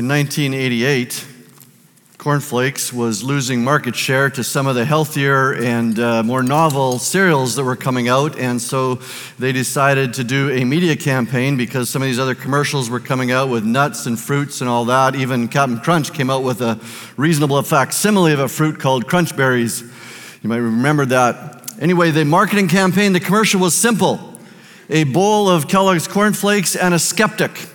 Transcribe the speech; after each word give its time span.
In 0.00 0.08
1988, 0.08 1.26
Cornflakes 2.16 2.90
was 2.90 3.22
losing 3.22 3.62
market 3.62 3.94
share 3.94 4.30
to 4.30 4.42
some 4.42 4.66
of 4.66 4.74
the 4.74 4.86
healthier 4.86 5.52
and 5.52 5.98
uh, 5.98 6.22
more 6.22 6.42
novel 6.42 6.98
cereals 6.98 7.54
that 7.56 7.64
were 7.64 7.76
coming 7.76 8.08
out, 8.08 8.38
and 8.38 8.62
so 8.62 8.94
they 9.38 9.52
decided 9.52 10.14
to 10.14 10.24
do 10.24 10.48
a 10.52 10.64
media 10.64 10.96
campaign 10.96 11.58
because 11.58 11.90
some 11.90 12.00
of 12.00 12.08
these 12.08 12.18
other 12.18 12.34
commercials 12.34 12.88
were 12.88 12.98
coming 12.98 13.30
out 13.30 13.50
with 13.50 13.62
nuts 13.62 14.06
and 14.06 14.18
fruits 14.18 14.62
and 14.62 14.70
all 14.70 14.86
that. 14.86 15.14
Even 15.16 15.48
Captain 15.48 15.78
Crunch 15.78 16.14
came 16.14 16.30
out 16.30 16.44
with 16.44 16.62
a 16.62 16.80
reasonable 17.18 17.60
facsimile 17.60 18.32
of 18.32 18.40
a 18.40 18.48
fruit 18.48 18.80
called 18.80 19.06
Crunch 19.06 19.36
Berries. 19.36 19.82
You 20.42 20.48
might 20.48 20.56
remember 20.64 21.04
that. 21.04 21.74
Anyway, 21.78 22.10
the 22.10 22.24
marketing 22.24 22.68
campaign, 22.68 23.12
the 23.12 23.20
commercial 23.20 23.60
was 23.60 23.74
simple 23.74 24.18
a 24.88 25.04
bowl 25.04 25.50
of 25.50 25.68
Kellogg's 25.68 26.08
cornflakes 26.08 26.74
and 26.74 26.94
a 26.94 26.98
skeptic 26.98 27.69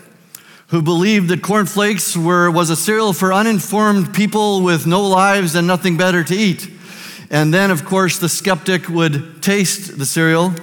who 0.68 0.82
believed 0.82 1.30
that 1.30 1.44
cornflakes 1.44 2.18
were, 2.18 2.50
was 2.50 2.70
a 2.70 2.76
cereal 2.76 3.14
for 3.14 3.32
uninformed 3.32 4.14
people 4.14 4.62
with 4.62 4.88
no 4.88 5.08
lives 5.08 5.56
and 5.56 5.68
nothing 5.68 5.96
better 5.98 6.24
to 6.24 6.36
eat. 6.36 6.70
And 7.30 7.54
then, 7.54 7.72
of 7.72 7.86
course, 7.86 8.18
the 8.18 8.30
skeptic 8.30 8.90
would 8.90 9.44
taste 9.44 9.98
the 9.98 10.06
cereal. 10.06 10.54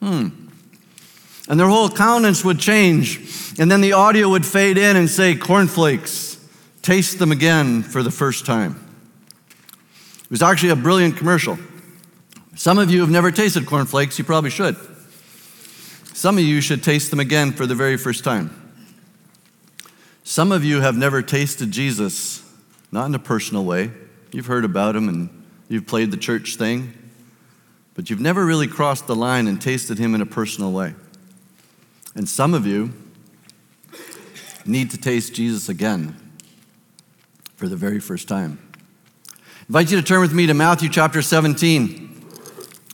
Hmm. 0.00 0.28
And 1.48 1.60
their 1.60 1.68
whole 1.68 1.88
countenance 1.88 2.44
would 2.44 2.58
change. 2.58 3.54
And 3.58 3.70
then 3.70 3.80
the 3.80 3.92
audio 3.92 4.28
would 4.30 4.44
fade 4.44 4.78
in 4.78 4.96
and 4.96 5.08
say, 5.08 5.34
Cornflakes, 5.34 6.38
taste 6.82 7.18
them 7.18 7.30
again 7.30 7.82
for 7.82 8.02
the 8.02 8.10
first 8.10 8.44
time. 8.44 8.82
It 10.24 10.30
was 10.30 10.42
actually 10.42 10.70
a 10.70 10.76
brilliant 10.76 11.16
commercial. 11.16 11.58
Some 12.62 12.78
of 12.78 12.92
you 12.92 13.00
have 13.00 13.10
never 13.10 13.32
tasted 13.32 13.66
cornflakes, 13.66 14.20
you 14.20 14.24
probably 14.24 14.50
should. 14.50 14.76
Some 16.14 16.38
of 16.38 16.44
you 16.44 16.60
should 16.60 16.80
taste 16.84 17.10
them 17.10 17.18
again 17.18 17.50
for 17.50 17.66
the 17.66 17.74
very 17.74 17.96
first 17.96 18.22
time. 18.22 18.72
Some 20.22 20.52
of 20.52 20.62
you 20.62 20.80
have 20.80 20.96
never 20.96 21.22
tasted 21.22 21.72
Jesus, 21.72 22.48
not 22.92 23.06
in 23.06 23.16
a 23.16 23.18
personal 23.18 23.64
way. 23.64 23.90
You've 24.30 24.46
heard 24.46 24.64
about 24.64 24.94
him 24.94 25.08
and 25.08 25.44
you've 25.68 25.88
played 25.88 26.12
the 26.12 26.16
church 26.16 26.54
thing, 26.54 26.94
but 27.94 28.10
you've 28.10 28.20
never 28.20 28.46
really 28.46 28.68
crossed 28.68 29.08
the 29.08 29.16
line 29.16 29.48
and 29.48 29.60
tasted 29.60 29.98
him 29.98 30.14
in 30.14 30.20
a 30.20 30.26
personal 30.26 30.70
way. 30.70 30.94
And 32.14 32.28
some 32.28 32.54
of 32.54 32.64
you 32.64 32.92
need 34.64 34.92
to 34.92 34.98
taste 34.98 35.34
Jesus 35.34 35.68
again 35.68 36.14
for 37.56 37.66
the 37.66 37.74
very 37.74 37.98
first 37.98 38.28
time. 38.28 38.60
I 39.28 39.34
invite 39.66 39.90
you 39.90 39.96
to 39.96 40.06
turn 40.06 40.20
with 40.20 40.32
me 40.32 40.46
to 40.46 40.54
Matthew 40.54 40.88
chapter 40.88 41.22
17 41.22 42.10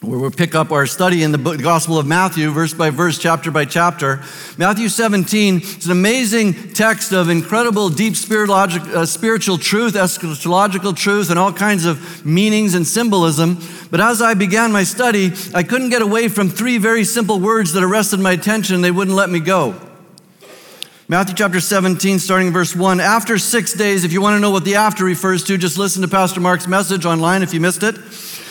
where 0.03 0.17
we'll 0.17 0.31
pick 0.31 0.55
up 0.55 0.71
our 0.71 0.87
study 0.87 1.25
in 1.25 1.33
the 1.33 1.39
Gospel 1.39 1.99
of 1.99 2.07
Matthew, 2.07 2.53
verse 2.53 2.73
by 2.73 2.91
verse, 2.91 3.19
chapter 3.19 3.51
by 3.51 3.65
chapter. 3.65 4.23
Matthew 4.57 4.89
17 4.89 5.61
is 5.61 5.87
an 5.87 5.91
amazing 5.91 6.73
text 6.73 7.11
of 7.13 7.29
incredible, 7.29 7.89
deep 7.89 8.15
uh, 8.31 9.07
spiritual 9.07 9.59
truth, 9.59 9.95
eschatological 9.95 10.97
truth, 10.97 11.31
and 11.31 11.39
all 11.39 11.53
kinds 11.53 11.85
of 11.85 12.25
meanings 12.25 12.75
and 12.75 12.87
symbolism. 12.87 13.59
But 13.91 14.01
as 14.01 14.23
I 14.23 14.35
began 14.35 14.71
my 14.71 14.85
study, 14.85 15.33
I 15.53 15.65
couldn't 15.65 15.91
get 15.91 16.01
away 16.01 16.29
from 16.29 16.49
three 16.49 16.79
very 16.79 17.03
simple 17.03 17.41
words 17.41 17.73
that 17.73 17.83
arrested 17.83 18.21
my 18.21 18.33
attention. 18.33 18.83
They 18.83 18.93
wouldn't 18.93 19.17
let 19.17 19.31
me 19.31 19.41
go. 19.41 19.75
Matthew 21.09 21.35
chapter 21.35 21.59
17, 21.59 22.21
starting 22.21 22.49
in 22.49 22.53
verse 22.53 22.77
1. 22.77 23.01
After 23.01 23.37
six 23.37 23.73
days, 23.73 24.05
if 24.05 24.13
you 24.13 24.21
want 24.21 24.37
to 24.37 24.41
know 24.41 24.51
what 24.51 24.65
the 24.65 24.77
after 24.77 25.05
refers 25.05 25.43
to, 25.45 25.59
just 25.59 25.77
listen 25.77 26.03
to 26.03 26.09
Pastor 26.09 26.39
Mark's 26.39 26.69
message 26.69 27.05
online 27.05 27.43
if 27.43 27.53
you 27.53 27.59
missed 27.59 27.83
it. 27.83 27.97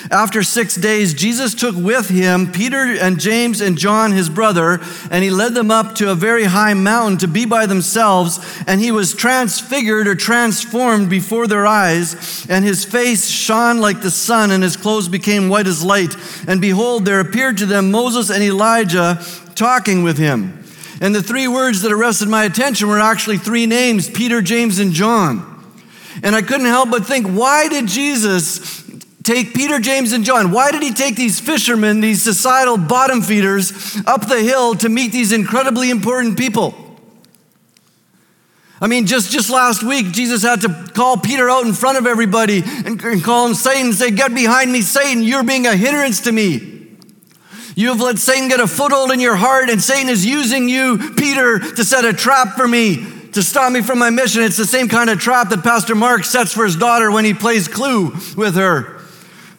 After 0.09 0.43
six 0.43 0.75
days, 0.75 1.13
Jesus 1.13 1.53
took 1.53 1.75
with 1.75 2.09
him 2.09 2.51
Peter 2.51 2.77
and 2.77 3.19
James 3.19 3.61
and 3.61 3.77
John, 3.77 4.11
his 4.11 4.29
brother, 4.29 4.79
and 5.11 5.23
he 5.23 5.29
led 5.29 5.53
them 5.53 5.71
up 5.71 5.95
to 5.95 6.11
a 6.11 6.15
very 6.15 6.45
high 6.45 6.73
mountain 6.73 7.17
to 7.19 7.27
be 7.27 7.45
by 7.45 7.65
themselves. 7.65 8.39
And 8.67 8.79
he 8.79 8.91
was 8.91 9.13
transfigured 9.13 10.07
or 10.07 10.15
transformed 10.15 11.09
before 11.09 11.47
their 11.47 11.65
eyes, 11.65 12.45
and 12.49 12.63
his 12.63 12.85
face 12.85 13.27
shone 13.27 13.79
like 13.79 14.01
the 14.01 14.11
sun, 14.11 14.51
and 14.51 14.63
his 14.63 14.77
clothes 14.77 15.09
became 15.09 15.49
white 15.49 15.67
as 15.67 15.83
light. 15.83 16.15
And 16.47 16.61
behold, 16.61 17.05
there 17.05 17.19
appeared 17.19 17.57
to 17.57 17.65
them 17.65 17.91
Moses 17.91 18.29
and 18.29 18.43
Elijah 18.43 19.21
talking 19.55 20.03
with 20.03 20.17
him. 20.17 20.63
And 21.01 21.13
the 21.13 21.21
three 21.21 21.47
words 21.47 21.81
that 21.81 21.91
arrested 21.91 22.27
my 22.27 22.45
attention 22.45 22.87
were 22.87 22.99
actually 22.99 23.37
three 23.37 23.65
names 23.65 24.09
Peter, 24.09 24.41
James, 24.41 24.79
and 24.79 24.93
John. 24.93 25.53
And 26.23 26.35
I 26.35 26.41
couldn't 26.41 26.65
help 26.65 26.89
but 26.89 27.05
think, 27.05 27.27
why 27.27 27.67
did 27.67 27.87
Jesus 27.87 28.86
take 29.27 29.53
Peter, 29.53 29.79
James, 29.79 30.13
and 30.13 30.23
John? 30.23 30.51
Why 30.51 30.71
did 30.71 30.81
he 30.81 30.93
take 30.93 31.15
these 31.15 31.39
fishermen, 31.39 31.99
these 31.99 32.23
societal 32.23 32.77
bottom 32.77 33.21
feeders, 33.21 34.01
up 34.07 34.27
the 34.27 34.41
hill 34.41 34.73
to 34.75 34.89
meet 34.89 35.11
these 35.11 35.31
incredibly 35.31 35.89
important 35.89 36.37
people? 36.37 36.73
I 38.79 38.87
mean, 38.87 39.05
just, 39.05 39.31
just 39.31 39.49
last 39.49 39.83
week, 39.83 40.11
Jesus 40.11 40.43
had 40.43 40.61
to 40.61 40.91
call 40.93 41.17
Peter 41.17 41.49
out 41.49 41.65
in 41.65 41.73
front 41.73 41.97
of 41.97 42.05
everybody 42.05 42.61
and, 42.63 43.01
and 43.03 43.23
call 43.23 43.47
him 43.47 43.53
Satan 43.53 43.87
and 43.87 43.95
say, 43.95 44.11
Get 44.11 44.33
behind 44.33 44.71
me, 44.71 44.81
Satan, 44.81 45.23
you're 45.23 45.43
being 45.43 45.65
a 45.65 45.75
hindrance 45.75 46.21
to 46.21 46.31
me. 46.31 46.75
You 47.75 47.89
have 47.89 48.01
let 48.01 48.17
Satan 48.17 48.47
get 48.47 48.59
a 48.59 48.67
foothold 48.67 49.11
in 49.11 49.19
your 49.19 49.35
heart, 49.35 49.69
and 49.69 49.81
Satan 49.81 50.09
is 50.09 50.25
using 50.25 50.69
you, 50.69 51.13
Peter, 51.15 51.59
to 51.59 51.83
set 51.83 52.05
a 52.05 52.13
trap 52.13 52.55
for 52.55 52.67
me, 52.67 53.05
to 53.33 53.43
stop 53.43 53.71
me 53.71 53.81
from 53.81 53.99
my 53.99 54.09
mission. 54.09 54.41
It's 54.41 54.57
the 54.57 54.65
same 54.65 54.87
kind 54.87 55.09
of 55.09 55.19
trap 55.19 55.49
that 55.49 55.63
Pastor 55.63 55.93
Mark 55.93 56.23
sets 56.23 56.53
for 56.53 56.63
his 56.63 56.75
daughter 56.75 57.11
when 57.11 57.25
he 57.25 57.33
plays 57.33 57.67
Clue 57.67 58.15
with 58.35 58.55
her. 58.55 58.96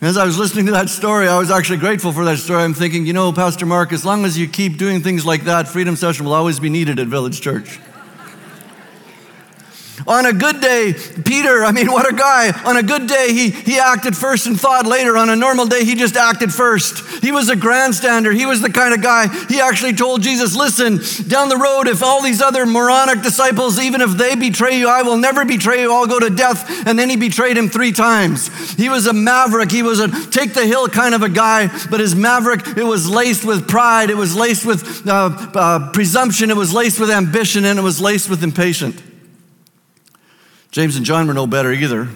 As 0.00 0.16
I 0.16 0.24
was 0.24 0.38
listening 0.38 0.66
to 0.66 0.72
that 0.72 0.88
story, 0.88 1.26
I 1.26 1.36
was 1.38 1.50
actually 1.50 1.78
grateful 1.78 2.12
for 2.12 2.24
that 2.24 2.38
story. 2.38 2.62
I'm 2.62 2.72
thinking, 2.72 3.04
you 3.04 3.12
know, 3.12 3.32
Pastor 3.32 3.66
Mark, 3.66 3.92
as 3.92 4.04
long 4.04 4.24
as 4.24 4.38
you 4.38 4.46
keep 4.46 4.76
doing 4.76 5.02
things 5.02 5.26
like 5.26 5.42
that, 5.44 5.66
Freedom 5.66 5.96
Session 5.96 6.24
will 6.24 6.34
always 6.34 6.60
be 6.60 6.70
needed 6.70 7.00
at 7.00 7.08
Village 7.08 7.40
Church. 7.40 7.80
On 10.08 10.24
a 10.24 10.32
good 10.32 10.62
day, 10.62 10.94
Peter, 11.26 11.62
I 11.62 11.70
mean, 11.70 11.92
what 11.92 12.10
a 12.10 12.16
guy. 12.16 12.50
On 12.64 12.78
a 12.78 12.82
good 12.82 13.06
day, 13.06 13.34
he, 13.34 13.50
he 13.50 13.78
acted 13.78 14.16
first 14.16 14.46
and 14.46 14.58
thought 14.58 14.86
later. 14.86 15.18
On 15.18 15.28
a 15.28 15.36
normal 15.36 15.66
day, 15.66 15.84
he 15.84 15.94
just 15.94 16.16
acted 16.16 16.50
first. 16.50 17.22
He 17.22 17.30
was 17.30 17.50
a 17.50 17.54
grandstander. 17.54 18.34
He 18.34 18.46
was 18.46 18.62
the 18.62 18.70
kind 18.70 18.94
of 18.94 19.02
guy, 19.02 19.28
he 19.48 19.60
actually 19.60 19.92
told 19.92 20.22
Jesus, 20.22 20.56
listen, 20.56 20.98
down 21.28 21.50
the 21.50 21.58
road, 21.58 21.88
if 21.88 22.02
all 22.02 22.22
these 22.22 22.40
other 22.40 22.64
moronic 22.64 23.22
disciples, 23.22 23.78
even 23.78 24.00
if 24.00 24.12
they 24.12 24.34
betray 24.34 24.78
you, 24.78 24.88
I 24.88 25.02
will 25.02 25.18
never 25.18 25.44
betray 25.44 25.82
you. 25.82 25.92
I'll 25.92 26.06
go 26.06 26.18
to 26.18 26.30
death. 26.30 26.86
And 26.86 26.98
then 26.98 27.10
he 27.10 27.16
betrayed 27.16 27.58
him 27.58 27.68
three 27.68 27.92
times. 27.92 28.48
He 28.76 28.88
was 28.88 29.06
a 29.06 29.12
maverick. 29.12 29.70
He 29.70 29.82
was 29.82 30.00
a 30.00 30.08
take 30.30 30.54
the 30.54 30.66
hill 30.66 30.88
kind 30.88 31.14
of 31.14 31.22
a 31.22 31.28
guy, 31.28 31.66
but 31.90 32.00
his 32.00 32.14
maverick, 32.14 32.66
it 32.78 32.84
was 32.84 33.10
laced 33.10 33.44
with 33.44 33.68
pride. 33.68 34.08
It 34.08 34.16
was 34.16 34.34
laced 34.34 34.64
with 34.64 35.06
uh, 35.06 35.50
uh, 35.54 35.92
presumption. 35.92 36.48
It 36.48 36.56
was 36.56 36.72
laced 36.72 36.98
with 36.98 37.10
ambition, 37.10 37.66
and 37.66 37.78
it 37.78 37.82
was 37.82 38.00
laced 38.00 38.30
with 38.30 38.42
impatience. 38.42 39.02
James 40.70 40.96
and 40.96 41.04
John 41.04 41.26
were 41.26 41.34
no 41.34 41.46
better 41.46 41.72
either. 41.72 42.08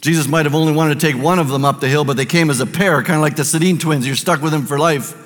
Jesus 0.00 0.28
might 0.28 0.46
have 0.46 0.54
only 0.54 0.72
wanted 0.72 1.00
to 1.00 1.06
take 1.06 1.20
one 1.20 1.38
of 1.38 1.48
them 1.48 1.64
up 1.64 1.80
the 1.80 1.88
hill, 1.88 2.04
but 2.04 2.16
they 2.16 2.26
came 2.26 2.50
as 2.50 2.60
a 2.60 2.66
pair, 2.66 3.02
kind 3.02 3.16
of 3.16 3.22
like 3.22 3.36
the 3.36 3.42
Sedin 3.42 3.80
twins. 3.80 4.06
You're 4.06 4.16
stuck 4.16 4.42
with 4.42 4.52
them 4.52 4.66
for 4.66 4.78
life. 4.78 5.22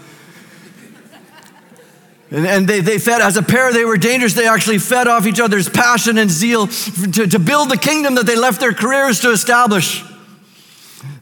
And, 2.30 2.47
and 2.47 2.69
they, 2.69 2.80
they 2.80 2.98
fed, 2.98 3.20
as 3.20 3.36
a 3.36 3.42
pair, 3.42 3.72
they 3.72 3.84
were 3.84 3.97
dangerous. 3.97 4.34
They 4.34 4.47
actually 4.47 4.78
fed 4.78 5.09
off 5.09 5.26
each 5.26 5.41
other's 5.41 5.69
passion 5.69 6.16
and 6.16 6.30
zeal 6.30 6.69
to, 6.69 7.26
to 7.26 7.38
build 7.38 7.70
the 7.70 7.76
kingdom 7.76 8.14
that 8.14 8.26
they 8.26 8.36
left 8.36 8.60
their 8.60 8.72
careers 8.72 9.20
to 9.20 9.32
establish. 9.32 10.04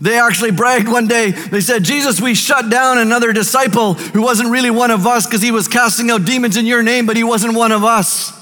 They 0.01 0.19
actually 0.19 0.51
bragged 0.51 0.89
one 0.89 1.09
day. 1.09 1.31
They 1.31 1.61
said, 1.61 1.85
Jesus, 1.85 2.21
we 2.21 2.35
shut 2.35 2.69
down 2.69 2.99
another 2.99 3.33
disciple 3.33 3.95
who 3.95 4.23
wasn't 4.23 4.51
really 4.51 4.71
one 4.71 4.91
of 4.91 5.07
us 5.07 5.27
because 5.27 5.41
he 5.41 5.51
was 5.51 5.67
casting 5.67 6.11
out 6.11 6.25
demons 6.25 6.57
in 6.57 6.67
your 6.67 6.83
name, 6.83 7.07
but 7.07 7.17
he 7.17 7.25
wasn't 7.25 7.55
one 7.55 7.73
of 7.73 7.85
us. 7.85 8.38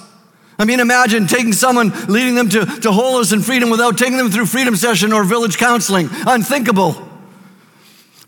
I 0.58 0.64
mean, 0.64 0.80
imagine 0.80 1.26
taking 1.26 1.52
someone, 1.52 1.90
leading 2.08 2.34
them 2.34 2.48
to, 2.50 2.64
to 2.64 2.92
wholeness 2.92 3.32
and 3.32 3.44
freedom 3.44 3.68
without 3.68 3.98
taking 3.98 4.16
them 4.16 4.30
through 4.30 4.46
freedom 4.46 4.74
session 4.76 5.12
or 5.12 5.24
village 5.24 5.58
counseling. 5.58 6.08
Unthinkable. 6.26 7.06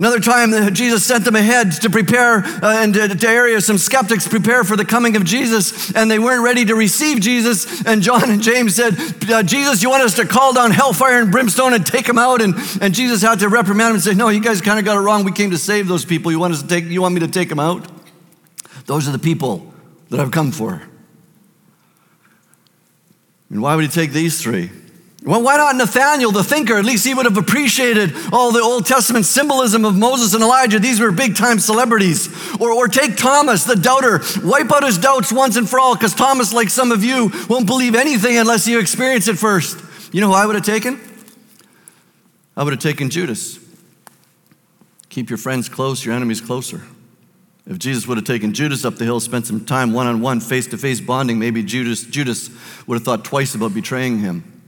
Another 0.00 0.20
time, 0.20 0.52
uh, 0.52 0.70
Jesus 0.70 1.04
sent 1.04 1.24
them 1.24 1.34
ahead 1.34 1.72
to 1.72 1.90
prepare 1.90 2.44
uh, 2.44 2.84
and 2.84 2.94
to, 2.94 3.08
to 3.08 3.28
area 3.28 3.60
some 3.60 3.78
skeptics 3.78 4.28
prepare 4.28 4.62
for 4.62 4.76
the 4.76 4.84
coming 4.84 5.16
of 5.16 5.24
Jesus, 5.24 5.92
and 5.92 6.08
they 6.08 6.20
weren't 6.20 6.44
ready 6.44 6.64
to 6.66 6.76
receive 6.76 7.18
Jesus. 7.18 7.84
And 7.84 8.00
John 8.00 8.30
and 8.30 8.40
James 8.40 8.76
said, 8.76 8.94
uh, 9.28 9.42
"Jesus, 9.42 9.82
you 9.82 9.90
want 9.90 10.04
us 10.04 10.14
to 10.14 10.24
call 10.24 10.52
down 10.52 10.70
hellfire 10.70 11.20
and 11.20 11.32
brimstone 11.32 11.74
and 11.74 11.84
take 11.84 12.06
them 12.06 12.16
out?" 12.16 12.40
And, 12.40 12.54
and 12.80 12.94
Jesus 12.94 13.22
had 13.22 13.40
to 13.40 13.48
reprimand 13.48 13.88
them 13.88 13.94
and 13.94 14.04
say, 14.04 14.14
"No, 14.14 14.28
you 14.28 14.40
guys 14.40 14.60
kind 14.60 14.78
of 14.78 14.84
got 14.84 14.96
it 14.96 15.00
wrong. 15.00 15.24
We 15.24 15.32
came 15.32 15.50
to 15.50 15.58
save 15.58 15.88
those 15.88 16.04
people. 16.04 16.30
You 16.30 16.38
want 16.38 16.52
us 16.52 16.62
to 16.62 16.68
take? 16.68 16.84
You 16.84 17.02
want 17.02 17.14
me 17.14 17.20
to 17.20 17.28
take 17.28 17.48
them 17.48 17.58
out? 17.58 17.88
Those 18.86 19.08
are 19.08 19.12
the 19.12 19.18
people 19.18 19.72
that 20.10 20.20
I've 20.20 20.30
come 20.30 20.52
for." 20.52 20.80
And 23.50 23.62
why 23.62 23.74
would 23.74 23.84
he 23.84 23.90
take 23.90 24.12
these 24.12 24.42
three? 24.42 24.70
Well, 25.24 25.42
why 25.42 25.56
not 25.56 25.76
Nathaniel, 25.76 26.30
the 26.30 26.44
thinker? 26.44 26.76
At 26.76 26.84
least 26.84 27.04
he 27.04 27.12
would 27.12 27.26
have 27.26 27.36
appreciated 27.36 28.12
all 28.32 28.52
the 28.52 28.60
Old 28.60 28.86
Testament 28.86 29.26
symbolism 29.26 29.84
of 29.84 29.96
Moses 29.96 30.32
and 30.32 30.42
Elijah. 30.42 30.78
These 30.78 31.00
were 31.00 31.10
big 31.10 31.34
time 31.34 31.58
celebrities. 31.58 32.28
Or, 32.60 32.72
or 32.72 32.88
take 32.88 33.16
Thomas, 33.16 33.64
the 33.64 33.74
doubter. 33.74 34.20
Wipe 34.44 34.70
out 34.70 34.84
his 34.84 34.96
doubts 34.96 35.32
once 35.32 35.56
and 35.56 35.68
for 35.68 35.80
all, 35.80 35.94
because 35.94 36.14
Thomas, 36.14 36.52
like 36.52 36.68
some 36.68 36.92
of 36.92 37.02
you, 37.02 37.32
won't 37.48 37.66
believe 37.66 37.94
anything 37.94 38.38
unless 38.38 38.68
you 38.68 38.78
experience 38.78 39.26
it 39.28 39.38
first. 39.38 39.82
You 40.14 40.20
know 40.20 40.28
who 40.28 40.34
I 40.34 40.46
would 40.46 40.54
have 40.54 40.64
taken? 40.64 41.00
I 42.56 42.62
would 42.62 42.72
have 42.72 42.82
taken 42.82 43.10
Judas. 43.10 43.58
Keep 45.08 45.30
your 45.30 45.38
friends 45.38 45.68
close, 45.68 46.04
your 46.04 46.14
enemies 46.14 46.40
closer. 46.40 46.82
If 47.68 47.78
Jesus 47.78 48.06
would 48.06 48.16
have 48.16 48.24
taken 48.24 48.54
Judas 48.54 48.86
up 48.86 48.96
the 48.96 49.04
hill, 49.04 49.20
spent 49.20 49.46
some 49.46 49.62
time 49.62 49.92
one 49.92 50.06
on 50.06 50.22
one, 50.22 50.40
face 50.40 50.66
to 50.68 50.78
face 50.78 51.02
bonding, 51.02 51.38
maybe 51.38 51.62
Judas, 51.62 52.02
Judas 52.02 52.48
would 52.86 52.94
have 52.94 53.04
thought 53.04 53.26
twice 53.26 53.54
about 53.54 53.74
betraying 53.74 54.20
him. 54.20 54.62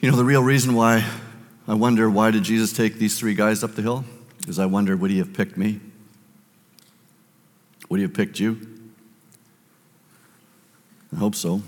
You 0.00 0.10
know, 0.10 0.16
the 0.16 0.26
real 0.26 0.42
reason 0.42 0.74
why 0.74 1.06
I 1.66 1.72
wonder 1.72 2.10
why 2.10 2.30
did 2.30 2.42
Jesus 2.42 2.74
take 2.74 2.96
these 2.96 3.18
three 3.18 3.34
guys 3.34 3.64
up 3.64 3.76
the 3.76 3.82
hill? 3.82 4.04
Is 4.46 4.58
I 4.58 4.66
wonder, 4.66 4.94
would 4.94 5.10
he 5.10 5.18
have 5.18 5.32
picked 5.32 5.56
me? 5.56 5.80
Would 7.88 7.96
he 7.96 8.02
have 8.02 8.14
picked 8.14 8.38
you? 8.38 8.60
I 11.14 11.16
hope 11.16 11.34
so. 11.34 11.62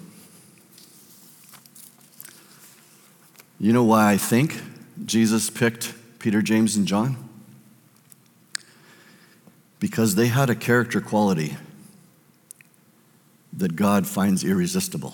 You 3.58 3.72
know 3.72 3.84
why 3.84 4.12
I 4.12 4.18
think 4.18 4.60
Jesus 5.06 5.48
picked 5.48 5.94
Peter, 6.18 6.42
James, 6.42 6.76
and 6.76 6.86
John? 6.86 7.30
Because 9.82 10.14
they 10.14 10.28
had 10.28 10.48
a 10.48 10.54
character 10.54 11.00
quality 11.00 11.56
that 13.52 13.74
God 13.74 14.06
finds 14.06 14.44
irresistible. 14.44 15.12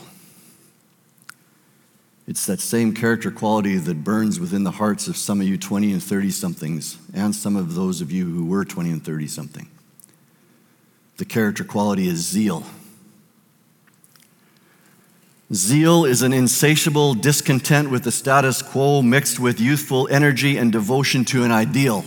It's 2.27 2.45
that 2.45 2.61
same 2.61 2.93
character 2.93 3.31
quality 3.31 3.79
that 3.79 4.05
burns 4.05 4.39
within 4.39 4.65
the 4.65 4.73
hearts 4.73 5.09
of 5.09 5.17
some 5.17 5.41
of 5.41 5.49
you 5.49 5.57
20 5.57 5.93
and 5.93 6.03
30 6.03 6.31
somethings, 6.31 6.99
and 7.15 7.35
some 7.35 7.57
of 7.57 7.77
those 7.77 8.03
of 8.03 8.13
you 8.13 8.27
who 8.27 8.45
were 8.45 8.67
20 8.67 8.91
and 8.91 9.03
30 9.03 9.27
something. 9.27 9.71
The 11.17 11.25
character 11.25 11.65
quality 11.65 12.07
is 12.07 12.19
zeal. 12.19 12.65
Zeal 15.51 16.05
is 16.05 16.21
an 16.21 16.35
insatiable 16.35 17.15
discontent 17.15 17.91
with 17.91 18.05
the 18.05 18.13
status 18.13 18.61
quo 18.61 19.01
mixed 19.01 19.41
with 19.41 19.63
youthful 19.63 20.07
energy 20.09 20.59
and 20.59 20.71
devotion 20.71 21.25
to 21.25 21.43
an 21.43 21.53
ideal. 21.53 22.05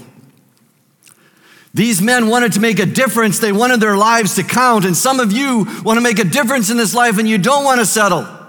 These 1.73 2.01
men 2.01 2.27
wanted 2.27 2.53
to 2.53 2.59
make 2.59 2.79
a 2.79 2.85
difference. 2.85 3.39
They 3.39 3.51
wanted 3.53 3.79
their 3.79 3.95
lives 3.95 4.35
to 4.35 4.43
count. 4.43 4.85
And 4.85 4.95
some 4.95 5.19
of 5.19 5.31
you 5.31 5.65
want 5.83 5.97
to 5.97 6.01
make 6.01 6.19
a 6.19 6.25
difference 6.25 6.69
in 6.69 6.77
this 6.77 6.93
life 6.93 7.17
and 7.17 7.27
you 7.27 7.37
don't 7.37 7.63
want 7.63 7.79
to 7.79 7.85
settle. 7.85 8.40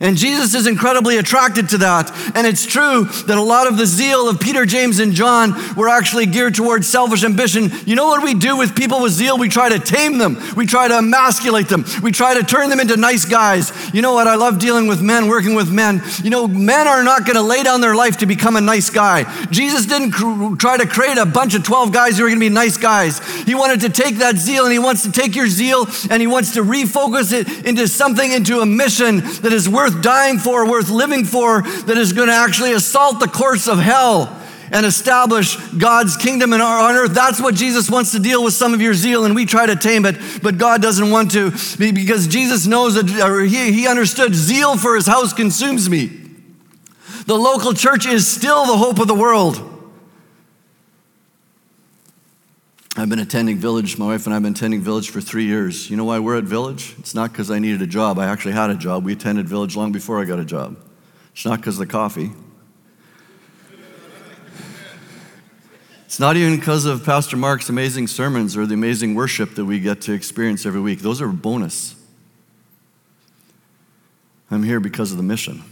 And 0.00 0.16
Jesus 0.16 0.54
is 0.54 0.66
incredibly 0.66 1.18
attracted 1.18 1.70
to 1.70 1.78
that. 1.78 2.12
And 2.36 2.46
it's 2.46 2.64
true 2.64 3.04
that 3.04 3.36
a 3.36 3.42
lot 3.42 3.66
of 3.66 3.76
the 3.76 3.86
zeal 3.86 4.28
of 4.28 4.38
Peter, 4.38 4.64
James, 4.64 5.00
and 5.00 5.12
John 5.12 5.54
were 5.74 5.88
actually 5.88 6.26
geared 6.26 6.54
towards 6.54 6.86
selfish 6.86 7.24
ambition. 7.24 7.70
You 7.84 7.96
know 7.96 8.06
what 8.06 8.22
we 8.22 8.34
do 8.34 8.56
with 8.56 8.76
people 8.76 9.02
with 9.02 9.12
zeal? 9.12 9.38
We 9.38 9.48
try 9.48 9.68
to 9.68 9.78
tame 9.78 10.18
them, 10.18 10.38
we 10.56 10.66
try 10.66 10.86
to 10.86 10.98
emasculate 10.98 11.68
them, 11.68 11.84
we 12.02 12.12
try 12.12 12.34
to 12.34 12.44
turn 12.44 12.70
them 12.70 12.78
into 12.78 12.96
nice 12.96 13.24
guys. 13.24 13.72
You 13.92 14.02
know 14.02 14.12
what? 14.12 14.28
I 14.28 14.36
love 14.36 14.58
dealing 14.58 14.86
with 14.86 15.02
men, 15.02 15.26
working 15.26 15.54
with 15.54 15.70
men. 15.70 16.02
You 16.22 16.30
know, 16.30 16.46
men 16.46 16.86
are 16.86 17.02
not 17.02 17.24
going 17.24 17.36
to 17.36 17.42
lay 17.42 17.62
down 17.64 17.80
their 17.80 17.96
life 17.96 18.18
to 18.18 18.26
become 18.26 18.54
a 18.56 18.60
nice 18.60 18.90
guy. 18.90 19.24
Jesus 19.50 19.86
didn't 19.86 20.12
cr- 20.12 20.54
try 20.56 20.76
to 20.76 20.86
create 20.86 21.18
a 21.18 21.26
bunch 21.26 21.54
of 21.54 21.64
12 21.64 21.92
guys 21.92 22.18
who 22.18 22.24
are 22.24 22.28
going 22.28 22.38
to 22.38 22.46
be 22.46 22.48
nice 22.48 22.76
guys. 22.76 23.18
He 23.44 23.54
wanted 23.54 23.80
to 23.80 23.88
take 23.88 24.16
that 24.16 24.36
zeal 24.36 24.64
and 24.64 24.72
he 24.72 24.78
wants 24.78 25.02
to 25.02 25.12
take 25.12 25.34
your 25.34 25.48
zeal 25.48 25.86
and 26.10 26.20
he 26.20 26.26
wants 26.26 26.54
to 26.54 26.62
refocus 26.62 27.32
it 27.32 27.66
into 27.66 27.88
something, 27.88 28.30
into 28.30 28.60
a 28.60 28.66
mission 28.66 29.16
that 29.16 29.52
is 29.52 29.68
worth 29.68 29.87
worth 29.88 30.02
dying 30.02 30.38
for, 30.38 30.68
worth 30.68 30.90
living 30.90 31.24
for, 31.24 31.62
that 31.62 31.96
is 31.96 32.12
going 32.12 32.28
to 32.28 32.34
actually 32.34 32.72
assault 32.72 33.20
the 33.20 33.26
course 33.26 33.68
of 33.68 33.78
hell 33.78 34.34
and 34.70 34.84
establish 34.84 35.56
God's 35.72 36.16
kingdom 36.16 36.52
in 36.52 36.60
our, 36.60 36.90
on 36.90 36.94
earth. 36.94 37.14
That's 37.14 37.40
what 37.40 37.54
Jesus 37.54 37.90
wants 37.90 38.12
to 38.12 38.18
deal 38.18 38.44
with 38.44 38.52
some 38.52 38.74
of 38.74 38.82
your 38.82 38.92
zeal, 38.92 39.24
and 39.24 39.34
we 39.34 39.46
try 39.46 39.64
to 39.66 39.76
tame 39.76 40.04
it, 40.04 40.16
but 40.42 40.58
God 40.58 40.82
doesn't 40.82 41.10
want 41.10 41.30
to 41.32 41.50
because 41.78 42.26
Jesus 42.26 42.66
knows 42.66 42.94
that, 42.94 43.10
or 43.20 43.40
he, 43.40 43.72
he 43.72 43.88
understood 43.88 44.34
zeal 44.34 44.76
for 44.76 44.94
his 44.94 45.06
house 45.06 45.32
consumes 45.32 45.88
me. 45.88 46.10
The 47.26 47.36
local 47.36 47.72
church 47.72 48.06
is 48.06 48.26
still 48.26 48.66
the 48.66 48.76
hope 48.76 48.98
of 48.98 49.08
the 49.08 49.14
world. 49.14 49.77
I've 52.98 53.08
been 53.08 53.20
attending 53.20 53.58
Village, 53.58 53.96
my 53.96 54.06
wife 54.06 54.26
and 54.26 54.34
I 54.34 54.36
have 54.36 54.42
been 54.42 54.54
attending 54.54 54.80
Village 54.80 55.10
for 55.10 55.20
three 55.20 55.44
years. 55.44 55.88
You 55.88 55.96
know 55.96 56.02
why 56.02 56.18
we're 56.18 56.36
at 56.36 56.42
Village? 56.42 56.96
It's 56.98 57.14
not 57.14 57.30
because 57.30 57.48
I 57.48 57.60
needed 57.60 57.80
a 57.80 57.86
job. 57.86 58.18
I 58.18 58.26
actually 58.26 58.54
had 58.54 58.70
a 58.70 58.74
job. 58.74 59.04
We 59.04 59.12
attended 59.12 59.48
Village 59.48 59.76
long 59.76 59.92
before 59.92 60.20
I 60.20 60.24
got 60.24 60.40
a 60.40 60.44
job. 60.44 60.76
It's 61.30 61.44
not 61.44 61.60
because 61.60 61.76
of 61.78 61.86
the 61.86 61.92
coffee. 61.92 62.32
It's 66.06 66.18
not 66.18 66.36
even 66.36 66.58
because 66.58 66.86
of 66.86 67.04
Pastor 67.04 67.36
Mark's 67.36 67.68
amazing 67.68 68.08
sermons 68.08 68.56
or 68.56 68.66
the 68.66 68.74
amazing 68.74 69.14
worship 69.14 69.54
that 69.54 69.64
we 69.64 69.78
get 69.78 70.00
to 70.00 70.12
experience 70.12 70.66
every 70.66 70.80
week. 70.80 70.98
Those 70.98 71.22
are 71.22 71.28
bonus. 71.28 71.94
I'm 74.50 74.64
here 74.64 74.80
because 74.80 75.12
of 75.12 75.18
the 75.18 75.22
mission. 75.22 75.62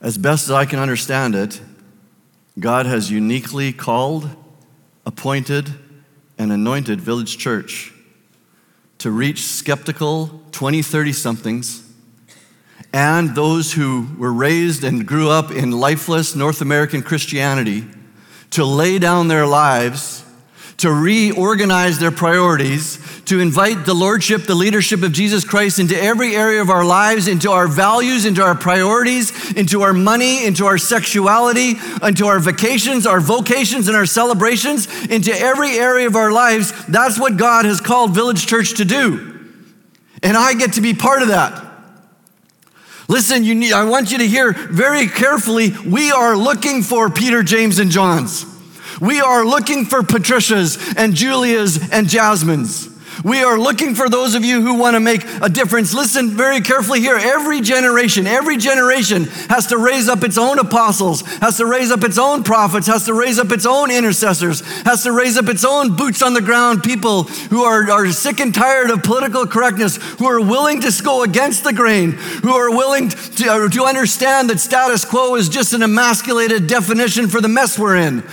As 0.00 0.16
best 0.16 0.44
as 0.44 0.52
I 0.52 0.64
can 0.64 0.78
understand 0.78 1.34
it, 1.34 1.60
God 2.58 2.86
has 2.86 3.10
uniquely 3.10 3.72
called, 3.72 4.28
appointed, 5.04 5.70
and 6.38 6.52
anointed 6.52 7.00
Village 7.00 7.38
Church 7.38 7.92
to 8.98 9.10
reach 9.10 9.42
skeptical 9.42 10.42
20, 10.52 10.82
30 10.82 11.12
somethings 11.12 11.82
and 12.92 13.34
those 13.34 13.74
who 13.74 14.08
were 14.16 14.32
raised 14.32 14.82
and 14.82 15.06
grew 15.06 15.28
up 15.28 15.50
in 15.50 15.70
lifeless 15.70 16.34
North 16.34 16.62
American 16.62 17.02
Christianity 17.02 17.84
to 18.50 18.64
lay 18.64 18.98
down 18.98 19.28
their 19.28 19.46
lives 19.46 20.24
to 20.78 20.90
reorganize 20.92 21.98
their 21.98 22.10
priorities, 22.10 22.98
to 23.26 23.40
invite 23.40 23.84
the 23.84 23.94
lordship, 23.94 24.44
the 24.44 24.54
leadership 24.54 25.02
of 25.02 25.12
Jesus 25.12 25.44
Christ 25.44 25.78
into 25.78 26.00
every 26.00 26.34
area 26.34 26.60
of 26.60 26.70
our 26.70 26.84
lives, 26.84 27.26
into 27.26 27.50
our 27.50 27.66
values, 27.66 28.24
into 28.24 28.42
our 28.42 28.54
priorities, 28.54 29.52
into 29.52 29.82
our 29.82 29.92
money, 29.92 30.44
into 30.46 30.66
our 30.66 30.78
sexuality, 30.78 31.74
into 32.02 32.26
our 32.26 32.38
vacations, 32.38 33.04
our 33.04 33.20
vocations, 33.20 33.88
and 33.88 33.96
our 33.96 34.06
celebrations, 34.06 34.86
into 35.06 35.32
every 35.32 35.72
area 35.72 36.06
of 36.06 36.14
our 36.14 36.30
lives. 36.30 36.72
That's 36.86 37.18
what 37.18 37.36
God 37.36 37.64
has 37.64 37.80
called 37.80 38.14
Village 38.14 38.46
Church 38.46 38.74
to 38.74 38.84
do. 38.84 39.32
And 40.22 40.36
I 40.36 40.54
get 40.54 40.74
to 40.74 40.80
be 40.80 40.94
part 40.94 41.22
of 41.22 41.28
that. 41.28 41.64
Listen, 43.08 43.42
need, 43.42 43.72
I 43.72 43.84
want 43.84 44.10
you 44.10 44.18
to 44.18 44.26
hear 44.26 44.52
very 44.52 45.08
carefully. 45.08 45.70
We 45.86 46.10
are 46.12 46.36
looking 46.36 46.82
for 46.82 47.10
Peter, 47.10 47.42
James, 47.42 47.78
and 47.78 47.90
John's. 47.90 48.46
We 49.00 49.20
are 49.20 49.44
looking 49.44 49.84
for 49.84 50.02
Patricias 50.02 50.78
and 50.96 51.14
Julias 51.14 51.92
and 51.92 52.08
Jasmines. 52.08 52.95
We 53.24 53.42
are 53.42 53.58
looking 53.58 53.94
for 53.94 54.08
those 54.08 54.34
of 54.34 54.44
you 54.44 54.60
who 54.60 54.74
want 54.74 54.94
to 54.94 55.00
make 55.00 55.24
a 55.40 55.48
difference. 55.48 55.94
Listen 55.94 56.30
very 56.30 56.60
carefully 56.60 57.00
here. 57.00 57.16
Every 57.16 57.60
generation, 57.60 58.26
every 58.26 58.56
generation 58.56 59.24
has 59.48 59.66
to 59.68 59.78
raise 59.78 60.08
up 60.08 60.22
its 60.22 60.38
own 60.38 60.58
apostles, 60.58 61.22
has 61.38 61.56
to 61.58 61.66
raise 61.66 61.90
up 61.90 62.04
its 62.04 62.18
own 62.18 62.42
prophets, 62.42 62.86
has 62.86 63.04
to 63.06 63.14
raise 63.14 63.38
up 63.38 63.52
its 63.52 63.66
own 63.66 63.90
intercessors, 63.90 64.60
has 64.82 65.02
to 65.04 65.12
raise 65.12 65.36
up 65.36 65.48
its 65.48 65.64
own 65.64 65.96
boots 65.96 66.22
on 66.22 66.34
the 66.34 66.42
ground 66.42 66.82
people 66.82 67.24
who 67.24 67.62
are, 67.64 67.90
are 67.90 68.06
sick 68.08 68.40
and 68.40 68.54
tired 68.54 68.90
of 68.90 69.02
political 69.02 69.46
correctness, 69.46 69.96
who 70.18 70.26
are 70.26 70.40
willing 70.40 70.80
to 70.80 71.02
go 71.02 71.22
against 71.22 71.64
the 71.64 71.72
grain, 71.72 72.12
who 72.12 72.52
are 72.52 72.70
willing 72.70 73.08
to, 73.08 73.48
uh, 73.48 73.68
to 73.68 73.84
understand 73.84 74.50
that 74.50 74.60
status 74.60 75.04
quo 75.04 75.34
is 75.36 75.48
just 75.48 75.72
an 75.72 75.82
emasculated 75.82 76.66
definition 76.66 77.28
for 77.28 77.40
the 77.40 77.48
mess 77.48 77.78
we're 77.78 77.96
in. 77.96 78.24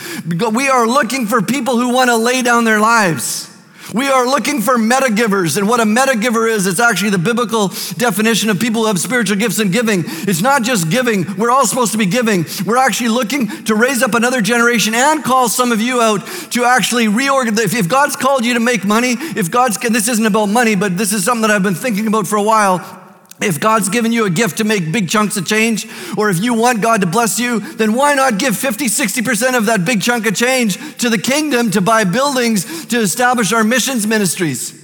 We 0.53 0.69
are 0.69 0.87
looking 0.87 1.27
for 1.27 1.41
people 1.41 1.77
who 1.77 1.93
want 1.93 2.09
to 2.09 2.17
lay 2.17 2.41
down 2.41 2.63
their 2.63 2.79
lives. 2.79 3.52
We 3.93 4.07
are 4.09 4.25
looking 4.25 4.61
for 4.61 4.77
meta 4.77 5.11
givers. 5.13 5.55
And 5.55 5.69
what 5.69 5.79
a 5.79 5.85
meta 5.85 6.17
giver 6.17 6.47
is, 6.47 6.65
it's 6.65 6.79
actually 6.79 7.11
the 7.11 7.19
biblical 7.19 7.67
definition 7.97 8.49
of 8.49 8.59
people 8.59 8.81
who 8.81 8.87
have 8.87 8.99
spiritual 8.99 9.37
gifts 9.37 9.59
and 9.59 9.71
giving. 9.71 10.03
It's 10.05 10.41
not 10.41 10.63
just 10.63 10.89
giving, 10.89 11.37
we're 11.37 11.51
all 11.51 11.67
supposed 11.67 11.91
to 11.91 11.97
be 11.97 12.07
giving. 12.07 12.45
We're 12.65 12.77
actually 12.77 13.09
looking 13.09 13.47
to 13.65 13.75
raise 13.75 14.01
up 14.01 14.15
another 14.15 14.41
generation 14.41 14.95
and 14.95 15.23
call 15.23 15.47
some 15.47 15.71
of 15.71 15.79
you 15.79 16.01
out 16.01 16.25
to 16.51 16.65
actually 16.65 17.07
reorganize. 17.07 17.73
If 17.75 17.87
God's 17.87 18.15
called 18.15 18.45
you 18.45 18.55
to 18.55 18.59
make 18.59 18.83
money, 18.83 19.13
if 19.13 19.51
God's, 19.51 19.77
this 19.77 20.07
isn't 20.07 20.25
about 20.25 20.47
money, 20.47 20.75
but 20.75 20.97
this 20.97 21.13
is 21.13 21.23
something 21.23 21.43
that 21.43 21.51
I've 21.51 21.63
been 21.63 21.75
thinking 21.75 22.07
about 22.07 22.25
for 22.25 22.37
a 22.37 22.43
while. 22.43 23.02
If 23.43 23.59
God's 23.59 23.89
given 23.89 24.13
you 24.13 24.25
a 24.25 24.29
gift 24.29 24.59
to 24.59 24.63
make 24.63 24.91
big 24.91 25.09
chunks 25.09 25.35
of 25.35 25.45
change, 25.45 25.85
or 26.17 26.29
if 26.29 26.41
you 26.41 26.53
want 26.53 26.81
God 26.81 27.01
to 27.01 27.07
bless 27.07 27.39
you, 27.39 27.59
then 27.59 27.93
why 27.93 28.13
not 28.13 28.37
give 28.37 28.57
50, 28.57 28.85
60% 28.85 29.57
of 29.57 29.65
that 29.65 29.83
big 29.83 30.01
chunk 30.01 30.25
of 30.25 30.35
change 30.35 30.77
to 30.99 31.09
the 31.09 31.17
kingdom 31.17 31.69
to 31.71 31.81
buy 31.81 32.05
buildings 32.05 32.85
to 32.85 32.99
establish 32.99 33.51
our 33.51 33.63
missions 33.63 34.07
ministries? 34.07 34.81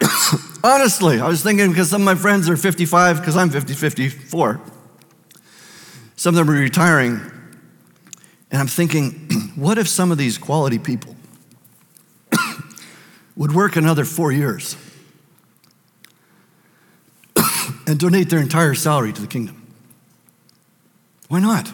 Honestly, 0.64 1.20
I 1.20 1.28
was 1.28 1.42
thinking 1.42 1.68
because 1.68 1.90
some 1.90 2.00
of 2.00 2.06
my 2.06 2.14
friends 2.14 2.48
are 2.48 2.56
55, 2.56 3.20
because 3.20 3.36
I'm 3.36 3.50
50, 3.50 3.74
54. 3.74 4.60
Some 6.16 6.34
of 6.34 6.46
them 6.46 6.54
are 6.54 6.58
retiring. 6.58 7.20
And 8.50 8.60
I'm 8.60 8.68
thinking, 8.68 9.52
what 9.56 9.76
if 9.76 9.88
some 9.88 10.10
of 10.10 10.16
these 10.16 10.38
quality 10.38 10.78
people 10.78 11.14
would 13.36 13.52
work 13.54 13.76
another 13.76 14.06
four 14.06 14.32
years? 14.32 14.76
And 17.86 17.98
donate 17.98 18.30
their 18.30 18.40
entire 18.40 18.74
salary 18.74 19.12
to 19.12 19.20
the 19.20 19.28
kingdom. 19.28 19.66
Why 21.28 21.40
not? 21.40 21.70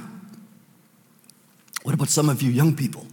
What 1.83 1.95
about 1.95 2.09
some 2.09 2.29
of 2.29 2.43
you 2.43 2.51
young 2.51 2.77
people? 2.77 3.07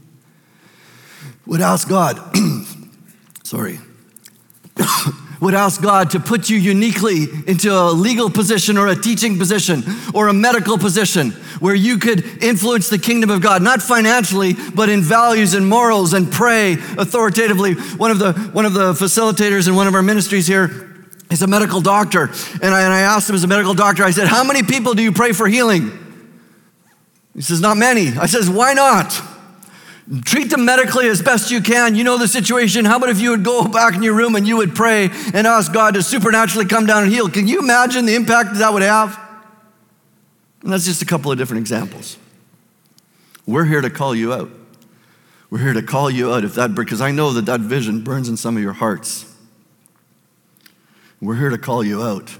Would 1.45 1.61
ask 1.61 1.87
God, 1.87 2.19
sorry, 3.43 3.79
would 5.41 5.53
ask 5.53 5.81
God 5.81 6.11
to 6.11 6.19
put 6.19 6.49
you 6.49 6.57
uniquely 6.57 7.23
into 7.47 7.71
a 7.71 7.91
legal 7.91 8.29
position 8.29 8.77
or 8.77 8.87
a 8.87 8.95
teaching 8.95 9.37
position 9.37 9.83
or 10.13 10.27
a 10.27 10.33
medical 10.33 10.77
position 10.77 11.31
where 11.59 11.75
you 11.75 11.97
could 11.97 12.43
influence 12.43 12.89
the 12.89 12.99
kingdom 12.99 13.29
of 13.29 13.41
God, 13.41 13.61
not 13.61 13.81
financially, 13.81 14.55
but 14.75 14.89
in 14.89 15.01
values 15.01 15.53
and 15.53 15.67
morals 15.67 16.13
and 16.13 16.31
pray 16.31 16.73
authoritatively. 16.73 17.73
One 17.73 18.11
of 18.11 18.19
the, 18.19 18.33
one 18.33 18.65
of 18.65 18.73
the 18.73 18.93
facilitators 18.93 19.67
in 19.67 19.75
one 19.75 19.87
of 19.87 19.95
our 19.95 20.03
ministries 20.03 20.47
here 20.47 20.86
is 21.29 21.41
a 21.41 21.47
medical 21.47 21.81
doctor. 21.81 22.23
And 22.61 22.73
I, 22.73 22.81
and 22.83 22.93
I 22.93 23.01
asked 23.01 23.29
him 23.29 23.35
as 23.35 23.43
a 23.43 23.47
medical 23.47 23.73
doctor, 23.73 24.03
I 24.03 24.11
said, 24.11 24.27
How 24.27 24.43
many 24.43 24.63
people 24.63 24.93
do 24.93 25.03
you 25.03 25.11
pray 25.11 25.33
for 25.33 25.47
healing? 25.47 25.91
He 27.33 27.41
says, 27.41 27.61
Not 27.61 27.77
many. 27.77 28.17
I 28.17 28.25
says, 28.25 28.49
Why 28.49 28.73
not? 28.73 29.19
Treat 30.23 30.49
them 30.49 30.63
medically 30.63 31.09
as 31.09 31.21
best 31.21 31.51
you 31.51 31.61
can. 31.61 31.95
You 31.95 32.05
know 32.05 32.17
the 32.17 32.29
situation. 32.29 32.85
How 32.85 32.95
about 32.95 33.09
if 33.09 33.19
you 33.19 33.31
would 33.31 33.43
go 33.43 33.67
back 33.67 33.93
in 33.93 34.01
your 34.01 34.13
room 34.13 34.35
and 34.35 34.47
you 34.47 34.55
would 34.57 34.73
pray 34.73 35.09
and 35.33 35.45
ask 35.45 35.73
God 35.73 35.95
to 35.95 36.03
supernaturally 36.03 36.65
come 36.65 36.85
down 36.85 37.03
and 37.03 37.11
heal? 37.11 37.29
Can 37.29 37.45
you 37.45 37.59
imagine 37.59 38.05
the 38.05 38.15
impact 38.15 38.53
that, 38.53 38.59
that 38.59 38.73
would 38.73 38.83
have? 38.83 39.19
And 40.63 40.71
that's 40.71 40.85
just 40.85 41.01
a 41.01 41.05
couple 41.05 41.29
of 41.29 41.37
different 41.37 41.59
examples. 41.59 42.17
We're 43.45 43.65
here 43.65 43.81
to 43.81 43.89
call 43.89 44.15
you 44.15 44.33
out. 44.33 44.49
We're 45.49 45.59
here 45.59 45.73
to 45.73 45.81
call 45.81 46.09
you 46.09 46.33
out 46.33 46.43
if 46.43 46.55
that 46.55 46.73
because 46.73 47.01
I 47.01 47.11
know 47.11 47.33
that 47.33 47.45
that 47.45 47.59
vision 47.61 48.03
burns 48.03 48.29
in 48.29 48.37
some 48.37 48.55
of 48.57 48.63
your 48.63 48.73
hearts. 48.73 49.33
We're 51.19 51.35
here 51.35 51.49
to 51.49 51.57
call 51.57 51.83
you 51.83 52.03
out, 52.03 52.37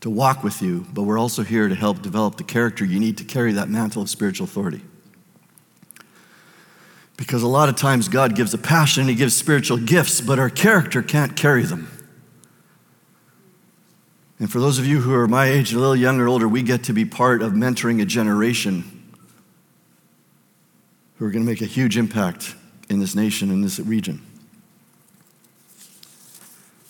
to 0.00 0.10
walk 0.10 0.42
with 0.42 0.60
you, 0.62 0.86
but 0.92 1.02
we're 1.02 1.18
also 1.18 1.42
here 1.42 1.68
to 1.68 1.74
help 1.74 2.02
develop 2.02 2.36
the 2.36 2.44
character 2.44 2.84
you 2.84 2.98
need 2.98 3.18
to 3.18 3.24
carry 3.24 3.52
that 3.52 3.68
mantle 3.68 4.02
of 4.02 4.10
spiritual 4.10 4.44
authority. 4.44 4.82
Because 7.16 7.42
a 7.42 7.48
lot 7.48 7.68
of 7.68 7.76
times 7.76 8.08
God 8.08 8.34
gives 8.34 8.52
a 8.54 8.58
passion, 8.58 9.06
He 9.06 9.14
gives 9.14 9.36
spiritual 9.36 9.76
gifts, 9.76 10.20
but 10.20 10.38
our 10.38 10.50
character 10.50 11.02
can't 11.02 11.36
carry 11.36 11.64
them. 11.64 11.88
And 14.40 14.50
for 14.50 14.58
those 14.58 14.78
of 14.78 14.86
you 14.86 15.02
who 15.02 15.14
are 15.14 15.28
my 15.28 15.46
age, 15.46 15.72
a 15.72 15.78
little 15.78 15.94
younger 15.94 16.26
older, 16.26 16.48
we 16.48 16.62
get 16.62 16.84
to 16.84 16.94
be 16.94 17.04
part 17.04 17.42
of 17.42 17.52
mentoring 17.52 18.00
a 18.00 18.06
generation 18.06 19.12
who 21.18 21.26
are 21.26 21.30
going 21.30 21.44
to 21.44 21.48
make 21.48 21.60
a 21.60 21.66
huge 21.66 21.98
impact 21.98 22.54
in 22.88 22.98
this 22.98 23.14
nation, 23.14 23.50
in 23.50 23.60
this 23.60 23.78
region. 23.78 24.24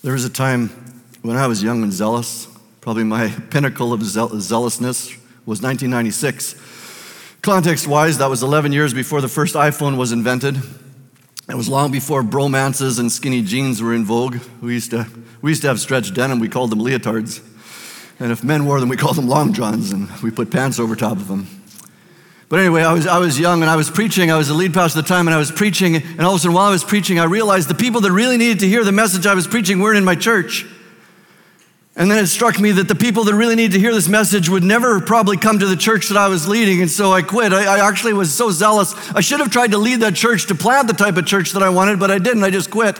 There 0.02 0.12
was 0.12 0.24
a 0.24 0.30
time 0.30 0.99
when 1.22 1.36
I 1.36 1.46
was 1.46 1.62
young 1.62 1.82
and 1.82 1.92
zealous, 1.92 2.48
probably 2.80 3.04
my 3.04 3.28
pinnacle 3.50 3.92
of 3.92 4.02
zealousness 4.02 5.10
was 5.46 5.62
1996. 5.62 6.54
Context 7.42 7.86
wise, 7.86 8.18
that 8.18 8.28
was 8.28 8.42
11 8.42 8.72
years 8.72 8.94
before 8.94 9.20
the 9.20 9.28
first 9.28 9.54
iPhone 9.54 9.96
was 9.96 10.12
invented. 10.12 10.56
It 11.48 11.56
was 11.56 11.68
long 11.68 11.90
before 11.90 12.22
bromances 12.22 13.00
and 13.00 13.10
skinny 13.10 13.42
jeans 13.42 13.82
were 13.82 13.94
in 13.94 14.04
vogue. 14.04 14.38
We 14.60 14.74
used 14.74 14.92
to, 14.92 15.06
we 15.42 15.50
used 15.50 15.62
to 15.62 15.68
have 15.68 15.80
stretched 15.80 16.14
denim, 16.14 16.38
we 16.38 16.48
called 16.48 16.70
them 16.70 16.78
leotards. 16.78 17.46
And 18.20 18.30
if 18.30 18.44
men 18.44 18.66
wore 18.66 18.78
them, 18.80 18.88
we 18.88 18.96
called 18.96 19.16
them 19.16 19.28
long 19.28 19.54
johns, 19.54 19.92
and 19.92 20.10
we 20.22 20.30
put 20.30 20.50
pants 20.50 20.78
over 20.78 20.94
top 20.94 21.12
of 21.12 21.28
them. 21.28 21.46
But 22.50 22.58
anyway, 22.58 22.82
I 22.82 22.92
was, 22.92 23.06
I 23.06 23.18
was 23.18 23.40
young 23.40 23.62
and 23.62 23.70
I 23.70 23.76
was 23.76 23.90
preaching. 23.90 24.30
I 24.30 24.36
was 24.36 24.48
the 24.48 24.54
lead 24.54 24.74
pastor 24.74 24.98
at 24.98 25.04
the 25.04 25.08
time, 25.08 25.26
and 25.26 25.34
I 25.34 25.38
was 25.38 25.50
preaching. 25.50 25.96
And 25.96 26.20
all 26.20 26.32
of 26.32 26.36
a 26.36 26.38
sudden, 26.40 26.54
while 26.54 26.66
I 26.66 26.70
was 26.70 26.84
preaching, 26.84 27.18
I 27.18 27.24
realized 27.24 27.68
the 27.68 27.74
people 27.74 28.00
that 28.02 28.12
really 28.12 28.36
needed 28.36 28.60
to 28.60 28.68
hear 28.68 28.84
the 28.84 28.92
message 28.92 29.26
I 29.26 29.34
was 29.34 29.46
preaching 29.46 29.80
weren't 29.80 29.96
in 29.96 30.04
my 30.04 30.16
church. 30.16 30.66
And 32.00 32.10
then 32.10 32.16
it 32.16 32.28
struck 32.28 32.58
me 32.58 32.72
that 32.72 32.88
the 32.88 32.94
people 32.94 33.24
that 33.24 33.34
really 33.34 33.56
needed 33.56 33.72
to 33.72 33.78
hear 33.78 33.92
this 33.92 34.08
message 34.08 34.48
would 34.48 34.64
never 34.64 35.02
probably 35.02 35.36
come 35.36 35.58
to 35.58 35.66
the 35.66 35.76
church 35.76 36.08
that 36.08 36.16
I 36.16 36.28
was 36.28 36.48
leading, 36.48 36.80
and 36.80 36.90
so 36.90 37.12
I 37.12 37.20
quit. 37.20 37.52
I, 37.52 37.76
I, 37.76 37.86
actually 37.86 38.14
was 38.14 38.32
so 38.32 38.50
zealous. 38.50 38.94
I 39.10 39.20
should 39.20 39.38
have 39.40 39.50
tried 39.50 39.72
to 39.72 39.78
lead 39.78 40.00
that 40.00 40.14
church 40.14 40.46
to 40.46 40.54
plant 40.54 40.88
the 40.88 40.94
type 40.94 41.18
of 41.18 41.26
church 41.26 41.52
that 41.52 41.62
I 41.62 41.68
wanted, 41.68 42.00
but 42.00 42.10
I 42.10 42.16
didn't. 42.16 42.42
I 42.42 42.48
just 42.48 42.70
quit. 42.70 42.98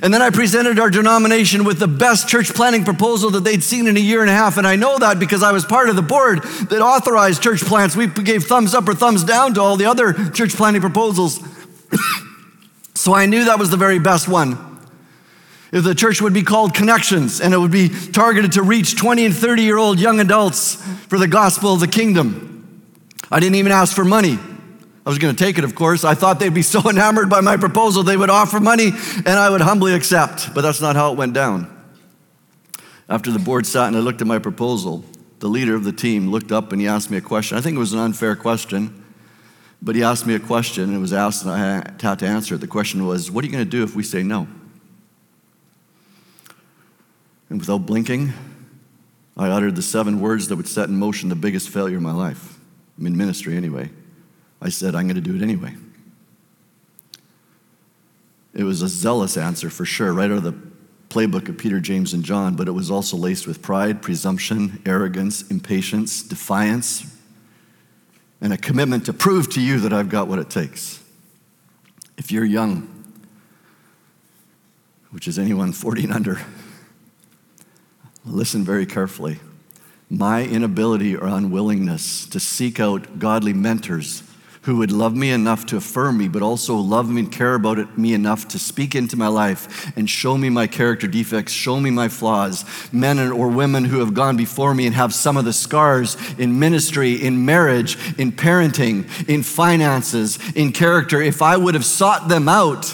And 0.00 0.14
then 0.14 0.22
I 0.22 0.30
presented 0.30 0.78
our 0.78 0.90
denomination 0.90 1.64
with 1.64 1.80
the 1.80 1.88
best 1.88 2.28
church 2.28 2.54
planting 2.54 2.84
proposal 2.84 3.30
that 3.30 3.42
they'd 3.42 3.64
seen 3.64 3.88
in 3.88 3.96
a 3.96 4.00
year 4.00 4.20
and 4.20 4.30
a 4.30 4.34
half. 4.34 4.58
And 4.58 4.66
I 4.66 4.76
know 4.76 4.96
that 4.96 5.18
because 5.18 5.42
I 5.42 5.50
was 5.50 5.64
part 5.64 5.88
of 5.88 5.96
the 5.96 6.02
board 6.02 6.44
that 6.44 6.80
authorized 6.80 7.42
church 7.42 7.62
plants. 7.62 7.96
We 7.96 8.06
gave 8.06 8.44
thumbs 8.44 8.76
up 8.76 8.88
or 8.88 8.94
thumbs 8.94 9.24
down 9.24 9.54
to 9.54 9.60
all 9.60 9.76
the 9.76 9.86
other 9.86 10.12
church 10.30 10.54
planting 10.54 10.82
proposals. 10.82 11.40
so 12.94 13.12
I 13.12 13.26
knew 13.26 13.46
that 13.46 13.58
was 13.58 13.70
the 13.70 13.76
very 13.76 13.98
best 13.98 14.28
one. 14.28 14.75
The 15.82 15.94
church 15.94 16.22
would 16.22 16.32
be 16.32 16.42
called 16.42 16.74
Connections 16.74 17.42
and 17.42 17.52
it 17.52 17.58
would 17.58 17.70
be 17.70 17.90
targeted 17.90 18.52
to 18.52 18.62
reach 18.62 18.96
20 18.96 19.26
and 19.26 19.36
30 19.36 19.62
year 19.62 19.76
old 19.76 20.00
young 20.00 20.20
adults 20.20 20.76
for 21.08 21.18
the 21.18 21.28
gospel 21.28 21.74
of 21.74 21.80
the 21.80 21.86
kingdom. 21.86 22.82
I 23.30 23.40
didn't 23.40 23.56
even 23.56 23.72
ask 23.72 23.94
for 23.94 24.04
money. 24.04 24.38
I 25.04 25.08
was 25.08 25.18
going 25.18 25.36
to 25.36 25.44
take 25.44 25.58
it, 25.58 25.64
of 25.64 25.74
course. 25.74 26.02
I 26.02 26.14
thought 26.14 26.40
they'd 26.40 26.54
be 26.54 26.62
so 26.62 26.80
enamored 26.90 27.28
by 27.28 27.42
my 27.42 27.58
proposal, 27.58 28.02
they 28.02 28.16
would 28.16 28.30
offer 28.30 28.58
money 28.58 28.88
and 28.88 29.28
I 29.28 29.50
would 29.50 29.60
humbly 29.60 29.92
accept. 29.92 30.54
But 30.54 30.62
that's 30.62 30.80
not 30.80 30.96
how 30.96 31.12
it 31.12 31.18
went 31.18 31.34
down. 31.34 31.70
After 33.06 33.30
the 33.30 33.38
board 33.38 33.66
sat 33.66 33.88
and 33.88 33.96
I 33.96 34.00
looked 34.00 34.22
at 34.22 34.26
my 34.26 34.38
proposal, 34.38 35.04
the 35.40 35.48
leader 35.48 35.74
of 35.74 35.84
the 35.84 35.92
team 35.92 36.30
looked 36.30 36.52
up 36.52 36.72
and 36.72 36.80
he 36.80 36.88
asked 36.88 37.10
me 37.10 37.18
a 37.18 37.20
question. 37.20 37.58
I 37.58 37.60
think 37.60 37.76
it 37.76 37.80
was 37.80 37.92
an 37.92 37.98
unfair 37.98 38.34
question, 38.34 39.04
but 39.82 39.94
he 39.94 40.02
asked 40.02 40.26
me 40.26 40.34
a 40.34 40.40
question 40.40 40.84
and 40.84 40.94
it 40.94 41.00
was 41.00 41.12
asked 41.12 41.42
and 41.42 41.52
I 41.52 41.58
had 42.00 42.18
to 42.20 42.26
answer 42.26 42.54
it. 42.54 42.62
The 42.62 42.66
question 42.66 43.06
was, 43.06 43.30
What 43.30 43.44
are 43.44 43.46
you 43.46 43.52
going 43.52 43.64
to 43.64 43.70
do 43.70 43.84
if 43.84 43.94
we 43.94 44.02
say 44.02 44.22
no? 44.22 44.48
And 47.48 47.60
without 47.60 47.86
blinking, 47.86 48.32
I 49.36 49.48
uttered 49.48 49.76
the 49.76 49.82
seven 49.82 50.20
words 50.20 50.48
that 50.48 50.56
would 50.56 50.68
set 50.68 50.88
in 50.88 50.96
motion 50.98 51.28
the 51.28 51.36
biggest 51.36 51.68
failure 51.68 51.96
of 51.96 52.02
my 52.02 52.12
life, 52.12 52.58
I'm 52.98 53.06
in 53.06 53.16
ministry 53.16 53.56
anyway. 53.56 53.90
I 54.60 54.70
said, 54.70 54.94
I'm 54.94 55.06
going 55.06 55.16
to 55.16 55.20
do 55.20 55.36
it 55.36 55.42
anyway. 55.42 55.74
It 58.54 58.64
was 58.64 58.80
a 58.80 58.88
zealous 58.88 59.36
answer 59.36 59.68
for 59.68 59.84
sure, 59.84 60.14
right 60.14 60.30
out 60.30 60.38
of 60.38 60.42
the 60.42 60.54
playbook 61.10 61.48
of 61.48 61.58
Peter, 61.58 61.78
James, 61.78 62.14
and 62.14 62.24
John, 62.24 62.56
but 62.56 62.68
it 62.68 62.72
was 62.72 62.90
also 62.90 63.16
laced 63.16 63.46
with 63.46 63.60
pride, 63.60 64.00
presumption, 64.00 64.82
arrogance, 64.86 65.48
impatience, 65.50 66.22
defiance, 66.22 67.04
and 68.40 68.52
a 68.52 68.56
commitment 68.56 69.06
to 69.06 69.12
prove 69.12 69.50
to 69.50 69.60
you 69.60 69.80
that 69.80 69.92
I've 69.92 70.08
got 70.08 70.26
what 70.26 70.38
it 70.38 70.48
takes. 70.48 71.02
If 72.16 72.32
you're 72.32 72.44
young, 72.46 72.92
which 75.10 75.28
is 75.28 75.38
anyone 75.38 75.72
40 75.72 76.04
and 76.04 76.12
under, 76.12 76.40
Listen 78.26 78.64
very 78.64 78.86
carefully. 78.86 79.38
My 80.10 80.42
inability 80.44 81.16
or 81.16 81.28
unwillingness 81.28 82.26
to 82.26 82.40
seek 82.40 82.80
out 82.80 83.20
godly 83.20 83.52
mentors 83.52 84.24
who 84.62 84.78
would 84.78 84.90
love 84.90 85.14
me 85.14 85.30
enough 85.30 85.64
to 85.64 85.76
affirm 85.76 86.18
me, 86.18 86.26
but 86.26 86.42
also 86.42 86.74
love 86.74 87.08
me 87.08 87.20
and 87.20 87.30
care 87.30 87.54
about 87.54 87.96
me 87.96 88.12
enough 88.12 88.48
to 88.48 88.58
speak 88.58 88.96
into 88.96 89.16
my 89.16 89.28
life 89.28 89.96
and 89.96 90.10
show 90.10 90.36
me 90.36 90.50
my 90.50 90.66
character 90.66 91.06
defects, 91.06 91.52
show 91.52 91.78
me 91.78 91.88
my 91.88 92.08
flaws. 92.08 92.64
Men 92.92 93.20
or 93.30 93.46
women 93.46 93.84
who 93.84 94.00
have 94.00 94.12
gone 94.12 94.36
before 94.36 94.74
me 94.74 94.86
and 94.86 94.94
have 94.96 95.14
some 95.14 95.36
of 95.36 95.44
the 95.44 95.52
scars 95.52 96.16
in 96.36 96.58
ministry, 96.58 97.12
in 97.12 97.46
marriage, 97.46 97.96
in 98.18 98.32
parenting, 98.32 99.06
in 99.28 99.44
finances, 99.44 100.36
in 100.56 100.72
character. 100.72 101.22
If 101.22 101.42
I 101.42 101.56
would 101.56 101.74
have 101.74 101.84
sought 101.84 102.26
them 102.26 102.48
out, 102.48 102.92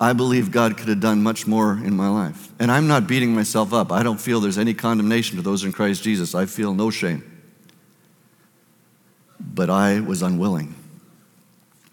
I 0.00 0.14
believe 0.14 0.50
God 0.50 0.78
could 0.78 0.88
have 0.88 1.00
done 1.00 1.22
much 1.22 1.46
more 1.46 1.72
in 1.72 1.94
my 1.94 2.08
life. 2.08 2.48
And 2.58 2.72
I'm 2.72 2.86
not 2.86 3.06
beating 3.06 3.34
myself 3.34 3.74
up. 3.74 3.92
I 3.92 4.02
don't 4.02 4.18
feel 4.20 4.40
there's 4.40 4.56
any 4.56 4.72
condemnation 4.72 5.36
to 5.36 5.42
those 5.42 5.62
in 5.62 5.72
Christ 5.72 6.02
Jesus. 6.02 6.34
I 6.34 6.46
feel 6.46 6.72
no 6.72 6.88
shame. 6.88 7.22
But 9.38 9.68
I 9.68 10.00
was 10.00 10.22
unwilling. 10.22 10.74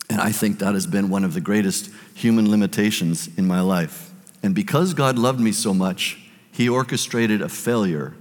And 0.09 0.21
I 0.21 0.31
think 0.31 0.59
that 0.59 0.73
has 0.73 0.87
been 0.87 1.09
one 1.09 1.25
of 1.25 1.33
the 1.33 1.41
greatest 1.41 1.91
human 2.13 2.49
limitations 2.49 3.29
in 3.37 3.45
my 3.45 3.59
life. 3.59 4.13
And 4.41 4.55
because 4.55 4.93
God 4.93 5.19
loved 5.19 5.41
me 5.41 5.51
so 5.51 5.73
much, 5.73 6.17
He 6.49 6.69
orchestrated 6.69 7.41
a 7.41 7.49
failure 7.49 8.15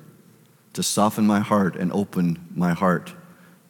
to 0.73 0.83
soften 0.83 1.27
my 1.27 1.39
heart 1.39 1.77
and 1.77 1.93
open 1.93 2.45
my 2.57 2.73
heart 2.73 3.13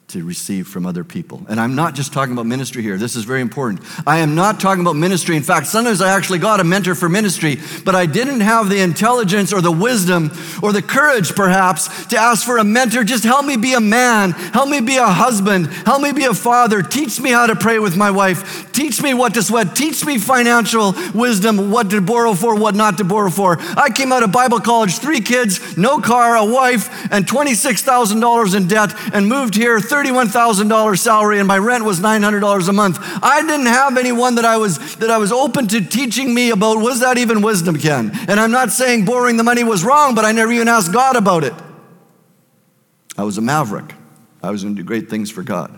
to 0.07 0.23
receive 0.23 0.69
from 0.69 0.85
other 0.85 1.03
people. 1.03 1.45
And 1.49 1.59
I'm 1.59 1.75
not 1.75 1.93
just 1.93 2.13
talking 2.13 2.31
about 2.31 2.45
ministry 2.45 2.81
here. 2.81 2.97
This 2.97 3.17
is 3.17 3.25
very 3.25 3.41
important. 3.41 3.81
I 4.07 4.19
am 4.19 4.35
not 4.35 4.57
talking 4.57 4.79
about 4.79 4.95
ministry. 4.95 5.35
In 5.35 5.43
fact, 5.43 5.67
sometimes 5.67 5.99
I 6.01 6.15
actually 6.15 6.39
got 6.39 6.61
a 6.61 6.63
mentor 6.63 6.95
for 6.95 7.09
ministry, 7.09 7.57
but 7.83 7.93
I 7.93 8.05
didn't 8.05 8.39
have 8.39 8.69
the 8.69 8.79
intelligence 8.79 9.51
or 9.51 9.59
the 9.59 9.71
wisdom 9.71 10.31
or 10.63 10.71
the 10.71 10.81
courage, 10.81 11.35
perhaps, 11.35 12.05
to 12.05 12.17
ask 12.17 12.45
for 12.45 12.57
a 12.57 12.63
mentor. 12.63 13.03
Just 13.03 13.25
help 13.25 13.45
me 13.45 13.57
be 13.57 13.73
a 13.73 13.81
man. 13.81 14.31
Help 14.31 14.69
me 14.69 14.79
be 14.79 14.95
a 14.95 15.07
husband. 15.07 15.67
Help 15.67 16.01
me 16.01 16.13
be 16.13 16.23
a 16.23 16.33
father. 16.33 16.81
Teach 16.81 17.19
me 17.19 17.31
how 17.31 17.45
to 17.45 17.57
pray 17.57 17.77
with 17.77 17.97
my 17.97 18.09
wife. 18.09 18.71
Teach 18.71 19.01
me 19.03 19.13
what 19.13 19.33
to 19.33 19.43
sweat. 19.43 19.75
Teach 19.75 20.05
me 20.05 20.19
financial 20.19 20.93
wisdom, 21.13 21.69
what 21.69 21.89
to 21.89 21.99
borrow 21.99 22.33
for, 22.33 22.55
what 22.55 22.75
not 22.75 22.99
to 22.99 23.03
borrow 23.03 23.29
for. 23.29 23.57
I 23.59 23.89
came 23.89 24.13
out 24.13 24.23
of 24.23 24.31
Bible 24.31 24.61
college, 24.61 24.99
three 24.99 25.19
kids, 25.19 25.75
no 25.75 25.99
car, 25.99 26.37
a 26.37 26.45
wife, 26.45 27.11
and 27.11 27.25
$26,000 27.25 28.55
in 28.55 28.67
debt, 28.67 28.93
and 29.13 29.27
moved 29.27 29.53
here 29.53 29.81
$31,000 30.03 30.99
salary 30.99 31.39
and 31.39 31.47
my 31.47 31.57
rent 31.57 31.83
was 31.83 31.99
$900 31.99 32.69
a 32.69 32.73
month. 32.73 32.99
I 33.23 33.41
didn't 33.41 33.65
have 33.65 33.97
anyone 33.97 34.35
that 34.35 34.45
I 34.45 34.57
was 34.57 34.95
that 34.97 35.09
I 35.09 35.17
was 35.17 35.31
open 35.31 35.67
to 35.69 35.81
teaching 35.81 36.33
me 36.33 36.51
about 36.51 36.77
was 36.77 36.99
that 36.99 37.17
even 37.17 37.41
wisdom, 37.41 37.77
Ken? 37.77 38.11
And 38.27 38.39
I'm 38.39 38.51
not 38.51 38.71
saying 38.71 39.05
borrowing 39.05 39.37
the 39.37 39.43
money 39.43 39.63
was 39.63 39.83
wrong, 39.83 40.13
but 40.13 40.23
I 40.25 40.31
never 40.31 40.51
even 40.51 40.67
asked 40.67 40.93
God 40.93 41.15
about 41.15 41.43
it. 41.43 41.53
I 43.17 43.23
was 43.23 43.37
a 43.37 43.41
maverick. 43.41 43.93
I 44.43 44.51
was 44.51 44.63
going 44.63 44.75
to 44.75 44.81
do 44.81 44.85
great 44.85 45.09
things 45.09 45.31
for 45.31 45.41
God. 45.41 45.77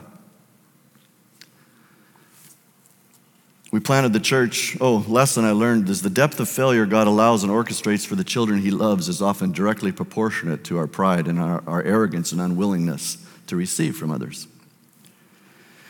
We 3.71 3.79
planted 3.79 4.13
the 4.13 4.19
church. 4.19 4.75
Oh, 4.81 5.05
lesson 5.07 5.45
I 5.45 5.51
learned 5.51 5.87
is 5.89 6.01
the 6.01 6.09
depth 6.09 6.39
of 6.39 6.49
failure 6.49 6.85
God 6.85 7.07
allows 7.07 7.43
and 7.43 7.51
orchestrates 7.51 8.05
for 8.05 8.15
the 8.15 8.23
children 8.23 8.59
He 8.59 8.71
loves 8.71 9.07
is 9.07 9.21
often 9.21 9.53
directly 9.53 9.91
proportionate 9.91 10.65
to 10.65 10.77
our 10.77 10.87
pride 10.87 11.27
and 11.27 11.39
our, 11.39 11.63
our 11.67 11.83
arrogance 11.83 12.31
and 12.33 12.41
unwillingness 12.41 13.28
to 13.49 13.55
receive 13.55 13.97
from 13.97 14.11
others. 14.11 14.47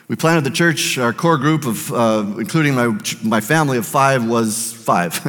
We 0.09 0.15
planted 0.15 0.43
the 0.43 0.49
church. 0.49 0.97
Our 0.97 1.13
core 1.13 1.37
group 1.37 1.67
of, 1.67 1.93
uh, 1.93 2.25
including 2.39 2.73
my, 2.73 2.99
my 3.23 3.41
family 3.41 3.77
of 3.77 3.85
five, 3.85 4.27
was 4.27 4.73
five. 4.73 5.21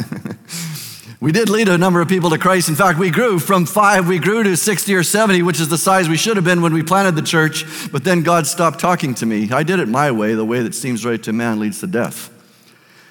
we 1.20 1.32
did 1.32 1.50
lead 1.50 1.68
a 1.68 1.76
number 1.76 2.00
of 2.00 2.08
people 2.08 2.30
to 2.30 2.38
Christ. 2.38 2.70
In 2.70 2.74
fact, 2.74 2.98
we 2.98 3.10
grew 3.10 3.38
from 3.38 3.66
five, 3.66 4.08
we 4.08 4.18
grew 4.18 4.42
to 4.42 4.56
60 4.56 4.94
or 4.94 5.02
70, 5.02 5.42
which 5.42 5.60
is 5.60 5.68
the 5.68 5.76
size 5.76 6.08
we 6.08 6.16
should 6.16 6.36
have 6.36 6.46
been 6.46 6.62
when 6.62 6.72
we 6.72 6.82
planted 6.82 7.14
the 7.14 7.22
church. 7.22 7.66
But 7.92 8.04
then 8.04 8.22
God 8.22 8.46
stopped 8.46 8.80
talking 8.80 9.14
to 9.16 9.26
me. 9.26 9.52
I 9.52 9.64
did 9.64 9.80
it 9.80 9.88
my 9.88 10.10
way. 10.12 10.34
The 10.34 10.46
way 10.46 10.62
that 10.62 10.74
seems 10.74 11.04
right 11.04 11.22
to 11.24 11.32
man 11.34 11.60
leads 11.60 11.80
to 11.80 11.86
death. 11.86 12.30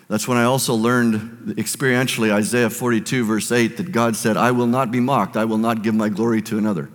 That's 0.07 0.27
when 0.27 0.39
I 0.39 0.45
also 0.45 0.73
learned 0.73 1.55
experientially 1.57 2.31
Isaiah 2.31 2.71
42, 2.71 3.25
verse 3.25 3.51
8, 3.51 3.77
that 3.77 3.91
God 3.91 4.15
said, 4.15 4.38
I 4.38 4.49
will 4.49 4.65
not 4.65 4.89
be 4.89 4.99
mocked. 4.99 5.38
I 5.38 5.45
will 5.45 5.59
not 5.59 5.83
give 5.83 5.93
my 5.93 6.09
glory 6.09 6.41
to 6.41 6.57
another. 6.57 6.89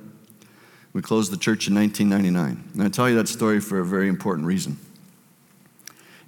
We 0.94 1.02
closed 1.02 1.30
the 1.32 1.36
church 1.36 1.68
in 1.68 1.74
1999. 1.74 2.70
And 2.72 2.82
I 2.82 2.88
tell 2.88 3.10
you 3.10 3.16
that 3.16 3.28
story 3.28 3.60
for 3.60 3.80
a 3.80 3.84
very 3.84 4.08
important 4.08 4.46
reason. 4.46 4.78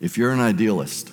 If 0.01 0.19
you're 0.19 0.33
an 0.33 0.41
idealist, 0.41 1.13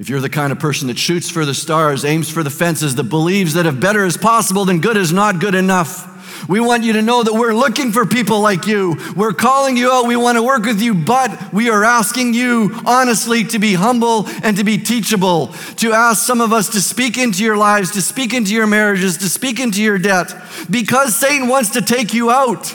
if 0.00 0.08
you're 0.08 0.20
the 0.20 0.30
kind 0.30 0.50
of 0.50 0.58
person 0.58 0.88
that 0.88 0.98
shoots 0.98 1.30
for 1.30 1.44
the 1.44 1.52
stars, 1.52 2.06
aims 2.06 2.30
for 2.30 2.42
the 2.42 2.48
fences, 2.48 2.94
that 2.94 3.04
believes 3.04 3.52
that 3.52 3.66
if 3.66 3.78
better 3.78 4.06
is 4.06 4.16
possible, 4.16 4.64
then 4.64 4.80
good 4.80 4.96
is 4.96 5.12
not 5.12 5.38
good 5.40 5.54
enough, 5.54 6.08
we 6.48 6.58
want 6.58 6.84
you 6.84 6.94
to 6.94 7.02
know 7.02 7.22
that 7.22 7.34
we're 7.34 7.52
looking 7.52 7.92
for 7.92 8.06
people 8.06 8.40
like 8.40 8.66
you. 8.66 8.96
We're 9.14 9.34
calling 9.34 9.76
you 9.76 9.90
out. 9.90 10.06
We 10.06 10.16
want 10.16 10.38
to 10.38 10.42
work 10.42 10.64
with 10.64 10.80
you, 10.80 10.94
but 10.94 11.52
we 11.52 11.68
are 11.68 11.84
asking 11.84 12.32
you 12.32 12.70
honestly 12.86 13.44
to 13.44 13.58
be 13.58 13.74
humble 13.74 14.26
and 14.42 14.56
to 14.56 14.64
be 14.64 14.78
teachable, 14.78 15.48
to 15.76 15.92
ask 15.92 16.26
some 16.26 16.40
of 16.40 16.54
us 16.54 16.70
to 16.70 16.80
speak 16.80 17.18
into 17.18 17.44
your 17.44 17.58
lives, 17.58 17.90
to 17.90 18.00
speak 18.00 18.32
into 18.32 18.54
your 18.54 18.66
marriages, 18.66 19.18
to 19.18 19.28
speak 19.28 19.60
into 19.60 19.82
your 19.82 19.98
debt, 19.98 20.32
because 20.70 21.14
Satan 21.14 21.46
wants 21.46 21.70
to 21.70 21.82
take 21.82 22.14
you 22.14 22.30
out. 22.30 22.74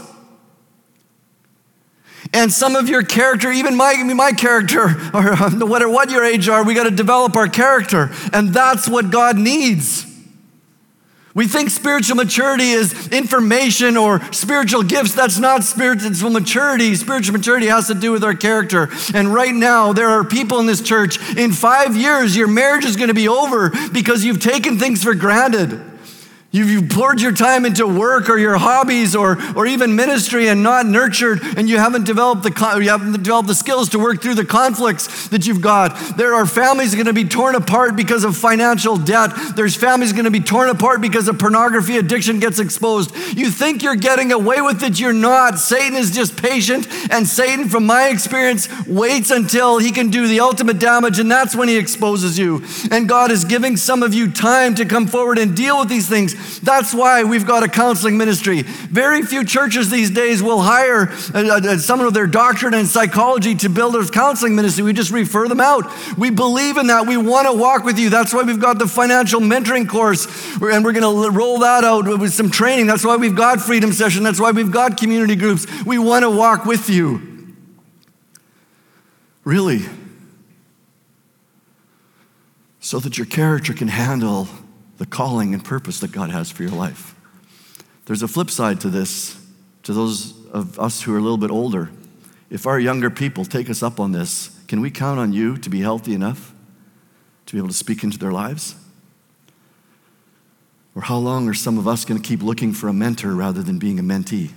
And 2.36 2.52
some 2.52 2.76
of 2.76 2.90
your 2.90 3.02
character, 3.02 3.50
even 3.50 3.78
my, 3.78 3.96
my 4.04 4.34
character, 4.34 4.82
or 5.14 5.34
uh, 5.34 5.50
no 5.50 5.68
matter 5.68 5.88
what 5.88 6.12
your 6.12 6.26
age 6.26 6.50
are, 6.50 6.66
we 6.66 6.74
got 6.74 6.84
to 6.84 6.92
develop 6.92 7.38
our 7.38 7.48
character. 7.48 8.12
And 8.34 8.54
that's 8.54 8.90
what 8.90 9.10
God 9.10 9.38
needs. 9.38 10.06
We 11.34 11.48
think 11.48 11.70
spiritual 11.70 12.18
maturity 12.18 12.72
is 12.72 13.08
information 13.10 13.96
or 13.96 14.22
spiritual 14.34 14.84
gifts. 14.84 15.16
That's 15.16 15.40
not 15.40 15.64
spiritual 15.64 16.30
maturity. 16.30 16.94
Spiritual 16.96 17.34
maturity 17.38 17.68
has 17.68 17.88
to 17.88 17.94
do 17.94 18.12
with 18.12 18.24
our 18.24 18.36
character. 18.36 18.90
And 19.14 19.34
right 19.34 19.54
now, 19.54 19.94
there 19.94 20.10
are 20.10 20.26
people 20.26 20.60
in 20.60 20.66
this 20.66 20.82
church, 20.82 21.18
in 21.38 21.54
five 21.54 21.96
years, 21.96 22.36
your 22.36 22.48
marriage 22.48 22.84
is 22.84 22.98
going 22.98 23.08
to 23.08 23.14
be 23.14 23.30
over 23.30 23.72
because 23.94 24.26
you've 24.26 24.42
taken 24.42 24.78
things 24.78 25.04
for 25.04 25.14
granted. 25.14 25.95
You've, 26.56 26.70
you've 26.70 26.90
poured 26.90 27.20
your 27.20 27.34
time 27.34 27.66
into 27.66 27.86
work 27.86 28.30
or 28.30 28.38
your 28.38 28.56
hobbies 28.56 29.14
or, 29.14 29.38
or 29.58 29.68
even 29.68 29.94
ministry 29.94 30.48
and 30.48 30.64
not 30.64 30.86
nurtured, 30.86 31.42
and 31.58 31.68
you 31.68 31.78
haven't 31.78 32.06
developed 32.06 32.44
the 32.44 32.80
you 32.82 32.90
haven't 32.90 33.12
developed 33.12 33.50
the 33.50 33.56
skills 33.56 33.90
to 33.90 34.00
work 34.00 34.22
through 34.22 34.36
the 34.36 34.46
conflicts 34.46 35.28
that 35.28 35.46
you've 35.46 35.60
got. 35.60 36.16
There 36.16 36.34
are 36.34 36.46
families 36.46 36.96
going 36.96 37.08
to 37.08 37.14
be 37.14 37.26
torn 37.26 37.56
apart 37.56 37.98
because 37.98 38.24
of 38.24 38.38
financial 38.38 38.96
debt. 38.96 39.32
There's 39.58 39.76
families 39.76 40.14
going 40.14 40.24
to 40.24 40.32
be 40.32 40.40
torn 40.40 40.70
apart 40.70 41.02
because 41.02 41.28
of 41.28 41.38
pornography 41.38 41.98
addiction 41.98 42.40
gets 42.40 42.60
exposed. 42.60 43.14
You 43.36 43.52
think 43.52 43.84
you're 43.84 43.98
getting 43.98 44.32
away 44.32 44.62
with 44.62 44.82
it, 44.82 44.98
you're 44.98 45.12
not. 45.12 45.60
Satan 45.60 45.98
is 45.98 46.12
just 46.12 46.42
patient, 46.42 46.88
and 47.12 47.28
Satan, 47.28 47.68
from 47.68 47.86
my 47.86 48.08
experience, 48.08 48.70
waits 48.88 49.30
until 49.30 49.78
he 49.78 49.92
can 49.92 50.10
do 50.10 50.26
the 50.30 50.40
ultimate 50.40 50.80
damage, 50.80 51.20
and 51.20 51.30
that's 51.30 51.54
when 51.54 51.68
he 51.68 51.76
exposes 51.76 52.40
you. 52.40 52.64
And 52.92 53.10
God 53.10 53.30
is 53.30 53.44
giving 53.44 53.76
some 53.76 54.04
of 54.04 54.14
you 54.14 54.32
time 54.32 54.74
to 54.76 54.86
come 54.86 55.06
forward 55.06 55.38
and 55.38 55.54
deal 55.54 55.80
with 55.80 55.90
these 55.90 56.08
things. 56.08 56.45
That's 56.62 56.94
why 56.94 57.24
we've 57.24 57.46
got 57.46 57.64
a 57.64 57.68
counseling 57.68 58.18
ministry. 58.18 58.64
Very 58.64 59.22
few 59.22 59.44
churches 59.44 59.90
these 59.90 60.10
days 60.10 60.42
will 60.42 60.62
hire 60.62 61.10
uh, 61.34 61.60
uh, 61.62 61.78
someone 61.78 62.06
with 62.06 62.14
their 62.14 62.28
doctorate 62.28 62.74
in 62.74 62.86
psychology 62.86 63.56
to 63.56 63.70
build 63.70 63.96
a 63.96 64.08
counseling 64.08 64.56
ministry. 64.56 64.84
We 64.84 64.94
just 64.94 65.12
refer 65.12 65.48
them 65.48 65.62
out. 65.62 65.86
We 66.18 66.30
believe 66.30 66.78
in 66.78 66.88
that. 66.88 67.08
We 67.08 67.18
want 67.18 67.48
to 67.48 67.54
walk 67.54 67.84
with 67.84 68.00
you. 68.00 68.10
That's 68.10 68.34
why 68.34 68.44
we've 68.44 68.60
got 68.60 68.80
the 68.80 68.88
financial 68.88 69.40
mentoring 69.40 69.88
course, 69.88 70.26
and 70.62 70.84
we're 70.84 70.94
going 70.94 71.04
to 71.04 71.32
roll 71.32 71.60
that 71.60 71.84
out 71.84 72.08
with 72.20 72.34
some 72.34 72.50
training. 72.50 72.88
That's 72.88 73.06
why 73.06 73.16
we've 73.16 73.36
got 73.36 73.62
freedom 73.62 73.92
session. 73.92 74.24
That's 74.24 74.40
why 74.40 74.52
we've 74.52 74.72
got 74.72 74.98
community 74.98 75.36
groups. 75.36 75.66
We 75.84 75.98
want 75.98 76.24
to 76.24 76.30
walk 76.30 76.66
with 76.66 76.90
you. 76.90 77.36
Really. 79.44 79.86
So 82.80 83.00
that 83.00 83.18
your 83.18 83.28
character 83.28 83.74
can 83.74 83.88
handle 83.88 84.48
the 84.98 85.06
calling 85.06 85.54
and 85.54 85.64
purpose 85.64 86.00
that 86.00 86.12
God 86.12 86.30
has 86.30 86.50
for 86.50 86.64
your 86.64 86.72
life. 86.72 87.16
There's 88.06 88.22
a 88.22 88.28
flip 88.28 88.50
side 88.50 88.82
to 88.82 88.90
this, 88.90 89.40
to 89.84 89.94
those 89.94 90.46
of 90.48 90.80
us 90.80 91.02
who 91.02 91.14
are 91.14 91.18
a 91.18 91.22
little 91.22 91.38
bit 91.38 91.52
older. 91.52 91.90
If 92.50 92.68
our 92.68 92.80
younger 92.80 93.10
people 93.10 93.46
take 93.46 93.70
us 93.70 93.82
up 93.84 94.00
on 94.00 94.12
this, 94.12 94.58
can 94.68 94.80
we 94.80 94.92
count 94.92 95.20
on 95.20 95.34
you 95.34 95.58
to 95.58 95.70
be 95.70 95.82
healthy 95.82 96.14
enough 96.14 96.54
to 97.46 97.54
be 97.54 97.60
able 97.60 97.68
to 97.68 97.74
speak 97.74 98.04
into 98.04 98.18
their 98.18 98.32
lives? 98.32 98.76
Or 100.96 101.02
how 101.02 101.18
long 101.18 101.50
are 101.50 101.54
some 101.54 101.78
of 101.78 101.88
us 101.88 102.06
going 102.06 102.22
to 102.22 102.28
keep 102.28 102.42
looking 102.42 102.72
for 102.72 102.88
a 102.88 102.94
mentor 102.94 103.34
rather 103.34 103.62
than 103.62 103.80
being 103.80 104.00
a 104.00 104.04
mentee? 104.04 104.52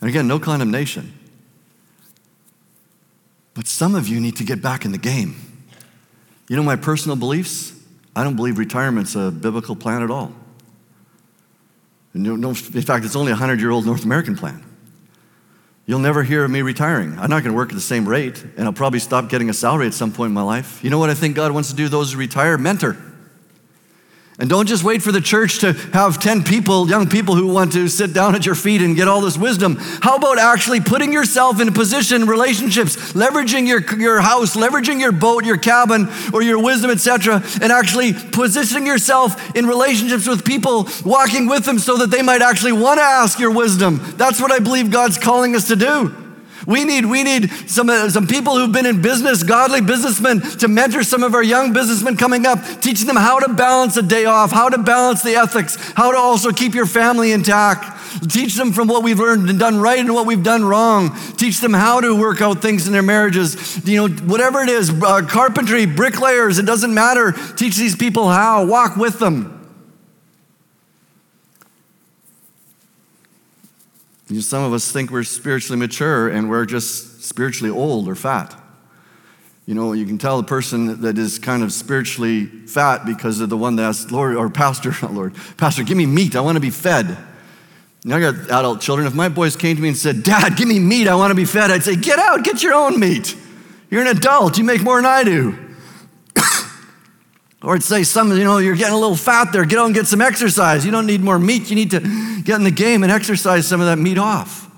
And 0.00 0.08
again, 0.08 0.28
no 0.28 0.38
condemnation. 0.38 1.12
But 3.54 3.66
some 3.66 3.94
of 3.94 4.06
you 4.06 4.20
need 4.20 4.36
to 4.36 4.44
get 4.44 4.60
back 4.62 4.84
in 4.84 4.92
the 4.92 4.98
game. 4.98 5.36
You 6.48 6.56
know 6.56 6.62
my 6.62 6.76
personal 6.76 7.16
beliefs? 7.16 7.73
I 8.16 8.22
don't 8.22 8.36
believe 8.36 8.58
retirement's 8.58 9.16
a 9.16 9.30
biblical 9.30 9.74
plan 9.74 10.02
at 10.02 10.10
all. 10.10 10.32
No, 12.12 12.36
no, 12.36 12.50
in 12.50 12.54
fact, 12.54 13.04
it's 13.04 13.16
only 13.16 13.32
a 13.32 13.34
100 13.34 13.60
year 13.60 13.70
old 13.70 13.86
North 13.86 14.04
American 14.04 14.36
plan. 14.36 14.64
You'll 15.86 15.98
never 15.98 16.22
hear 16.22 16.44
of 16.44 16.50
me 16.50 16.62
retiring. 16.62 17.18
I'm 17.18 17.28
not 17.28 17.42
going 17.42 17.52
to 17.52 17.52
work 17.52 17.70
at 17.70 17.74
the 17.74 17.80
same 17.80 18.08
rate, 18.08 18.42
and 18.56 18.66
I'll 18.66 18.72
probably 18.72 19.00
stop 19.00 19.28
getting 19.28 19.50
a 19.50 19.52
salary 19.54 19.86
at 19.86 19.94
some 19.94 20.12
point 20.12 20.30
in 20.30 20.34
my 20.34 20.42
life. 20.42 20.82
You 20.82 20.90
know 20.90 20.98
what 20.98 21.10
I 21.10 21.14
think 21.14 21.36
God 21.36 21.52
wants 21.52 21.70
to 21.70 21.76
do 21.76 21.88
those 21.88 22.12
who 22.12 22.18
retire? 22.18 22.56
Mentor. 22.56 22.96
And 24.36 24.50
don't 24.50 24.66
just 24.66 24.82
wait 24.82 25.00
for 25.00 25.12
the 25.12 25.20
church 25.20 25.60
to 25.60 25.74
have 25.92 26.18
10 26.18 26.42
people, 26.42 26.88
young 26.88 27.08
people 27.08 27.36
who 27.36 27.46
want 27.46 27.72
to 27.74 27.86
sit 27.86 28.12
down 28.12 28.34
at 28.34 28.44
your 28.44 28.56
feet 28.56 28.82
and 28.82 28.96
get 28.96 29.06
all 29.06 29.20
this 29.20 29.38
wisdom. 29.38 29.76
How 29.78 30.16
about 30.16 30.40
actually 30.40 30.80
putting 30.80 31.12
yourself 31.12 31.60
in 31.60 31.68
a 31.68 31.72
position, 31.72 32.26
relationships, 32.26 33.12
leveraging 33.12 33.68
your, 33.68 33.80
your 33.96 34.20
house, 34.20 34.56
leveraging 34.56 34.98
your 34.98 35.12
boat, 35.12 35.44
your 35.44 35.56
cabin, 35.56 36.08
or 36.32 36.42
your 36.42 36.60
wisdom, 36.60 36.90
etc., 36.90 37.44
and 37.62 37.70
actually 37.70 38.12
positioning 38.12 38.88
yourself 38.88 39.54
in 39.54 39.66
relationships 39.66 40.26
with 40.26 40.44
people, 40.44 40.88
walking 41.04 41.46
with 41.46 41.64
them 41.64 41.78
so 41.78 41.96
that 41.98 42.10
they 42.10 42.22
might 42.22 42.42
actually 42.42 42.72
want 42.72 42.98
to 42.98 43.04
ask 43.04 43.38
your 43.38 43.52
wisdom. 43.52 44.00
That's 44.16 44.40
what 44.40 44.50
I 44.50 44.58
believe 44.58 44.90
God's 44.90 45.16
calling 45.16 45.54
us 45.54 45.68
to 45.68 45.76
do. 45.76 46.23
We 46.66 46.84
need, 46.84 47.06
we 47.06 47.22
need 47.22 47.50
some, 47.68 47.90
uh, 47.90 48.08
some 48.10 48.26
people 48.26 48.56
who've 48.56 48.72
been 48.72 48.86
in 48.86 49.02
business, 49.02 49.42
godly 49.42 49.80
businessmen, 49.80 50.40
to 50.58 50.68
mentor 50.68 51.02
some 51.02 51.22
of 51.22 51.34
our 51.34 51.42
young 51.42 51.72
businessmen 51.72 52.16
coming 52.16 52.46
up, 52.46 52.58
teaching 52.80 53.06
them 53.06 53.16
how 53.16 53.38
to 53.38 53.52
balance 53.52 53.96
a 53.96 54.02
day 54.02 54.24
off, 54.24 54.52
how 54.52 54.68
to 54.68 54.78
balance 54.78 55.22
the 55.22 55.34
ethics, 55.34 55.76
how 55.92 56.12
to 56.12 56.18
also 56.18 56.50
keep 56.50 56.74
your 56.74 56.86
family 56.86 57.32
intact. 57.32 57.90
Teach 58.28 58.54
them 58.54 58.72
from 58.72 58.88
what 58.88 59.02
we've 59.02 59.18
learned 59.18 59.50
and 59.50 59.58
done 59.58 59.80
right 59.80 59.98
and 59.98 60.14
what 60.14 60.26
we've 60.26 60.42
done 60.42 60.64
wrong. 60.64 61.16
Teach 61.36 61.60
them 61.60 61.72
how 61.72 62.00
to 62.00 62.14
work 62.14 62.40
out 62.40 62.62
things 62.62 62.86
in 62.86 62.92
their 62.92 63.02
marriages. 63.02 63.86
You 63.86 64.08
know, 64.08 64.14
whatever 64.24 64.60
it 64.60 64.68
is, 64.68 64.90
uh, 64.90 65.22
carpentry, 65.22 65.84
bricklayers, 65.84 66.58
it 66.58 66.64
doesn't 66.64 66.94
matter. 66.94 67.32
Teach 67.56 67.76
these 67.76 67.96
people 67.96 68.28
how, 68.28 68.66
walk 68.66 68.96
with 68.96 69.18
them. 69.18 69.53
You 74.28 74.36
know, 74.36 74.40
some 74.40 74.62
of 74.62 74.72
us 74.72 74.90
think 74.90 75.10
we're 75.10 75.22
spiritually 75.24 75.78
mature 75.78 76.28
and 76.28 76.48
we're 76.48 76.64
just 76.64 77.22
spiritually 77.22 77.70
old 77.70 78.08
or 78.08 78.14
fat. 78.14 78.58
You 79.66 79.74
know, 79.74 79.92
you 79.92 80.04
can 80.04 80.18
tell 80.18 80.38
a 80.38 80.42
person 80.42 81.00
that 81.02 81.16
is 81.16 81.38
kind 81.38 81.62
of 81.62 81.72
spiritually 81.72 82.46
fat 82.46 83.06
because 83.06 83.40
of 83.40 83.48
the 83.48 83.56
one 83.56 83.76
that 83.76 83.84
asks, 83.84 84.10
Lord, 84.10 84.36
or 84.36 84.50
Pastor, 84.50 84.94
not 85.02 85.12
Lord, 85.12 85.34
Pastor, 85.56 85.82
give 85.82 85.96
me 85.96 86.06
meat. 86.06 86.36
I 86.36 86.40
want 86.40 86.56
to 86.56 86.60
be 86.60 86.70
fed. 86.70 87.16
Now 88.04 88.16
I 88.16 88.20
got 88.20 88.34
adult 88.34 88.82
children. 88.82 89.06
If 89.06 89.14
my 89.14 89.30
boys 89.30 89.56
came 89.56 89.76
to 89.76 89.82
me 89.82 89.88
and 89.88 89.96
said, 89.96 90.22
Dad, 90.22 90.56
give 90.56 90.68
me 90.68 90.78
meat. 90.78 91.08
I 91.08 91.14
want 91.14 91.30
to 91.30 91.34
be 91.34 91.46
fed, 91.46 91.70
I'd 91.70 91.82
say, 91.82 91.96
Get 91.96 92.18
out, 92.18 92.44
get 92.44 92.62
your 92.62 92.74
own 92.74 93.00
meat. 93.00 93.34
You're 93.90 94.02
an 94.02 94.08
adult. 94.08 94.58
You 94.58 94.64
make 94.64 94.82
more 94.82 94.96
than 94.96 95.06
I 95.06 95.24
do. 95.24 95.63
Or 97.64 97.80
say 97.80 98.02
some, 98.02 98.30
you 98.30 98.44
know, 98.44 98.58
you're 98.58 98.76
getting 98.76 98.94
a 98.94 98.98
little 98.98 99.16
fat 99.16 99.52
there. 99.52 99.64
Get 99.64 99.78
out 99.78 99.86
and 99.86 99.94
get 99.94 100.06
some 100.06 100.20
exercise. 100.20 100.84
You 100.84 100.92
don't 100.92 101.06
need 101.06 101.22
more 101.22 101.38
meat. 101.38 101.70
You 101.70 101.76
need 101.76 101.90
to 101.92 102.00
get 102.42 102.56
in 102.56 102.64
the 102.64 102.70
game 102.70 103.02
and 103.02 103.10
exercise 103.10 103.66
some 103.66 103.80
of 103.80 103.86
that 103.86 103.98
meat 103.98 104.18
off. 104.18 104.70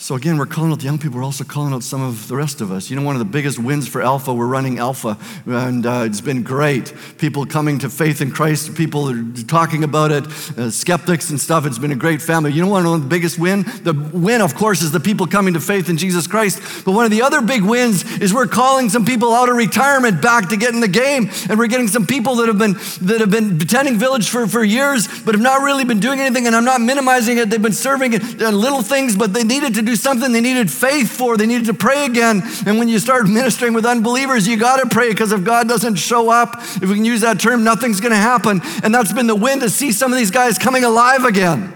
So 0.00 0.14
again, 0.14 0.38
we're 0.38 0.46
calling 0.46 0.70
out 0.70 0.78
the 0.78 0.84
young 0.84 0.98
people. 0.98 1.18
We're 1.18 1.24
also 1.24 1.42
calling 1.42 1.74
out 1.74 1.82
some 1.82 2.00
of 2.00 2.28
the 2.28 2.36
rest 2.36 2.60
of 2.60 2.70
us. 2.70 2.88
You 2.88 2.94
know, 2.94 3.02
one 3.02 3.16
of 3.16 3.18
the 3.18 3.24
biggest 3.24 3.58
wins 3.58 3.88
for 3.88 4.00
Alpha, 4.00 4.32
we're 4.32 4.46
running 4.46 4.78
Alpha, 4.78 5.18
and 5.44 5.84
uh, 5.84 6.04
it's 6.06 6.20
been 6.20 6.44
great. 6.44 6.94
People 7.18 7.44
coming 7.44 7.80
to 7.80 7.90
faith 7.90 8.20
in 8.20 8.30
Christ, 8.30 8.76
people 8.76 9.10
are 9.10 9.44
talking 9.48 9.82
about 9.82 10.12
it, 10.12 10.24
uh, 10.56 10.70
skeptics 10.70 11.30
and 11.30 11.40
stuff. 11.40 11.66
It's 11.66 11.80
been 11.80 11.90
a 11.90 11.96
great 11.96 12.22
family. 12.22 12.52
You 12.52 12.62
know, 12.62 12.68
one 12.68 12.86
of 12.86 13.02
the 13.02 13.08
biggest 13.08 13.40
win? 13.40 13.64
The 13.82 13.92
win, 14.12 14.40
of 14.40 14.54
course, 14.54 14.82
is 14.82 14.92
the 14.92 15.00
people 15.00 15.26
coming 15.26 15.54
to 15.54 15.60
faith 15.60 15.88
in 15.88 15.96
Jesus 15.96 16.28
Christ. 16.28 16.84
But 16.84 16.92
one 16.92 17.04
of 17.04 17.10
the 17.10 17.22
other 17.22 17.40
big 17.40 17.62
wins 17.62 18.04
is 18.20 18.32
we're 18.32 18.46
calling 18.46 18.90
some 18.90 19.04
people 19.04 19.34
out 19.34 19.48
of 19.48 19.56
retirement 19.56 20.22
back 20.22 20.50
to 20.50 20.56
get 20.56 20.72
in 20.74 20.78
the 20.78 20.86
game, 20.86 21.28
and 21.50 21.58
we're 21.58 21.66
getting 21.66 21.88
some 21.88 22.06
people 22.06 22.36
that 22.36 22.46
have 22.46 22.58
been 22.58 22.74
that 23.02 23.18
have 23.18 23.32
been 23.32 23.60
attending 23.60 23.98
Village 23.98 24.28
for, 24.28 24.46
for 24.46 24.62
years, 24.62 25.08
but 25.24 25.34
have 25.34 25.42
not 25.42 25.62
really 25.62 25.84
been 25.84 25.98
doing 25.98 26.20
anything. 26.20 26.46
And 26.46 26.54
I'm 26.54 26.64
not 26.64 26.80
minimizing 26.80 27.38
it. 27.38 27.50
They've 27.50 27.60
been 27.60 27.72
serving 27.72 28.14
uh, 28.14 28.50
little 28.52 28.82
things, 28.82 29.16
but 29.16 29.34
they 29.34 29.42
needed 29.42 29.74
to 29.74 29.87
do 29.88 29.96
something 29.96 30.32
they 30.32 30.42
needed 30.42 30.70
faith 30.70 31.10
for. 31.10 31.38
They 31.38 31.46
needed 31.46 31.66
to 31.66 31.74
pray 31.74 32.04
again. 32.04 32.42
And 32.66 32.78
when 32.78 32.88
you 32.88 32.98
start 32.98 33.26
ministering 33.26 33.72
with 33.72 33.86
unbelievers, 33.86 34.46
you 34.46 34.58
got 34.58 34.76
to 34.82 34.88
pray 34.88 35.08
because 35.08 35.32
if 35.32 35.44
God 35.44 35.66
doesn't 35.66 35.94
show 35.94 36.28
up, 36.30 36.56
if 36.58 36.82
we 36.82 36.96
can 36.96 37.06
use 37.06 37.22
that 37.22 37.40
term, 37.40 37.64
nothing's 37.64 38.00
going 38.00 38.12
to 38.12 38.16
happen. 38.16 38.60
And 38.82 38.94
that's 38.94 39.12
been 39.12 39.26
the 39.26 39.34
win 39.34 39.60
to 39.60 39.70
see 39.70 39.92
some 39.92 40.12
of 40.12 40.18
these 40.18 40.30
guys 40.30 40.58
coming 40.58 40.84
alive 40.84 41.24
again. 41.24 41.74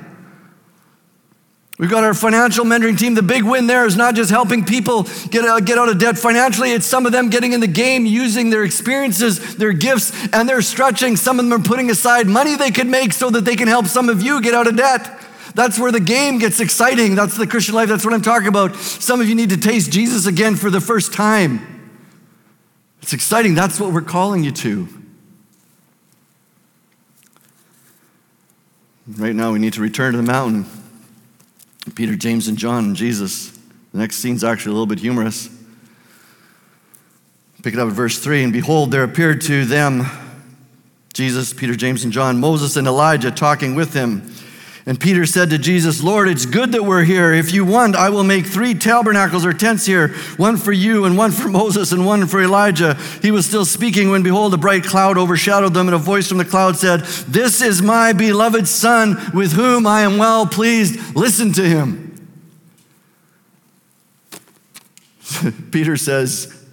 We've 1.79 1.90
got 1.90 2.05
our 2.05 2.12
financial 2.12 2.66
mentoring 2.66 2.98
team. 2.98 3.14
The 3.14 3.22
big 3.22 3.44
win 3.44 3.66
there 3.66 3.87
is 3.87 3.96
not 3.96 4.14
just 4.14 4.31
helping 4.31 4.64
people 4.66 5.05
get, 5.31 5.44
uh, 5.46 5.59
get 5.61 5.79
out 5.79 5.88
of 5.88 5.98
debt 5.98 6.18
financially, 6.18 6.72
it's 6.72 6.87
some 6.87 7.07
of 7.07 7.12
them 7.12 7.31
getting 7.31 7.55
in 7.55 7.61
the 7.61 7.66
game 7.66 8.05
using 8.05 8.51
their 8.51 8.62
experiences, 8.62 9.57
their 9.57 9.72
gifts, 9.72 10.12
and 10.35 10.46
their 10.46 10.61
stretching. 10.61 11.16
Some 11.16 11.40
of 11.40 11.46
them 11.46 11.61
are 11.61 11.64
putting 11.64 11.90
aside 11.90 12.27
money 12.27 12.57
they 12.57 12.70
could 12.70 12.87
make 12.87 13.14
so 13.14 13.31
that 13.31 13.46
they 13.46 13.57
can 13.57 13.68
help 13.68 13.87
some 13.87 14.11
of 14.11 14.20
you 14.20 14.42
get 14.42 14.53
out 14.53 14.66
of 14.66 14.77
debt. 14.77 15.21
That's 15.54 15.78
where 15.78 15.92
the 15.92 16.00
game 16.00 16.38
gets 16.38 16.60
exciting. 16.60 17.14
That's 17.14 17.36
the 17.36 17.46
Christian 17.46 17.74
life. 17.74 17.88
That's 17.88 18.04
what 18.04 18.14
I'm 18.14 18.22
talking 18.22 18.48
about. 18.48 18.74
Some 18.76 19.20
of 19.20 19.28
you 19.28 19.34
need 19.34 19.50
to 19.50 19.56
taste 19.56 19.92
Jesus 19.92 20.26
again 20.26 20.56
for 20.56 20.70
the 20.70 20.80
first 20.80 21.12
time. 21.12 21.68
It's 23.02 23.12
exciting. 23.12 23.54
That's 23.54 23.78
what 23.78 23.92
we're 23.92 24.00
calling 24.02 24.44
you 24.44 24.52
to. 24.52 24.88
Right 29.08 29.34
now, 29.34 29.52
we 29.52 29.58
need 29.58 29.72
to 29.74 29.80
return 29.80 30.12
to 30.12 30.16
the 30.16 30.22
mountain. 30.22 30.64
Peter, 31.94 32.14
James, 32.14 32.48
and 32.48 32.56
John, 32.56 32.84
and 32.84 32.96
Jesus. 32.96 33.50
The 33.92 33.98
next 33.98 34.16
scene's 34.16 34.44
actually 34.44 34.70
a 34.70 34.74
little 34.74 34.86
bit 34.86 35.00
humorous. 35.00 35.48
Pick 37.62 37.74
it 37.74 37.80
up 37.80 37.88
at 37.88 37.94
verse 37.94 38.18
3 38.18 38.44
And 38.44 38.52
behold, 38.52 38.90
there 38.90 39.04
appeared 39.04 39.40
to 39.42 39.64
them 39.64 40.06
Jesus, 41.12 41.52
Peter, 41.52 41.74
James, 41.74 42.04
and 42.04 42.12
John, 42.12 42.40
Moses, 42.40 42.76
and 42.76 42.86
Elijah 42.86 43.30
talking 43.30 43.74
with 43.74 43.92
him. 43.92 44.32
And 44.85 44.99
Peter 44.99 45.25
said 45.27 45.51
to 45.51 45.59
Jesus, 45.59 46.03
Lord, 46.03 46.27
it's 46.29 46.45
good 46.45 46.73
that 46.73 46.85
we're 46.85 47.05
here. 47.05 47.33
If 47.33 47.55
you 47.55 47.64
want, 47.64 47.95
I 47.95 48.11
will 48.11 48.25
make 48.25 48.47
three 48.47 48.75
tabernacles 48.75 49.47
or 49.47 49.53
tents 49.53 49.87
here 49.87 50.09
one 50.37 50.57
for 50.57 50.73
you, 50.73 51.05
and 51.05 51.16
one 51.16 51.31
for 51.31 51.49
Moses, 51.61 51.92
and 51.92 52.05
one 52.05 52.27
for 52.27 52.42
Elijah. 52.42 52.95
He 53.23 53.31
was 53.31 53.47
still 53.47 53.64
speaking 53.64 54.11
when, 54.11 54.25
behold, 54.25 54.55
a 54.55 54.57
bright 54.57 54.83
cloud 54.83 55.18
overshadowed 55.18 55.73
them, 55.73 55.87
and 55.87 55.95
a 55.95 55.99
voice 55.99 56.29
from 56.29 56.38
the 56.38 56.45
cloud 56.45 56.77
said, 56.77 57.01
This 57.29 57.62
is 57.62 57.81
my 57.81 58.12
beloved 58.12 58.66
Son, 58.66 59.16
with 59.33 59.53
whom 59.53 59.87
I 59.87 60.01
am 60.01 60.18
well 60.18 60.47
pleased. 60.47 61.14
Listen 61.14 61.53
to 61.53 61.62
him. 61.62 62.09
Peter 65.71 65.97
says, 65.97 66.66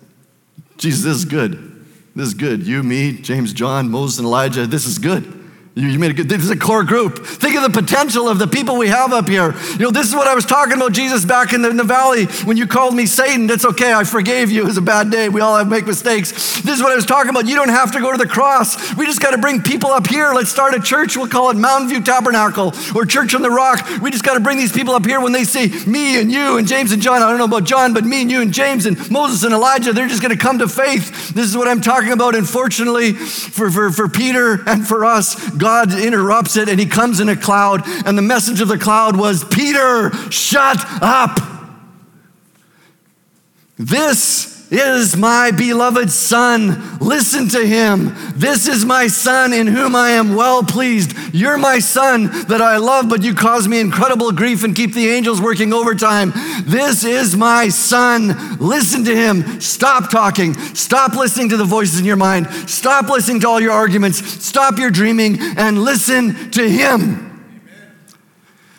Jesus, 0.78 1.04
this 1.04 1.18
is 1.18 1.26
good. 1.26 1.86
This 2.16 2.30
is 2.30 2.34
good. 2.34 2.66
You, 2.66 2.82
me, 2.82 3.14
James, 3.14 3.54
John, 3.54 3.90
Moses, 3.90 4.18
and 4.18 4.26
Elijah, 4.26 4.66
this 4.66 4.88
is 4.88 4.98
good. 4.98 5.39
You 5.80 5.98
made 5.98 6.12
a 6.12 6.14
good, 6.14 6.28
this 6.28 6.44
is 6.44 6.50
a 6.50 6.58
core 6.58 6.84
group. 6.84 7.26
Think 7.26 7.56
of 7.56 7.64
the 7.64 7.70
potential 7.70 8.28
of 8.28 8.38
the 8.38 8.48
people 8.48 8.76
we 8.76 8.90
have 8.90 9.14
up 9.14 9.30
here. 9.30 9.56
You 9.74 9.86
know, 9.86 9.92
this 9.92 10.08
is 10.08 10.14
what 10.14 10.28
I 10.28 10.36
was 10.36 10.46
talking 10.46 10.74
about, 10.74 10.92
Jesus, 10.92 11.24
back 11.24 11.54
in 11.54 11.62
the, 11.62 11.70
in 11.70 11.78
the 11.78 11.86
valley 11.86 12.26
when 12.44 12.58
you 12.58 12.68
called 12.68 12.94
me 12.94 13.06
Satan. 13.06 13.48
That's 13.48 13.64
okay. 13.64 13.94
I 13.94 14.04
forgave 14.04 14.52
you. 14.52 14.64
It 14.64 14.66
was 14.66 14.78
a 14.78 14.82
bad 14.82 15.10
day. 15.10 15.30
We 15.30 15.40
all 15.40 15.56
have 15.56 15.70
make 15.70 15.88
mistakes. 15.88 16.32
This 16.62 16.76
is 16.76 16.84
what 16.84 16.92
I 16.92 16.96
was 16.96 17.06
talking 17.06 17.30
about. 17.30 17.48
You 17.48 17.56
don't 17.56 17.70
have 17.70 17.94
to 17.94 18.02
go 18.02 18.12
to 18.12 18.18
the 18.18 18.28
cross. 18.28 18.94
We 18.96 19.06
just 19.06 19.22
got 19.22 19.32
to 19.32 19.38
bring 19.38 19.62
people 19.62 19.92
up 19.92 20.08
here. 20.08 20.34
Let's 20.34 20.50
start 20.50 20.74
a 20.74 20.82
church. 20.82 21.16
We'll 21.16 21.30
call 21.30 21.50
it 21.50 21.56
Mountain 21.56 21.88
View 21.88 22.02
Tabernacle 22.04 22.74
or 22.94 23.06
Church 23.06 23.34
on 23.34 23.42
the 23.42 23.50
Rock. 23.50 24.02
We 24.02 24.12
just 24.12 24.26
got 24.26 24.34
to 24.34 24.42
bring 24.42 24.58
these 24.58 24.74
people 24.74 24.96
up 24.96 25.06
here 25.06 25.22
when 25.22 25.32
they 25.32 25.46
see 25.46 25.70
me 25.90 26.20
and 26.20 26.30
you 26.30 26.58
and 26.58 26.68
James 26.68 26.92
and 26.92 27.02
John. 27.02 27.24
I 27.24 27.30
don't 27.30 27.38
know 27.38 27.46
about 27.46 27.64
John, 27.64 27.94
but 27.94 28.04
me 28.04 28.24
and 28.24 28.30
you 28.30 28.42
and 28.42 28.54
James 28.54 28.86
and 28.86 28.98
Moses 29.10 29.44
and 29.44 29.54
Elijah, 29.54 29.94
they're 29.94 30.10
just 30.10 30.22
going 30.22 30.36
to 30.36 30.42
come 30.42 30.60
to 30.60 30.68
faith. 30.68 31.30
This 31.30 31.46
is 31.46 31.56
what 31.56 31.70
I'm 31.70 31.80
talking 31.80 32.12
about. 32.12 32.36
And 32.36 32.48
fortunately 32.48 33.14
for, 33.14 33.72
for, 33.72 33.92
for 33.92 34.10
Peter 34.10 34.62
and 34.68 34.86
for 34.86 35.06
us, 35.06 35.50
God 35.52 35.69
interrupts 35.94 36.58
it 36.58 36.70
and 36.70 36.80
he 36.80 36.86
comes 36.86 37.20
in 37.20 37.30
a 37.30 37.36
cloud. 37.36 37.82
And 38.06 38.18
the 38.18 38.22
message 38.22 38.62
of 38.62 38.68
the 38.68 38.78
cloud 38.78 39.18
was 39.18 39.44
Peter, 39.44 40.12
shut 40.32 40.78
up. 41.02 41.40
This 43.78 44.49
is 44.72 45.18
my 45.18 45.52
beloved 45.52 46.12
son. 46.12 47.00
Listen 47.00 47.50
to 47.50 47.66
him. 47.66 48.14
This 48.36 48.68
is 48.68 48.86
my 48.86 49.08
son 49.08 49.52
in 49.52 49.68
whom 49.68 49.96
I 49.96 50.12
am 50.12 50.36
well 50.36 50.64
pleased. 50.64 51.16
You're 51.34 51.58
my 51.58 51.80
son 51.80 52.26
that 52.48 52.62
I 52.62 52.78
love, 52.78 53.10
but 53.10 53.24
you 53.24 53.34
cause 53.34 53.68
me 53.68 53.80
incredible 53.80 54.32
grief 54.32 54.64
and 54.64 54.76
keep 54.76 54.94
the 54.94 55.10
angels 55.10 55.42
working 55.42 55.74
overtime. 55.74 56.34
This 56.66 57.04
is 57.04 57.36
my 57.36 57.70
son. 57.70 58.58
Listen 58.60 59.04
to 59.06 59.16
him. 59.16 59.60
Stop 59.60 60.12
talking. 60.12 60.54
Stop 60.76 61.16
listening 61.16 61.50
to 61.50 61.58
the 61.58 61.66
voices 61.66 62.00
in 62.00 62.06
your 62.06 62.16
mind. 62.16 62.48
Stop 62.70 63.10
listening 63.10 63.40
to 63.42 63.48
all 63.48 63.60
your 63.60 63.72
arguments. 63.72 64.20
Stop 64.46 64.78
your 64.78 64.92
dreaming 64.92 65.38
and 65.58 65.84
listen 65.84 66.52
to 66.52 66.70
him. 66.70 67.26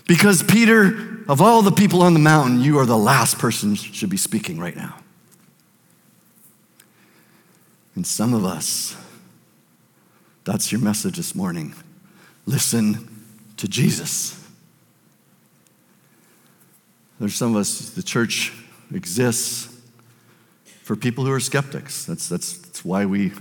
Because, 0.07 0.43
Peter, 0.43 1.23
of 1.29 1.41
all 1.41 1.63
the 1.63 1.73
people 1.73 2.03
on 2.03 2.15
the 2.15 2.21
mountain, 2.21 2.61
you 2.61 2.79
are 2.79 2.87
the 2.87 2.99
last 2.99 3.39
person 3.39 3.75
should 3.75 4.11
be 4.11 4.17
speaking 4.17 4.59
right 4.59 4.75
now. 4.75 5.00
And 7.95 8.07
some 8.07 8.35
of 8.35 8.45
us, 8.45 8.97
that's 10.45 10.73
your 10.73 10.81
message 10.81 11.17
this 11.17 11.35
morning. 11.35 11.75
Listen 12.47 13.25
to 13.57 13.69
Jesus. 13.69 14.37
There's 17.19 17.35
some 17.35 17.55
of 17.55 17.61
us, 17.61 17.91
the 17.91 18.03
church 18.03 18.53
exists 18.95 19.69
for 20.83 20.97
people 20.97 21.25
who 21.25 21.33
are 21.33 21.41
skeptics. 21.41 22.07
That's, 22.07 22.29
that's, 22.29 22.57
that's 22.59 22.85
why 22.85 23.05
we 23.05 23.33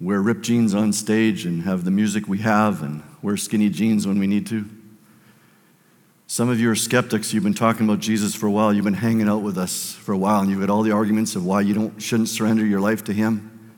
wear 0.00 0.20
ripped 0.20 0.42
jeans 0.42 0.74
on 0.74 0.92
stage 0.92 1.46
and 1.46 1.62
have 1.62 1.84
the 1.84 1.90
music 1.90 2.26
we 2.26 2.38
have 2.38 2.82
and 2.82 3.02
wear 3.22 3.36
skinny 3.36 3.68
jeans 3.68 4.06
when 4.06 4.18
we 4.18 4.26
need 4.26 4.46
to. 4.48 4.68
Some 6.32 6.48
of 6.48 6.58
you 6.58 6.70
are 6.70 6.74
skeptics. 6.74 7.34
You've 7.34 7.44
been 7.44 7.52
talking 7.52 7.84
about 7.84 8.00
Jesus 8.00 8.34
for 8.34 8.46
a 8.46 8.50
while. 8.50 8.72
You've 8.72 8.86
been 8.86 8.94
hanging 8.94 9.28
out 9.28 9.42
with 9.42 9.58
us 9.58 9.92
for 9.92 10.12
a 10.12 10.16
while, 10.16 10.40
and 10.40 10.50
you've 10.50 10.62
had 10.62 10.70
all 10.70 10.82
the 10.82 10.92
arguments 10.92 11.36
of 11.36 11.44
why 11.44 11.60
you 11.60 11.74
don't, 11.74 12.00
shouldn't 12.00 12.30
surrender 12.30 12.64
your 12.64 12.80
life 12.80 13.04
to 13.04 13.12
Him. 13.12 13.76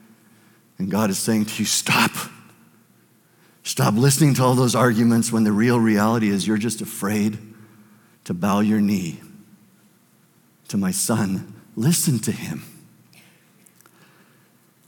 And 0.78 0.88
God 0.88 1.10
is 1.10 1.18
saying 1.18 1.46
to 1.46 1.58
you, 1.58 1.64
stop. 1.64 2.12
Stop 3.64 3.94
listening 3.94 4.34
to 4.34 4.44
all 4.44 4.54
those 4.54 4.76
arguments 4.76 5.32
when 5.32 5.42
the 5.42 5.50
real 5.50 5.80
reality 5.80 6.28
is 6.28 6.46
you're 6.46 6.56
just 6.56 6.80
afraid 6.80 7.38
to 8.22 8.32
bow 8.32 8.60
your 8.60 8.80
knee 8.80 9.20
to 10.68 10.76
my 10.76 10.92
Son. 10.92 11.60
Listen 11.74 12.20
to 12.20 12.30
Him. 12.30 12.62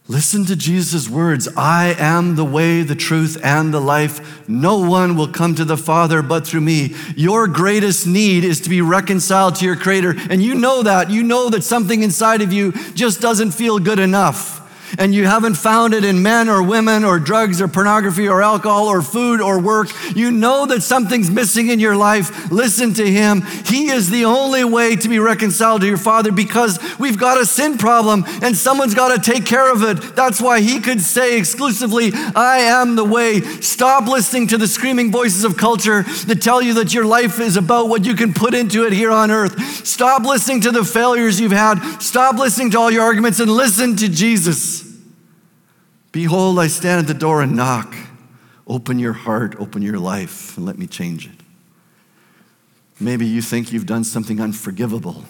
Listen 0.08 0.44
to 0.44 0.54
Jesus' 0.54 1.08
words 1.08 1.48
I 1.56 1.96
am 1.98 2.36
the 2.36 2.44
way, 2.44 2.82
the 2.82 2.94
truth, 2.94 3.36
and 3.42 3.74
the 3.74 3.80
life. 3.80 4.48
No 4.48 4.78
one 4.78 5.16
will 5.16 5.26
come 5.26 5.56
to 5.56 5.64
the 5.64 5.76
Father 5.76 6.22
but 6.22 6.46
through 6.46 6.60
me. 6.60 6.94
Your 7.16 7.48
greatest 7.48 8.06
need 8.06 8.44
is 8.44 8.60
to 8.60 8.70
be 8.70 8.80
reconciled 8.80 9.56
to 9.56 9.64
your 9.64 9.74
Creator. 9.74 10.14
And 10.30 10.40
you 10.40 10.54
know 10.54 10.84
that. 10.84 11.10
You 11.10 11.24
know 11.24 11.50
that 11.50 11.64
something 11.64 12.04
inside 12.04 12.40
of 12.40 12.52
you 12.52 12.70
just 12.94 13.20
doesn't 13.20 13.50
feel 13.50 13.80
good 13.80 13.98
enough 13.98 14.55
and 14.98 15.14
you 15.14 15.26
haven't 15.26 15.54
found 15.54 15.94
it 15.94 16.04
in 16.04 16.22
men 16.22 16.48
or 16.48 16.62
women 16.62 17.04
or 17.04 17.18
drugs 17.18 17.60
or 17.60 17.68
pornography 17.68 18.28
or 18.28 18.42
alcohol 18.42 18.86
or 18.88 19.02
food 19.02 19.40
or 19.40 19.60
work, 19.60 19.88
you 20.14 20.30
know 20.30 20.66
that 20.66 20.82
something's 20.82 21.30
missing 21.30 21.68
in 21.68 21.80
your 21.80 21.96
life. 21.96 22.50
Listen 22.50 22.94
to 22.94 23.10
Him. 23.10 23.42
He 23.42 23.90
is 23.90 24.10
the 24.10 24.24
only 24.24 24.64
way 24.64 24.96
to 24.96 25.08
be 25.08 25.18
reconciled 25.18 25.82
to 25.82 25.86
your 25.86 25.96
Father 25.96 26.32
because 26.32 26.78
we've 26.98 27.18
got 27.18 27.40
a 27.40 27.46
sin 27.46 27.78
problem 27.78 28.24
and 28.42 28.56
someone's 28.56 28.94
got 28.94 29.14
to 29.14 29.30
take 29.30 29.46
care 29.46 29.72
of 29.72 29.82
it. 29.82 30.14
That's 30.14 30.40
why 30.40 30.60
He 30.60 30.80
could 30.80 31.00
say 31.00 31.38
exclusively, 31.38 32.12
I 32.34 32.58
am 32.58 32.96
the 32.96 33.04
way. 33.04 33.40
Stop 33.40 34.06
listening 34.06 34.48
to 34.48 34.58
the 34.58 34.68
screaming 34.68 35.10
voices 35.10 35.44
of 35.44 35.56
culture 35.56 36.02
that 36.26 36.42
tell 36.42 36.62
you 36.62 36.74
that 36.74 36.94
your 36.94 37.04
life 37.04 37.40
is 37.40 37.56
about 37.56 37.88
what 37.88 38.04
you 38.04 38.14
can 38.14 38.32
put 38.32 38.54
into 38.54 38.86
it 38.86 38.92
here 38.92 39.10
on 39.10 39.30
earth. 39.30 39.86
Stop 39.86 40.22
listening 40.24 40.60
to 40.62 40.70
the 40.70 40.84
failures 40.84 41.40
you've 41.40 41.52
had. 41.52 42.00
Stop 42.00 42.36
listening 42.36 42.70
to 42.72 42.78
all 42.78 42.90
your 42.90 43.02
arguments 43.02 43.40
and 43.40 43.50
listen 43.50 43.96
to 43.96 44.08
Jesus. 44.08 44.75
Behold, 46.16 46.58
I 46.58 46.68
stand 46.68 47.00
at 47.00 47.06
the 47.06 47.12
door 47.12 47.42
and 47.42 47.54
knock. 47.54 47.94
Open 48.66 48.98
your 48.98 49.12
heart, 49.12 49.54
open 49.58 49.82
your 49.82 49.98
life, 49.98 50.56
and 50.56 50.64
let 50.64 50.78
me 50.78 50.86
change 50.86 51.26
it. 51.26 51.34
Maybe 52.98 53.26
you 53.26 53.42
think 53.42 53.70
you've 53.70 53.84
done 53.84 54.02
something 54.02 54.40
unforgivable. 54.40 55.26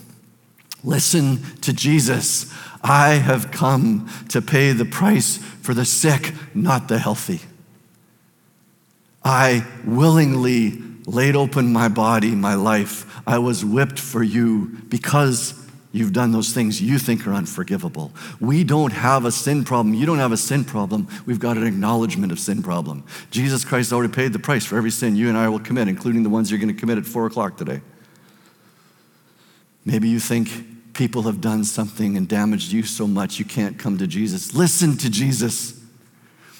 Listen 0.84 1.42
to 1.62 1.72
Jesus. 1.72 2.54
I 2.84 3.14
have 3.14 3.50
come 3.50 4.08
to 4.28 4.40
pay 4.40 4.70
the 4.70 4.84
price 4.84 5.38
for 5.38 5.74
the 5.74 5.84
sick, 5.84 6.32
not 6.54 6.86
the 6.86 7.00
healthy. 7.00 7.40
I 9.24 9.66
willingly 9.84 10.80
laid 11.04 11.34
open 11.34 11.72
my 11.72 11.88
body, 11.88 12.30
my 12.36 12.54
life. 12.54 13.20
I 13.26 13.38
was 13.38 13.64
whipped 13.64 13.98
for 13.98 14.22
you 14.22 14.66
because 14.88 15.65
you've 15.92 16.12
done 16.12 16.32
those 16.32 16.52
things 16.52 16.80
you 16.80 16.98
think 16.98 17.26
are 17.26 17.32
unforgivable. 17.32 18.12
We 18.40 18.64
don't 18.64 18.92
have 18.92 19.24
a 19.24 19.32
sin 19.32 19.64
problem. 19.64 19.94
You 19.94 20.06
don't 20.06 20.18
have 20.18 20.32
a 20.32 20.36
sin 20.36 20.64
problem. 20.64 21.08
We've 21.24 21.40
got 21.40 21.56
an 21.56 21.66
acknowledgement 21.66 22.32
of 22.32 22.38
sin 22.38 22.62
problem. 22.62 23.04
Jesus 23.30 23.64
Christ 23.64 23.92
already 23.92 24.12
paid 24.12 24.32
the 24.32 24.38
price 24.38 24.64
for 24.64 24.76
every 24.76 24.90
sin 24.90 25.16
you 25.16 25.28
and 25.28 25.38
I 25.38 25.48
will 25.48 25.60
commit, 25.60 25.88
including 25.88 26.22
the 26.22 26.30
ones 26.30 26.50
you're 26.50 26.60
going 26.60 26.74
to 26.74 26.78
commit 26.78 26.98
at 26.98 27.06
four 27.06 27.26
o'clock 27.26 27.56
today. 27.56 27.80
Maybe 29.84 30.08
you 30.08 30.18
think 30.18 30.94
people 30.94 31.22
have 31.22 31.40
done 31.40 31.62
something 31.62 32.16
and 32.16 32.28
damaged 32.28 32.72
you 32.72 32.82
so 32.82 33.06
much 33.06 33.38
you 33.38 33.44
can't 33.44 33.78
come 33.78 33.98
to 33.98 34.06
Jesus. 34.06 34.54
Listen 34.54 34.96
to 34.98 35.08
Jesus. 35.08 35.80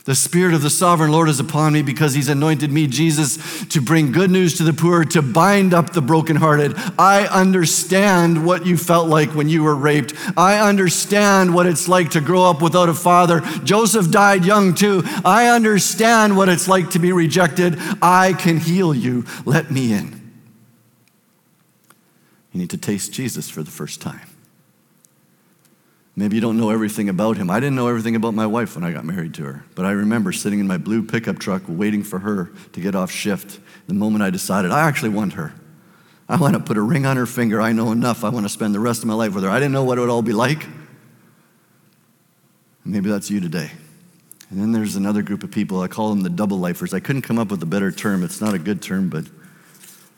The 0.06 0.14
Spirit 0.14 0.54
of 0.54 0.62
the 0.62 0.70
sovereign 0.70 1.10
Lord 1.10 1.28
is 1.28 1.40
upon 1.40 1.72
me 1.72 1.82
because 1.82 2.14
He's 2.14 2.28
anointed 2.28 2.70
me, 2.70 2.86
Jesus, 2.86 3.66
to 3.66 3.80
bring 3.80 4.12
good 4.12 4.30
news 4.30 4.56
to 4.58 4.62
the 4.62 4.72
poor, 4.72 5.04
to 5.04 5.20
bind 5.20 5.74
up 5.74 5.90
the 5.90 6.00
brokenhearted. 6.00 6.76
I 6.96 7.26
understand 7.26 8.46
what 8.46 8.64
you 8.64 8.76
felt 8.76 9.08
like 9.08 9.34
when 9.34 9.48
you 9.48 9.64
were 9.64 9.74
raped. 9.74 10.14
I 10.36 10.60
understand 10.60 11.52
what 11.52 11.66
it's 11.66 11.88
like 11.88 12.10
to 12.10 12.20
grow 12.20 12.44
up 12.44 12.62
without 12.62 12.88
a 12.88 12.94
father. 12.94 13.40
Joseph 13.64 14.12
died 14.12 14.44
young 14.44 14.74
too. 14.74 15.02
I 15.24 15.48
understand 15.48 16.36
what 16.36 16.48
it's 16.48 16.68
like 16.68 16.90
to 16.90 17.00
be 17.00 17.10
rejected. 17.10 17.76
I 18.00 18.34
can 18.34 18.58
heal 18.58 18.94
you. 18.94 19.24
Let 19.44 19.72
me 19.72 19.92
in. 19.92 20.12
You 22.52 22.60
need 22.60 22.70
to 22.70 22.78
taste 22.78 23.12
Jesus 23.12 23.50
for 23.50 23.64
the 23.64 23.72
first 23.72 24.00
time. 24.00 24.35
Maybe 26.18 26.36
you 26.36 26.40
don't 26.40 26.56
know 26.56 26.70
everything 26.70 27.10
about 27.10 27.36
him. 27.36 27.50
I 27.50 27.60
didn't 27.60 27.76
know 27.76 27.88
everything 27.88 28.16
about 28.16 28.32
my 28.32 28.46
wife 28.46 28.74
when 28.74 28.84
I 28.84 28.90
got 28.90 29.04
married 29.04 29.34
to 29.34 29.44
her, 29.44 29.64
but 29.74 29.84
I 29.84 29.90
remember 29.90 30.32
sitting 30.32 30.60
in 30.60 30.66
my 30.66 30.78
blue 30.78 31.02
pickup 31.02 31.38
truck 31.38 31.62
waiting 31.68 32.02
for 32.02 32.20
her 32.20 32.50
to 32.72 32.80
get 32.80 32.94
off 32.94 33.10
shift. 33.10 33.60
The 33.86 33.94
moment 33.94 34.22
I 34.22 34.30
decided 34.30 34.70
I 34.70 34.88
actually 34.88 35.10
want 35.10 35.34
her, 35.34 35.52
I 36.26 36.36
want 36.36 36.54
to 36.54 36.60
put 36.60 36.78
a 36.78 36.82
ring 36.82 37.04
on 37.04 37.18
her 37.18 37.26
finger. 37.26 37.60
I 37.60 37.72
know 37.72 37.92
enough. 37.92 38.24
I 38.24 38.30
want 38.30 38.46
to 38.46 38.48
spend 38.48 38.74
the 38.74 38.80
rest 38.80 39.02
of 39.02 39.08
my 39.08 39.14
life 39.14 39.34
with 39.34 39.44
her. 39.44 39.50
I 39.50 39.58
didn't 39.58 39.72
know 39.72 39.84
what 39.84 39.98
it 39.98 40.00
would 40.00 40.10
all 40.10 40.22
be 40.22 40.32
like. 40.32 40.66
Maybe 42.84 43.10
that's 43.10 43.30
you 43.30 43.40
today. 43.40 43.70
And 44.48 44.60
then 44.60 44.72
there's 44.72 44.96
another 44.96 45.22
group 45.22 45.42
of 45.42 45.50
people, 45.50 45.80
I 45.80 45.88
call 45.88 46.10
them 46.10 46.22
the 46.22 46.30
double 46.30 46.58
lifers. 46.58 46.94
I 46.94 47.00
couldn't 47.00 47.22
come 47.22 47.38
up 47.38 47.50
with 47.50 47.62
a 47.62 47.66
better 47.66 47.92
term. 47.92 48.22
It's 48.24 48.40
not 48.40 48.54
a 48.54 48.58
good 48.58 48.80
term, 48.80 49.10
but 49.10 49.26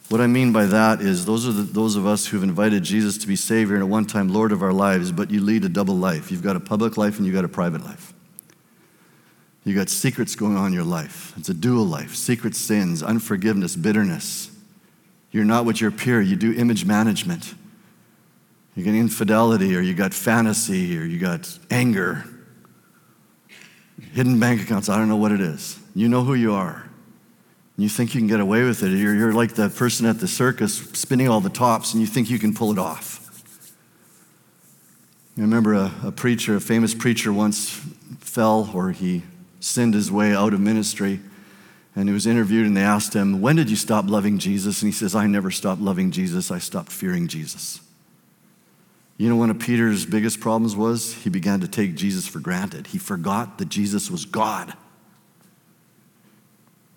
what 0.08 0.22
I 0.22 0.26
mean 0.26 0.52
by 0.52 0.64
that 0.66 1.02
is 1.02 1.26
those 1.26 1.46
are 1.46 1.52
the, 1.52 1.62
those 1.62 1.96
of 1.96 2.06
us 2.06 2.26
who've 2.26 2.42
invited 2.42 2.82
Jesus 2.82 3.18
to 3.18 3.26
be 3.26 3.36
Savior 3.36 3.74
and 3.74 3.82
a 3.82 3.86
one 3.86 4.06
time 4.06 4.28
Lord 4.28 4.52
of 4.52 4.62
our 4.62 4.72
lives, 4.72 5.12
but 5.12 5.30
you 5.30 5.42
lead 5.42 5.64
a 5.64 5.68
double 5.68 5.96
life. 5.96 6.30
You've 6.30 6.42
got 6.42 6.56
a 6.56 6.60
public 6.60 6.96
life 6.96 7.18
and 7.18 7.26
you've 7.26 7.34
got 7.34 7.44
a 7.44 7.48
private 7.48 7.84
life. 7.84 8.14
You've 9.64 9.76
got 9.76 9.90
secrets 9.90 10.34
going 10.34 10.56
on 10.56 10.68
in 10.68 10.72
your 10.72 10.84
life. 10.84 11.34
It's 11.36 11.50
a 11.50 11.54
dual 11.54 11.84
life 11.84 12.14
secret 12.14 12.54
sins, 12.54 13.02
unforgiveness, 13.02 13.76
bitterness. 13.76 14.50
You're 15.30 15.44
not 15.44 15.66
what 15.66 15.78
you're 15.78 15.90
peer, 15.90 16.22
you 16.22 16.36
do 16.36 16.54
image 16.54 16.86
management. 16.86 17.54
You 18.74 18.84
got 18.84 18.94
infidelity, 18.94 19.76
or 19.76 19.80
you 19.80 19.92
got 19.92 20.14
fantasy, 20.14 20.96
or 20.96 21.02
you 21.02 21.18
got 21.18 21.58
anger, 21.68 22.24
hidden 24.14 24.38
bank 24.38 24.62
accounts. 24.62 24.88
I 24.88 24.96
don't 24.96 25.08
know 25.08 25.16
what 25.16 25.32
it 25.32 25.40
is. 25.40 25.78
You 25.94 26.08
know 26.08 26.22
who 26.22 26.34
you 26.34 26.54
are 26.54 26.87
you 27.78 27.88
think 27.88 28.12
you 28.12 28.20
can 28.20 28.26
get 28.26 28.40
away 28.40 28.64
with 28.64 28.82
it. 28.82 28.88
You're, 28.88 29.14
you're 29.14 29.32
like 29.32 29.54
the 29.54 29.68
person 29.68 30.04
at 30.04 30.18
the 30.18 30.26
circus 30.26 30.78
spinning 30.94 31.28
all 31.28 31.40
the 31.40 31.48
tops 31.48 31.92
and 31.92 32.00
you 32.00 32.08
think 32.08 32.28
you 32.28 32.38
can 32.38 32.52
pull 32.52 32.72
it 32.72 32.78
off. 32.78 33.24
I 35.36 35.42
remember 35.42 35.74
a, 35.74 35.92
a 36.06 36.10
preacher, 36.10 36.56
a 36.56 36.60
famous 36.60 36.92
preacher, 36.92 37.32
once 37.32 37.70
fell 38.18 38.68
or 38.74 38.90
he 38.90 39.22
sinned 39.60 39.94
his 39.94 40.10
way 40.10 40.34
out 40.34 40.52
of 40.52 40.60
ministry. 40.60 41.20
And 41.94 42.08
he 42.08 42.12
was 42.12 42.26
interviewed 42.26 42.66
and 42.66 42.76
they 42.76 42.82
asked 42.82 43.14
him, 43.14 43.40
When 43.40 43.54
did 43.54 43.70
you 43.70 43.76
stop 43.76 44.08
loving 44.08 44.38
Jesus? 44.38 44.82
And 44.82 44.88
he 44.88 44.92
says, 44.92 45.14
I 45.14 45.28
never 45.28 45.52
stopped 45.52 45.80
loving 45.80 46.10
Jesus. 46.10 46.50
I 46.50 46.58
stopped 46.58 46.90
fearing 46.90 47.28
Jesus. 47.28 47.80
You 49.18 49.28
know, 49.28 49.36
one 49.36 49.50
of 49.50 49.58
Peter's 49.60 50.04
biggest 50.04 50.40
problems 50.40 50.74
was 50.74 51.14
he 51.14 51.30
began 51.30 51.60
to 51.60 51.68
take 51.68 51.94
Jesus 51.94 52.26
for 52.26 52.40
granted. 52.40 52.88
He 52.88 52.98
forgot 52.98 53.58
that 53.58 53.68
Jesus 53.68 54.10
was 54.10 54.24
God. 54.24 54.74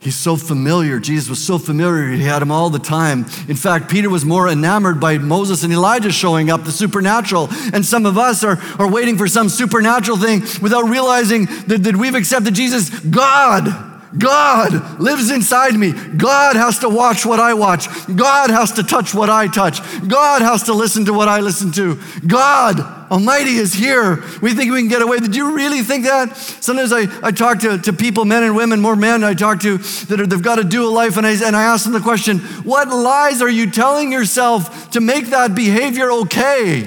He's 0.02 0.16
so 0.16 0.36
familiar. 0.36 1.00
Jesus 1.00 1.30
was 1.30 1.46
so 1.46 1.60
familiar. 1.60 2.10
He 2.10 2.24
had 2.24 2.42
him 2.42 2.52
all 2.52 2.72
the 2.72 2.80
time. 2.80 3.20
In 3.48 3.56
fact, 3.56 3.88
Peter 3.88 4.10
was 4.10 4.26
more 4.26 4.50
enamored 4.50 5.00
by 5.00 5.20
Moses 5.20 5.64
and 5.64 5.72
Elijah 5.72 6.12
showing 6.12 6.50
up, 6.50 6.64
the 6.64 6.72
supernatural. 6.72 7.50
And 7.72 7.86
some 7.86 8.08
of 8.08 8.18
us 8.18 8.44
are, 8.44 8.58
are 8.80 8.90
waiting 8.90 9.16
for 9.16 9.28
some 9.28 9.48
supernatural 9.48 10.18
thing 10.18 10.42
without 10.60 10.90
realizing 10.90 11.46
that, 11.68 11.82
that 11.84 11.96
we've 11.96 12.16
accepted 12.16 12.56
Jesus. 12.56 12.90
God 13.00 13.90
God 14.18 15.00
lives 15.00 15.32
inside 15.32 15.74
me. 15.74 15.94
God 15.94 16.58
has 16.58 16.80
to 16.80 16.90
watch 16.90 17.26
what 17.26 17.40
I 17.40 17.54
watch. 17.54 17.88
God 18.14 18.50
has 18.50 18.74
to 18.74 18.84
touch 18.84 19.14
what 19.14 19.30
I 19.30 19.48
touch. 19.48 19.80
God 20.06 20.42
has 20.42 20.64
to 20.64 20.74
listen 20.74 21.06
to 21.06 21.14
what 21.14 21.30
I 21.30 21.40
listen 21.40 21.72
to. 21.74 21.98
God 22.28 23.01
Almighty 23.12 23.56
is 23.56 23.74
here. 23.74 24.24
We 24.42 24.54
think 24.54 24.72
we 24.72 24.80
can 24.80 24.88
get 24.88 25.02
away. 25.02 25.20
Did 25.20 25.36
you 25.36 25.54
really 25.54 25.82
think 25.82 26.06
that? 26.06 26.38
Sometimes 26.38 26.94
I, 26.94 27.08
I 27.22 27.32
talk 27.32 27.60
to, 27.60 27.78
to 27.78 27.92
people, 27.92 28.24
men 28.24 28.44
and 28.44 28.56
women, 28.56 28.80
more 28.80 28.96
men 28.96 29.22
I 29.26 29.34
talk 29.34 29.60
to 29.62 29.78
that 29.80 30.22
are, 30.22 30.26
they've 30.26 30.42
got 30.42 30.60
a 30.60 30.64
dual 30.64 30.94
life, 30.94 31.18
and 31.18 31.28
I, 31.28 31.34
and 31.46 31.54
I 31.54 31.64
ask 31.64 31.84
them 31.84 31.92
the 31.92 32.00
question 32.00 32.40
what 32.64 32.88
lies 32.88 33.42
are 33.42 33.50
you 33.50 33.70
telling 33.70 34.14
yourself 34.14 34.92
to 34.92 35.02
make 35.02 35.28
that 35.28 35.54
behavior 35.54 36.10
okay? 36.12 36.84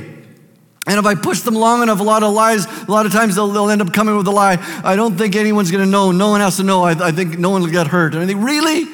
And 0.86 0.98
if 0.98 1.04
I 1.04 1.14
push 1.14 1.40
them 1.40 1.54
long 1.54 1.82
enough, 1.82 2.00
a 2.00 2.02
lot 2.02 2.22
of 2.22 2.32
lies, 2.32 2.64
a 2.66 2.90
lot 2.90 3.04
of 3.04 3.12
times 3.12 3.34
they'll, 3.34 3.48
they'll 3.48 3.68
end 3.68 3.82
up 3.82 3.92
coming 3.92 4.16
with 4.16 4.26
a 4.26 4.30
lie. 4.30 4.58
I 4.82 4.96
don't 4.96 5.16
think 5.16 5.36
anyone's 5.36 5.70
going 5.70 5.84
to 5.84 5.90
know. 5.90 6.10
No 6.10 6.28
one 6.28 6.40
has 6.40 6.56
to 6.56 6.62
know. 6.62 6.84
I, 6.84 7.08
I 7.08 7.12
think 7.12 7.38
no 7.38 7.50
one 7.50 7.62
will 7.62 7.70
get 7.70 7.86
hurt. 7.86 8.14
And 8.14 8.22
I 8.22 8.26
think, 8.26 8.42
really? 8.42 8.84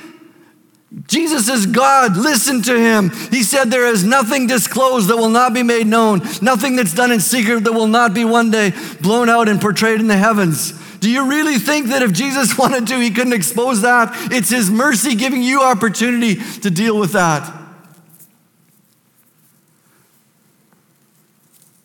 Jesus 1.07 1.49
is 1.49 1.67
God. 1.67 2.17
Listen 2.17 2.63
to 2.63 2.79
him. 2.79 3.11
He 3.31 3.45
said, 3.45 3.71
There 3.71 3.87
is 3.87 4.03
nothing 4.03 4.49
disclosed 4.49 5.09
that 5.09 5.17
will 5.17 5.29
not 5.29 5.55
be 5.55 5.63
made 5.63 5.87
known, 5.87 6.21
nothing 6.43 6.75
that's 6.75 6.95
done 6.95 7.13
in 7.13 7.21
secret 7.21 7.63
that 7.65 7.73
will 7.73 7.87
not 7.87 8.13
be 8.13 8.25
one 8.25 8.51
day 8.51 8.73
blown 9.01 9.29
out 9.29 9.49
and 9.49 9.61
portrayed 9.61 10.01
in 10.01 10.09
the 10.09 10.17
heavens. 10.17 10.73
Do 10.99 11.09
you 11.09 11.29
really 11.29 11.59
think 11.59 11.87
that 11.89 12.03
if 12.03 12.13
Jesus 12.13 12.59
wanted 12.59 12.89
to, 12.89 12.99
he 12.99 13.11
couldn't 13.11 13.33
expose 13.33 13.83
that? 13.83 14.11
It's 14.33 14.51
his 14.51 14.71
mercy 14.71 15.15
giving 15.15 15.43
you 15.43 15.63
opportunity 15.63 16.37
to 16.61 16.71
deal 16.71 16.99
with 16.99 17.13
that. 17.13 17.57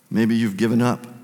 Maybe 0.09 0.35
you've 0.35 0.57
given 0.57 0.81
up. 0.81 1.14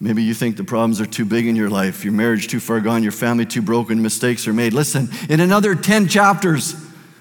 Maybe 0.00 0.22
you 0.22 0.32
think 0.32 0.56
the 0.56 0.64
problems 0.64 1.00
are 1.00 1.06
too 1.06 1.24
big 1.24 1.46
in 1.48 1.56
your 1.56 1.68
life, 1.68 2.04
your 2.04 2.12
marriage 2.12 2.46
too 2.46 2.60
far 2.60 2.80
gone, 2.80 3.02
your 3.02 3.10
family 3.10 3.44
too 3.44 3.62
broken, 3.62 4.00
mistakes 4.00 4.46
are 4.46 4.52
made. 4.52 4.72
Listen, 4.72 5.08
in 5.28 5.40
another 5.40 5.74
10 5.74 6.06
chapters, 6.06 6.76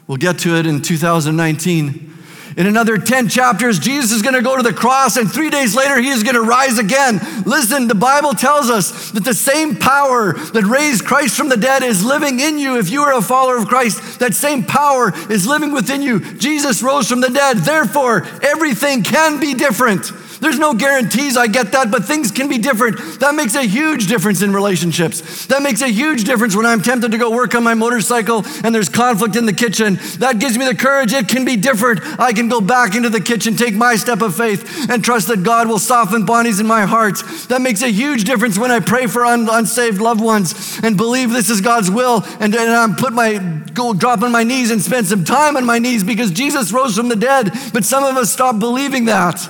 we'll 0.05 0.17
get 0.17 0.37
to 0.39 0.55
it 0.57 0.67
in 0.67 0.83
2019. 0.83 2.13
In 2.55 2.65
another 2.65 2.97
10 2.97 3.29
chapters, 3.29 3.77
Jesus 3.77 4.11
is 4.11 4.21
going 4.21 4.33
to 4.33 4.41
go 4.41 4.57
to 4.57 4.63
the 4.63 4.73
cross, 4.73 5.17
and 5.17 5.31
three 5.31 5.49
days 5.49 5.75
later, 5.75 5.99
he 5.99 6.09
is 6.09 6.23
going 6.23 6.35
to 6.35 6.41
rise 6.41 6.77
again. 6.77 7.19
Listen, 7.45 7.87
the 7.87 7.95
Bible 7.95 8.33
tells 8.33 8.69
us 8.69 9.11
that 9.11 9.23
the 9.23 9.33
same 9.33 9.75
power 9.75 10.33
that 10.33 10.63
raised 10.63 11.05
Christ 11.05 11.35
from 11.35 11.49
the 11.49 11.57
dead 11.57 11.83
is 11.83 12.03
living 12.03 12.39
in 12.39 12.57
you. 12.57 12.79
If 12.79 12.89
you 12.89 13.01
are 13.03 13.13
a 13.13 13.21
follower 13.21 13.57
of 13.57 13.67
Christ, 13.67 14.19
that 14.19 14.33
same 14.33 14.63
power 14.63 15.13
is 15.31 15.47
living 15.47 15.71
within 15.71 16.01
you. 16.01 16.19
Jesus 16.19 16.81
rose 16.81 17.07
from 17.07 17.21
the 17.21 17.29
dead. 17.29 17.57
Therefore, 17.57 18.25
everything 18.41 19.03
can 19.03 19.39
be 19.39 19.53
different. 19.53 20.11
There's 20.39 20.59
no 20.59 20.73
guarantees, 20.73 21.37
I 21.37 21.47
get 21.47 21.71
that, 21.71 21.91
but 21.91 22.05
things 22.05 22.31
can 22.31 22.47
be 22.47 22.57
different. 22.57 23.19
That 23.19 23.35
makes 23.35 23.55
a 23.55 23.63
huge 23.63 24.07
difference 24.07 24.41
in 24.41 24.53
relationships. 24.53 25.45
That 25.47 25.61
makes 25.61 25.81
a 25.81 25.87
huge 25.87 26.23
difference 26.23 26.55
when 26.55 26.65
I'm 26.65 26.81
tempted 26.81 27.11
to 27.11 27.17
go 27.17 27.31
work 27.31 27.55
on 27.55 27.63
my 27.63 27.73
motorcycle 27.73 28.43
and 28.63 28.73
there's 28.73 28.89
conflict 28.89 29.35
in 29.35 29.45
the 29.45 29.53
kitchen. 29.53 29.99
That 30.19 30.39
gives 30.39 30.57
me 30.57 30.65
the 30.65 30.75
courage. 30.75 31.13
It 31.13 31.27
can 31.27 31.45
be 31.45 31.55
different. 31.55 32.01
I 32.19 32.33
can 32.33 32.49
go 32.49 32.61
back 32.61 32.95
into 32.95 33.09
the 33.09 33.21
kitchen, 33.21 33.55
take 33.55 33.73
my 33.73 33.95
step 33.95 34.21
of 34.21 34.35
faith, 34.35 34.89
and 34.89 35.03
trust 35.03 35.27
that 35.27 35.43
God 35.43 35.67
will 35.67 35.79
soften 35.79 36.25
bodies 36.25 36.59
in 36.59 36.67
my 36.67 36.85
heart. 36.85 37.17
That 37.49 37.61
makes 37.61 37.81
a 37.81 37.91
huge 37.91 38.23
difference 38.23 38.57
when 38.57 38.71
I 38.71 38.79
pray 38.79 39.07
for 39.07 39.25
un- 39.25 39.47
unsaved 39.49 39.99
loved 39.99 40.21
ones 40.21 40.79
and 40.83 40.97
believe 40.97 41.31
this 41.31 41.49
is 41.49 41.61
God's 41.61 41.89
will 41.89 42.23
and, 42.39 42.53
and 42.55 42.71
I'm 42.71 42.95
put 42.95 43.13
my 43.13 43.37
go 43.73 43.93
drop 43.93 44.21
on 44.23 44.31
my 44.31 44.43
knees 44.43 44.71
and 44.71 44.81
spend 44.81 45.05
some 45.07 45.23
time 45.23 45.55
on 45.55 45.65
my 45.65 45.79
knees 45.79 46.03
because 46.03 46.31
Jesus 46.31 46.71
rose 46.71 46.95
from 46.95 47.09
the 47.09 47.15
dead. 47.15 47.51
But 47.73 47.85
some 47.85 48.03
of 48.03 48.17
us 48.17 48.31
stop 48.31 48.59
believing 48.59 49.05
that. 49.05 49.47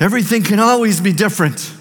Everything 0.00 0.42
can 0.42 0.58
always 0.58 0.98
be 0.98 1.12
different. 1.12 1.74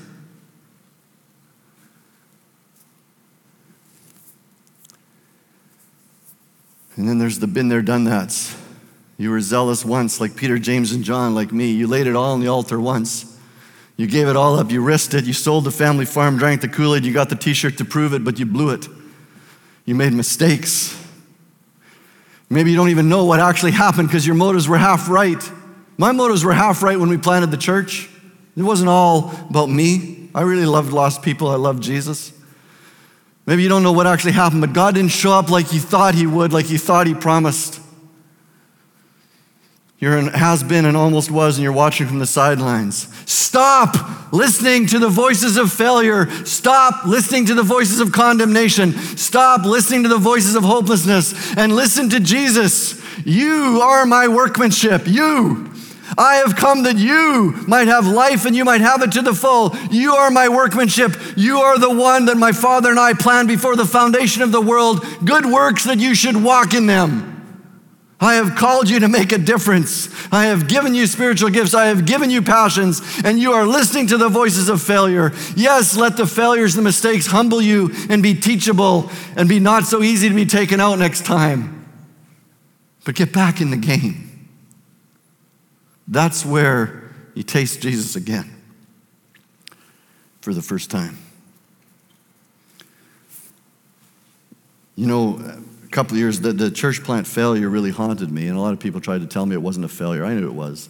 And 6.98 7.08
then 7.08 7.18
there's 7.18 7.40
the 7.40 7.48
been 7.48 7.70
there, 7.70 7.82
done 7.82 8.04
that's. 8.04 8.54
You 9.18 9.32
were 9.32 9.40
zealous 9.40 9.86
once, 9.86 10.20
like 10.20 10.36
Peter, 10.36 10.60
James, 10.60 10.92
and 10.92 11.02
John, 11.02 11.34
like 11.34 11.54
me. 11.54 11.72
You 11.72 11.88
laid 11.88 12.08
it 12.08 12.16
all 12.16 12.34
on 12.34 12.42
the 12.42 12.50
altar 12.50 12.78
once. 12.78 13.38
You 13.96 14.06
gave 14.06 14.28
it 14.28 14.36
all 14.36 14.60
up. 14.60 14.70
You 14.70 14.82
risked 14.82 15.14
it. 15.14 15.24
You 15.24 15.32
sold 15.32 15.64
the 15.64 15.72
family 15.72 16.06
farm, 16.06 16.38
drank 16.38 16.60
the 16.60 16.68
Kool 16.68 16.96
Aid. 16.96 17.06
You 17.06 17.14
got 17.14 17.30
the 17.30 17.38
t 17.38 17.54
shirt 17.54 17.78
to 17.78 17.86
prove 17.86 18.14
it, 18.14 18.26
but 18.26 18.38
you 18.38 18.46
blew 18.46 18.72
it. 18.72 18.86
You 19.86 19.96
made 19.96 20.12
mistakes. 20.12 21.02
Maybe 22.50 22.72
you 22.72 22.76
don't 22.76 22.90
even 22.90 23.08
know 23.08 23.24
what 23.24 23.40
actually 23.40 23.72
happened 23.72 24.10
because 24.10 24.28
your 24.28 24.36
motives 24.36 24.68
were 24.68 24.78
half 24.78 25.10
right. 25.10 25.42
My 25.98 26.12
motives 26.12 26.44
were 26.44 26.54
half 26.54 26.84
right 26.84 27.00
when 27.00 27.08
we 27.08 27.18
planted 27.18 27.52
the 27.52 27.58
church. 27.58 28.09
It 28.60 28.64
wasn't 28.64 28.90
all 28.90 29.32
about 29.50 29.70
me. 29.70 30.30
I 30.36 30.42
really 30.42 30.66
loved 30.66 30.92
lost 30.92 31.24
people. 31.24 31.48
I 31.48 31.56
loved 31.56 31.82
Jesus. 31.82 32.34
Maybe 33.46 33.64
you 33.64 33.70
don't 33.70 33.84
know 33.84 33.94
what 33.94 34.06
actually 34.06 34.34
happened, 34.34 34.60
but 34.60 34.74
God 34.74 34.96
didn't 34.96 35.12
show 35.12 35.32
up 35.32 35.50
like 35.50 35.72
you 35.72 35.80
thought 35.80 36.14
He 36.14 36.28
would, 36.28 36.52
like 36.52 36.70
you 36.70 36.78
thought 36.78 37.08
He 37.08 37.14
promised. 37.14 37.80
You're 39.98 40.18
an 40.18 40.28
has 40.28 40.62
been 40.62 40.84
and 40.84 40.98
almost 40.98 41.32
was, 41.32 41.56
and 41.58 41.64
you're 41.64 41.72
watching 41.72 42.06
from 42.06 42.20
the 42.20 42.26
sidelines. 42.26 43.08
Stop 43.32 44.34
listening 44.34 44.88
to 44.88 45.00
the 45.00 45.10
voices 45.10 45.56
of 45.56 45.72
failure. 45.72 46.30
Stop 46.46 47.06
listening 47.06 47.46
to 47.46 47.54
the 47.54 47.64
voices 47.64 48.02
of 48.02 48.12
condemnation. 48.12 48.92
Stop 48.92 49.64
listening 49.64 50.04
to 50.04 50.10
the 50.10 50.18
voices 50.18 50.56
of 50.56 50.64
hopelessness 50.64 51.56
and 51.56 51.74
listen 51.74 52.10
to 52.10 52.20
Jesus. 52.20 53.02
You 53.26 53.80
are 53.82 54.06
my 54.06 54.28
workmanship. 54.28 55.08
You. 55.08 55.72
I 56.18 56.36
have 56.46 56.56
come 56.56 56.84
that 56.84 56.98
you 56.98 57.54
might 57.68 57.88
have 57.88 58.08
life 58.08 58.46
and 58.46 58.56
you 58.56 58.66
might 58.66 58.82
have 58.82 59.02
it 59.02 59.12
to 59.14 59.22
the 59.22 59.34
full. 59.34 59.76
You 59.92 60.14
are 60.14 60.32
my 60.32 60.50
workmanship. 60.50 61.16
You 61.36 61.60
are 61.60 61.78
the 61.78 61.94
one 61.94 62.26
that 62.26 62.38
my 62.38 62.52
Father 62.52 62.90
and 62.90 63.00
I 63.00 63.14
planned 63.14 63.48
before 63.48 63.76
the 63.76 63.86
foundation 63.86 64.42
of 64.42 64.52
the 64.52 64.62
world. 64.62 65.06
Good 65.24 65.46
works 65.46 65.86
that 65.86 66.00
you 66.00 66.16
should 66.16 66.44
walk 66.44 66.74
in 66.74 66.86
them. 66.86 67.40
I 68.22 68.34
have 68.34 68.58
called 68.58 68.90
you 68.90 69.00
to 69.00 69.08
make 69.08 69.32
a 69.32 69.38
difference. 69.38 70.10
I 70.32 70.48
have 70.48 70.68
given 70.68 70.94
you 70.94 71.08
spiritual 71.08 71.50
gifts. 71.52 71.74
I 71.74 71.86
have 71.86 72.06
given 72.06 72.30
you 72.30 72.42
passions, 72.42 73.02
and 73.24 73.40
you 73.40 73.54
are 73.54 73.66
listening 73.66 74.08
to 74.08 74.18
the 74.18 74.28
voices 74.28 74.68
of 74.68 74.82
failure. 74.82 75.32
Yes, 75.56 75.96
let 75.96 76.18
the 76.18 76.28
failures, 76.28 76.74
the 76.74 76.82
mistakes 76.82 77.28
humble 77.28 77.62
you 77.62 77.92
and 78.10 78.22
be 78.22 78.34
teachable 78.34 79.10
and 79.38 79.48
be 79.48 79.60
not 79.60 79.86
so 79.86 80.04
easy 80.04 80.28
to 80.28 80.36
be 80.36 80.46
taken 80.46 80.82
out 80.82 81.00
next 81.00 81.26
time. 81.26 81.86
But 83.06 83.16
get 83.16 83.32
back 83.32 83.62
in 83.62 83.72
the 83.72 83.78
game. 83.78 84.29
That's 86.10 86.44
where 86.44 87.12
you 87.36 87.44
taste 87.44 87.82
Jesus 87.82 88.16
again 88.16 88.50
for 90.42 90.56
the 90.56 90.62
first 90.62 90.90
time. 90.90 91.18
You 94.96 95.06
know, 95.06 95.40
a 95.86 95.88
couple 95.90 96.14
of 96.14 96.18
years, 96.18 96.42
the, 96.42 96.52
the 96.52 96.72
church 96.72 97.04
plant 97.04 97.28
failure 97.28 97.70
really 97.70 97.92
haunted 97.92 98.32
me, 98.32 98.48
and 98.48 98.58
a 98.58 98.60
lot 98.60 98.74
of 98.74 98.80
people 98.80 99.00
tried 99.00 99.22
to 99.22 99.28
tell 99.28 99.46
me 99.46 99.54
it 99.54 99.62
wasn't 99.62 99.86
a 99.86 99.90
failure. 99.90 100.26
I 100.26 100.34
knew 100.34 100.48
it 100.48 100.54
was. 100.54 100.90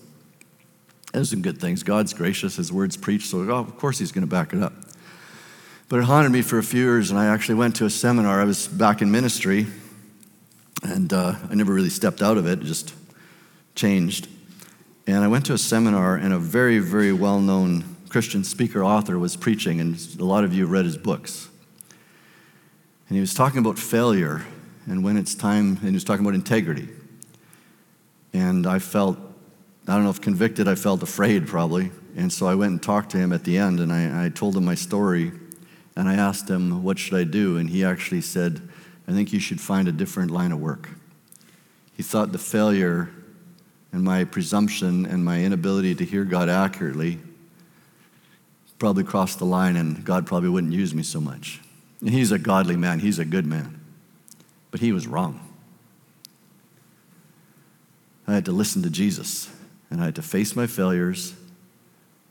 There's 1.11 1.31
some 1.31 1.41
good 1.41 1.59
things. 1.59 1.83
God's 1.83 2.13
gracious, 2.13 2.55
His 2.55 2.71
word's 2.71 2.95
preached, 2.95 3.27
so 3.27 3.39
oh, 3.39 3.55
of 3.55 3.77
course 3.77 3.99
He's 3.99 4.13
going 4.13 4.23
to 4.23 4.27
back 4.27 4.53
it 4.53 4.63
up. 4.63 4.73
But 5.89 5.99
it 5.99 6.03
haunted 6.03 6.31
me 6.31 6.41
for 6.41 6.59
a 6.59 6.63
few 6.63 6.81
years, 6.81 7.11
and 7.11 7.19
I 7.19 7.25
actually 7.25 7.55
went 7.55 7.75
to 7.77 7.85
a 7.85 7.89
seminar. 7.89 8.39
I 8.39 8.45
was 8.45 8.67
back 8.67 9.01
in 9.01 9.11
ministry, 9.11 9.67
and 10.81 11.11
uh, 11.11 11.35
I 11.49 11.55
never 11.55 11.73
really 11.73 11.89
stepped 11.89 12.21
out 12.21 12.37
of 12.37 12.47
it, 12.47 12.59
it 12.59 12.65
just 12.65 12.93
changed. 13.75 14.29
And 15.07 15.23
I 15.23 15.27
went 15.27 15.45
to 15.47 15.53
a 15.53 15.57
seminar, 15.57 16.15
and 16.15 16.33
a 16.33 16.39
very, 16.39 16.79
very 16.79 17.13
well 17.13 17.39
known 17.39 17.95
Christian 18.09 18.43
speaker 18.43 18.83
author 18.83 19.17
was 19.19 19.35
preaching, 19.35 19.79
and 19.79 19.97
a 20.19 20.25
lot 20.25 20.43
of 20.43 20.53
you 20.53 20.63
have 20.63 20.71
read 20.71 20.85
his 20.85 20.97
books. 20.97 21.49
And 23.07 23.15
he 23.15 23.21
was 23.21 23.33
talking 23.33 23.59
about 23.59 23.79
failure 23.79 24.45
and 24.89 25.03
when 25.03 25.17
it's 25.17 25.35
time, 25.35 25.77
and 25.77 25.89
he 25.89 25.93
was 25.93 26.03
talking 26.03 26.25
about 26.25 26.33
integrity. 26.33 26.89
And 28.33 28.65
I 28.65 28.79
felt, 28.79 29.17
I 29.87 29.93
don't 29.93 30.03
know 30.03 30.09
if 30.09 30.19
convicted, 30.19 30.67
I 30.67 30.75
felt 30.75 31.03
afraid 31.03 31.47
probably. 31.47 31.91
And 32.15 32.33
so 32.33 32.47
I 32.47 32.55
went 32.55 32.71
and 32.71 32.81
talked 32.81 33.11
to 33.11 33.17
him 33.17 33.31
at 33.31 33.43
the 33.43 33.57
end, 33.57 33.79
and 33.79 33.93
I, 33.93 34.25
I 34.25 34.29
told 34.29 34.57
him 34.57 34.65
my 34.65 34.75
story, 34.75 35.31
and 35.95 36.09
I 36.09 36.15
asked 36.15 36.49
him, 36.49 36.83
What 36.83 36.97
should 36.97 37.13
I 37.13 37.23
do? 37.23 37.57
And 37.57 37.69
he 37.69 37.83
actually 37.83 38.21
said, 38.21 38.67
I 39.07 39.11
think 39.11 39.31
you 39.31 39.39
should 39.39 39.61
find 39.61 39.87
a 39.87 39.91
different 39.91 40.31
line 40.31 40.51
of 40.51 40.59
work. 40.59 40.89
He 41.95 42.03
thought 42.03 42.31
the 42.31 42.39
failure 42.39 43.11
and 43.91 44.03
my 44.03 44.23
presumption 44.23 45.05
and 45.05 45.23
my 45.25 45.43
inability 45.43 45.95
to 45.95 46.05
hear 46.05 46.23
God 46.23 46.49
accurately 46.49 47.19
probably 48.79 49.03
crossed 49.03 49.39
the 49.39 49.45
line, 49.45 49.75
and 49.75 50.03
God 50.05 50.25
probably 50.25 50.49
wouldn't 50.49 50.73
use 50.73 50.95
me 50.95 51.03
so 51.03 51.19
much. 51.19 51.59
And 51.99 52.09
he's 52.09 52.31
a 52.31 52.39
godly 52.39 52.77
man, 52.77 52.99
he's 52.99 53.19
a 53.19 53.25
good 53.25 53.45
man. 53.45 53.79
But 54.71 54.79
he 54.79 54.93
was 54.93 55.05
wrong. 55.05 55.41
I 58.25 58.33
had 58.33 58.45
to 58.45 58.51
listen 58.51 58.81
to 58.83 58.89
Jesus, 58.89 59.49
and 59.89 60.01
I 60.01 60.05
had 60.05 60.15
to 60.15 60.21
face 60.21 60.55
my 60.55 60.65
failures 60.65 61.33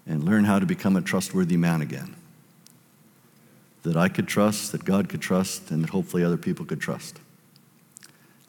and 0.06 0.24
learn 0.24 0.44
how 0.44 0.58
to 0.58 0.64
become 0.64 0.96
a 0.96 1.02
trustworthy 1.02 1.58
man 1.58 1.82
again. 1.82 2.16
That 3.82 3.96
I 3.96 4.08
could 4.08 4.26
trust, 4.26 4.72
that 4.72 4.84
God 4.84 5.08
could 5.08 5.20
trust, 5.20 5.70
and 5.70 5.84
that 5.84 5.90
hopefully 5.90 6.24
other 6.24 6.36
people 6.38 6.64
could 6.64 6.80
trust. 6.80 7.18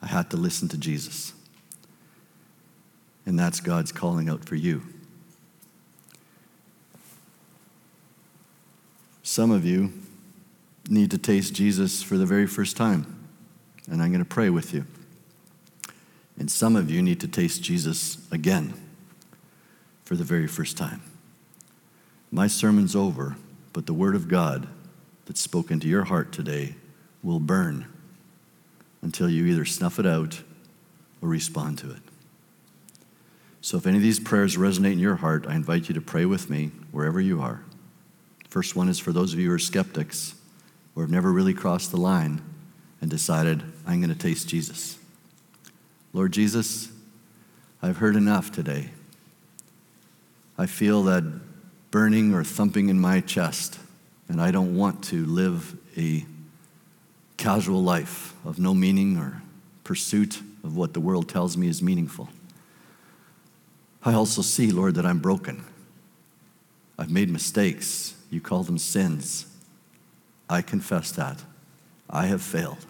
I 0.01 0.07
had 0.07 0.29
to 0.29 0.37
listen 0.37 0.69
to 0.69 0.77
Jesus. 0.77 1.33
And 3.29 3.37
that's 3.37 3.59
God's 3.59 3.91
calling 3.91 4.27
out 4.27 4.43
for 4.43 4.55
you. 4.55 4.81
Some 9.21 9.51
of 9.51 9.63
you 9.63 9.93
need 10.89 11.11
to 11.11 11.19
taste 11.19 11.53
Jesus 11.53 12.01
for 12.01 12.17
the 12.17 12.25
very 12.25 12.47
first 12.47 12.75
time 12.75 13.29
and 13.87 14.01
I'm 14.01 14.09
going 14.09 14.17
to 14.17 14.25
pray 14.25 14.49
with 14.49 14.73
you. 14.73 14.87
And 16.39 16.49
some 16.49 16.75
of 16.75 16.89
you 16.89 17.03
need 17.03 17.19
to 17.19 17.27
taste 17.27 17.61
Jesus 17.61 18.17
again 18.31 18.73
for 20.05 20.15
the 20.15 20.23
very 20.23 20.47
first 20.47 20.75
time. 20.75 21.03
My 22.31 22.47
sermon's 22.47 22.95
over, 22.95 23.35
but 23.73 23.85
the 23.85 23.93
Word 23.93 24.15
of 24.15 24.27
God 24.27 24.67
that's 25.27 25.39
spoken 25.39 25.79
to 25.81 25.87
your 25.87 26.05
heart 26.05 26.31
today 26.31 26.73
will 27.21 27.39
burn 27.39 27.85
until 29.03 29.29
you 29.29 29.45
either 29.45 29.65
snuff 29.65 29.99
it 29.99 30.07
out 30.07 30.41
or 31.21 31.29
respond 31.29 31.77
to 31.77 31.91
it. 31.91 32.08
So, 33.69 33.77
if 33.77 33.86
any 33.86 33.97
of 33.97 34.01
these 34.01 34.19
prayers 34.19 34.58
resonate 34.58 34.93
in 34.93 34.97
your 34.97 35.17
heart, 35.17 35.45
I 35.47 35.53
invite 35.53 35.89
you 35.89 35.93
to 35.93 36.01
pray 36.01 36.25
with 36.25 36.49
me 36.49 36.71
wherever 36.91 37.21
you 37.21 37.39
are. 37.39 37.62
First 38.49 38.75
one 38.75 38.89
is 38.89 38.97
for 38.97 39.12
those 39.12 39.32
of 39.32 39.38
you 39.38 39.49
who 39.49 39.53
are 39.53 39.60
skeptics 39.60 40.34
or 40.95 41.03
have 41.03 41.12
never 41.12 41.32
really 41.32 41.53
crossed 41.53 41.91
the 41.91 41.97
line 41.97 42.41
and 42.99 43.12
decided, 43.12 43.62
I'm 43.86 44.01
going 44.01 44.10
to 44.10 44.17
taste 44.17 44.47
Jesus. 44.47 44.97
Lord 46.13 46.32
Jesus, 46.32 46.91
I've 47.79 47.97
heard 47.97 48.15
enough 48.15 48.51
today. 48.51 48.89
I 50.58 50.65
feel 50.65 51.03
that 51.03 51.23
burning 51.91 52.34
or 52.34 52.43
thumping 52.43 52.89
in 52.89 52.99
my 52.99 53.21
chest, 53.21 53.77
and 54.27 54.41
I 54.41 54.49
don't 54.49 54.75
want 54.75 55.03
to 55.03 55.23
live 55.27 55.77
a 55.95 56.25
casual 57.38 57.84
life 57.84 58.34
of 58.43 58.58
no 58.58 58.73
meaning 58.73 59.15
or 59.15 59.43
pursuit 59.84 60.39
of 60.63 60.75
what 60.75 60.95
the 60.95 60.99
world 60.99 61.29
tells 61.29 61.55
me 61.55 61.67
is 61.67 61.84
meaningful. 61.84 62.29
I 64.03 64.13
also 64.13 64.41
see, 64.41 64.71
Lord, 64.71 64.95
that 64.95 65.05
I'm 65.05 65.19
broken. 65.19 65.65
I've 66.97 67.12
made 67.12 67.29
mistakes. 67.29 68.15
You 68.29 68.41
call 68.41 68.63
them 68.63 68.77
sins. 68.77 69.45
I 70.49 70.62
confess 70.62 71.12
that. 71.12 71.43
I 72.09 72.27
have 72.27 72.41
failed. 72.41 72.85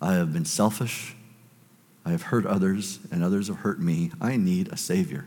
I 0.00 0.14
have 0.14 0.32
been 0.32 0.44
selfish. 0.44 1.14
I 2.04 2.10
have 2.10 2.22
hurt 2.22 2.46
others, 2.46 2.98
and 3.10 3.22
others 3.22 3.48
have 3.48 3.58
hurt 3.58 3.80
me. 3.80 4.12
I 4.20 4.36
need 4.36 4.68
a 4.68 4.76
Savior. 4.76 5.26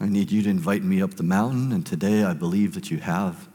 I 0.00 0.06
need 0.06 0.30
you 0.30 0.42
to 0.42 0.50
invite 0.50 0.82
me 0.82 1.00
up 1.00 1.14
the 1.14 1.22
mountain, 1.22 1.72
and 1.72 1.86
today 1.86 2.24
I 2.24 2.34
believe 2.34 2.74
that 2.74 2.90
you 2.90 2.98
have. 2.98 3.48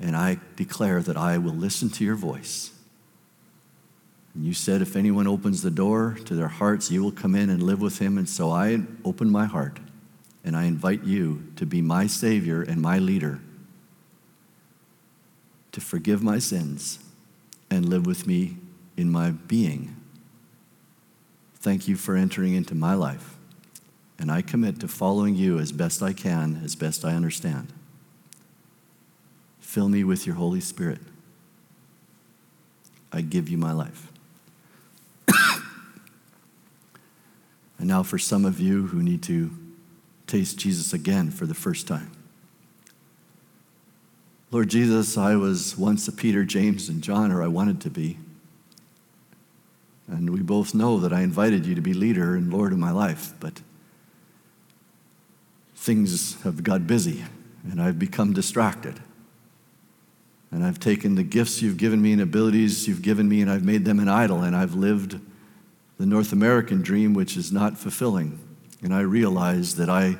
And 0.00 0.16
I 0.16 0.38
declare 0.56 1.02
that 1.02 1.16
I 1.16 1.38
will 1.38 1.54
listen 1.54 1.88
to 1.90 2.04
your 2.04 2.16
voice. 2.16 2.72
And 4.36 4.44
you 4.44 4.52
said, 4.52 4.82
if 4.82 4.96
anyone 4.96 5.26
opens 5.26 5.62
the 5.62 5.70
door 5.70 6.18
to 6.26 6.34
their 6.34 6.46
hearts, 6.46 6.90
you 6.90 7.02
will 7.02 7.10
come 7.10 7.34
in 7.34 7.48
and 7.48 7.62
live 7.62 7.80
with 7.80 8.00
him. 8.00 8.18
And 8.18 8.28
so 8.28 8.50
I 8.50 8.82
open 9.02 9.30
my 9.30 9.46
heart, 9.46 9.80
and 10.44 10.54
I 10.54 10.64
invite 10.64 11.04
you 11.04 11.50
to 11.56 11.64
be 11.64 11.80
my 11.80 12.06
Savior 12.06 12.60
and 12.60 12.82
my 12.82 12.98
leader, 12.98 13.40
to 15.72 15.80
forgive 15.80 16.22
my 16.22 16.38
sins 16.38 16.98
and 17.70 17.88
live 17.88 18.04
with 18.04 18.26
me 18.26 18.58
in 18.98 19.10
my 19.10 19.30
being. 19.30 19.96
Thank 21.54 21.88
you 21.88 21.96
for 21.96 22.14
entering 22.14 22.52
into 22.52 22.74
my 22.74 22.92
life. 22.92 23.38
And 24.18 24.30
I 24.30 24.42
commit 24.42 24.80
to 24.80 24.88
following 24.88 25.34
you 25.34 25.58
as 25.58 25.72
best 25.72 26.02
I 26.02 26.12
can, 26.12 26.60
as 26.62 26.74
best 26.74 27.06
I 27.06 27.14
understand. 27.14 27.72
Fill 29.60 29.88
me 29.88 30.04
with 30.04 30.26
your 30.26 30.36
Holy 30.36 30.60
Spirit. 30.60 31.00
I 33.10 33.22
give 33.22 33.48
you 33.48 33.56
my 33.56 33.72
life. 33.72 34.12
And 37.78 37.88
now, 37.88 38.02
for 38.02 38.18
some 38.18 38.44
of 38.44 38.58
you 38.58 38.86
who 38.86 39.02
need 39.02 39.22
to 39.24 39.50
taste 40.26 40.58
Jesus 40.58 40.92
again 40.92 41.30
for 41.30 41.46
the 41.46 41.54
first 41.54 41.86
time. 41.86 42.10
Lord 44.50 44.68
Jesus, 44.68 45.18
I 45.18 45.36
was 45.36 45.76
once 45.76 46.08
a 46.08 46.12
Peter, 46.12 46.44
James, 46.44 46.88
and 46.88 47.02
John, 47.02 47.30
or 47.32 47.42
I 47.42 47.48
wanted 47.48 47.80
to 47.82 47.90
be. 47.90 48.18
And 50.08 50.30
we 50.30 50.40
both 50.40 50.74
know 50.74 50.98
that 51.00 51.12
I 51.12 51.22
invited 51.22 51.66
you 51.66 51.74
to 51.74 51.80
be 51.80 51.92
leader 51.92 52.36
and 52.36 52.52
Lord 52.52 52.72
of 52.72 52.78
my 52.78 52.92
life, 52.92 53.32
but 53.40 53.60
things 55.74 56.40
have 56.42 56.62
got 56.62 56.86
busy 56.86 57.24
and 57.70 57.82
I've 57.82 57.98
become 57.98 58.32
distracted. 58.32 59.00
And 60.52 60.64
I've 60.64 60.78
taken 60.78 61.16
the 61.16 61.24
gifts 61.24 61.60
you've 61.60 61.76
given 61.76 62.00
me 62.00 62.12
and 62.12 62.22
abilities 62.22 62.86
you've 62.86 63.02
given 63.02 63.28
me 63.28 63.42
and 63.42 63.50
I've 63.50 63.64
made 63.64 63.84
them 63.84 63.98
an 63.98 64.08
idol 64.08 64.42
and 64.42 64.54
I've 64.54 64.74
lived 64.74 65.20
the 65.98 66.06
North 66.06 66.32
American 66.32 66.82
dream, 66.82 67.14
which 67.14 67.36
is 67.36 67.50
not 67.52 67.78
fulfilling. 67.78 68.38
And 68.82 68.94
I 68.94 69.00
realize 69.00 69.76
that 69.76 69.88
I 69.88 70.18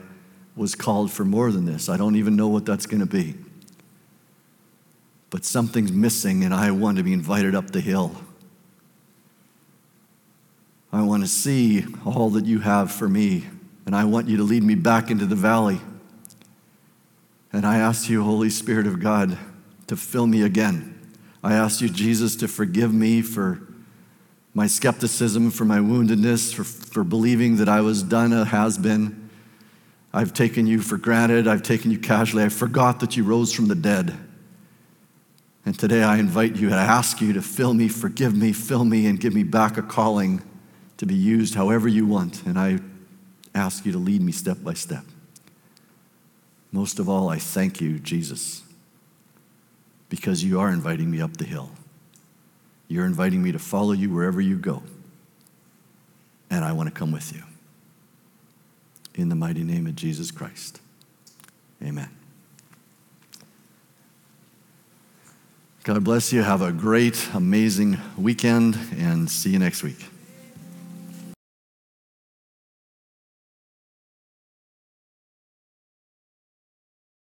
was 0.57 0.75
called 0.75 1.13
for 1.13 1.25
more 1.25 1.53
than 1.53 1.67
this. 1.67 1.89
I 1.89 1.97
don't 1.97 2.17
even 2.17 2.35
know 2.35 2.49
what 2.49 2.65
that's 2.65 2.87
going 2.87 3.01
to 3.01 3.07
be. 3.07 3.35
but 5.31 5.45
something's 5.45 5.93
missing, 5.93 6.45
and 6.45 6.55
I 6.55 6.71
want 6.71 6.97
to 6.99 7.03
be 7.03 7.13
invited 7.13 7.55
up 7.55 7.71
the 7.71 7.81
hill. 7.81 8.17
I 10.93 11.03
want 11.03 11.23
to 11.25 11.29
see 11.29 11.85
all 12.05 12.31
that 12.31 12.47
you 12.47 12.61
have 12.61 12.91
for 12.93 13.09
me, 13.09 13.45
and 13.85 13.95
I 13.95 14.05
want 14.05 14.29
you 14.29 14.37
to 14.39 14.43
lead 14.43 14.63
me 14.63 14.75
back 14.75 15.11
into 15.11 15.27
the 15.27 15.35
valley. 15.35 15.81
And 17.53 17.67
I 17.67 17.79
ask 17.79 18.09
you, 18.09 18.23
Holy 18.23 18.51
Spirit 18.51 18.87
of 18.87 19.01
God, 19.01 19.37
to 19.89 19.97
fill 19.97 20.27
me 20.27 20.43
again. 20.43 20.95
I 21.43 21.55
ask 21.55 21.81
you, 21.81 21.89
Jesus, 21.89 22.37
to 22.37 22.49
forgive 22.49 22.95
me 22.95 23.21
for 23.21 23.66
my 24.57 24.67
skepticism, 24.67 25.51
for 25.51 25.67
my 25.67 25.81
woundedness, 25.81 26.55
for, 26.55 26.65
for 26.65 27.05
believing 27.05 27.57
that 27.57 27.69
I 27.69 27.83
was 27.83 28.03
done, 28.03 28.33
a 28.33 28.47
has 28.47 28.79
been. 28.79 29.29
I've 30.15 30.33
taken 30.33 30.67
you 30.67 30.81
for 30.81 30.97
granted. 30.97 31.47
I've 31.47 31.63
taken 31.63 31.91
you 31.91 31.99
casually. 31.99 32.43
I 32.43 32.49
forgot 32.49 33.01
that 33.01 33.19
you 33.19 33.25
rose 33.25 33.53
from 33.53 33.67
the 33.67 33.75
dead. 33.75 34.17
And 35.67 35.79
today 35.79 36.03
I 36.03 36.17
invite 36.17 36.57
you 36.57 36.69
and 36.69 36.77
I 36.77 36.85
ask 36.85 37.21
you 37.21 37.35
to 37.35 37.43
fill 37.43 37.75
me, 37.75 37.89
forgive 37.89 38.35
me, 38.35 38.55
fill 38.55 38.87
me, 38.87 39.07
and 39.07 39.21
give 39.21 39.35
me 39.35 39.43
back 39.43 39.77
a 39.77 39.83
calling 39.83 40.43
to 40.97 41.05
be 41.05 41.15
used 41.15 41.55
however 41.55 41.87
you 41.87 42.07
want. 42.07 42.47
And 42.47 42.59
I 42.59 42.79
ask 43.55 43.85
you 43.85 43.93
to 43.93 43.99
lead 43.99 44.23
me 44.23 44.33
step 44.33 44.65
by 44.65 44.73
step. 44.73 45.05
Most 46.73 46.99
of 46.99 47.11
all, 47.11 47.29
I 47.29 47.37
thank 47.37 47.83
you, 47.83 47.99
Jesus, 47.99 48.63
because 50.09 50.43
you 50.43 50.59
are 50.59 50.71
inviting 50.71 51.11
me 51.11 51.21
up 51.21 51.37
the 51.37 51.45
hill. 51.45 51.73
You're 52.89 53.07
inviting 53.07 53.43
me 53.43 53.53
to 53.53 53.59
follow 53.59 53.93
you 53.93 54.11
wherever 54.11 54.41
you 54.41 54.57
go. 54.57 54.83
And 56.51 56.65
I 56.65 56.73
want 56.73 56.89
to 56.89 56.95
come 56.95 57.13
with 57.13 57.35
you. 57.35 57.43
In 59.15 59.29
the 59.29 59.35
mighty 59.35 59.65
name 59.65 59.87
of 59.87 59.97
Jesus 59.97 60.31
Christ. 60.31 60.81
Amen. 61.83 62.11
God 65.85 66.03
bless 66.03 66.33
you. 66.33 66.43
Have 66.43 66.63
a 66.63 66.73
great, 66.73 67.29
amazing 67.33 67.99
weekend, 68.17 68.77
and 68.99 69.31
see 69.31 69.51
you 69.51 69.59
next 69.59 69.83
week. 69.83 70.07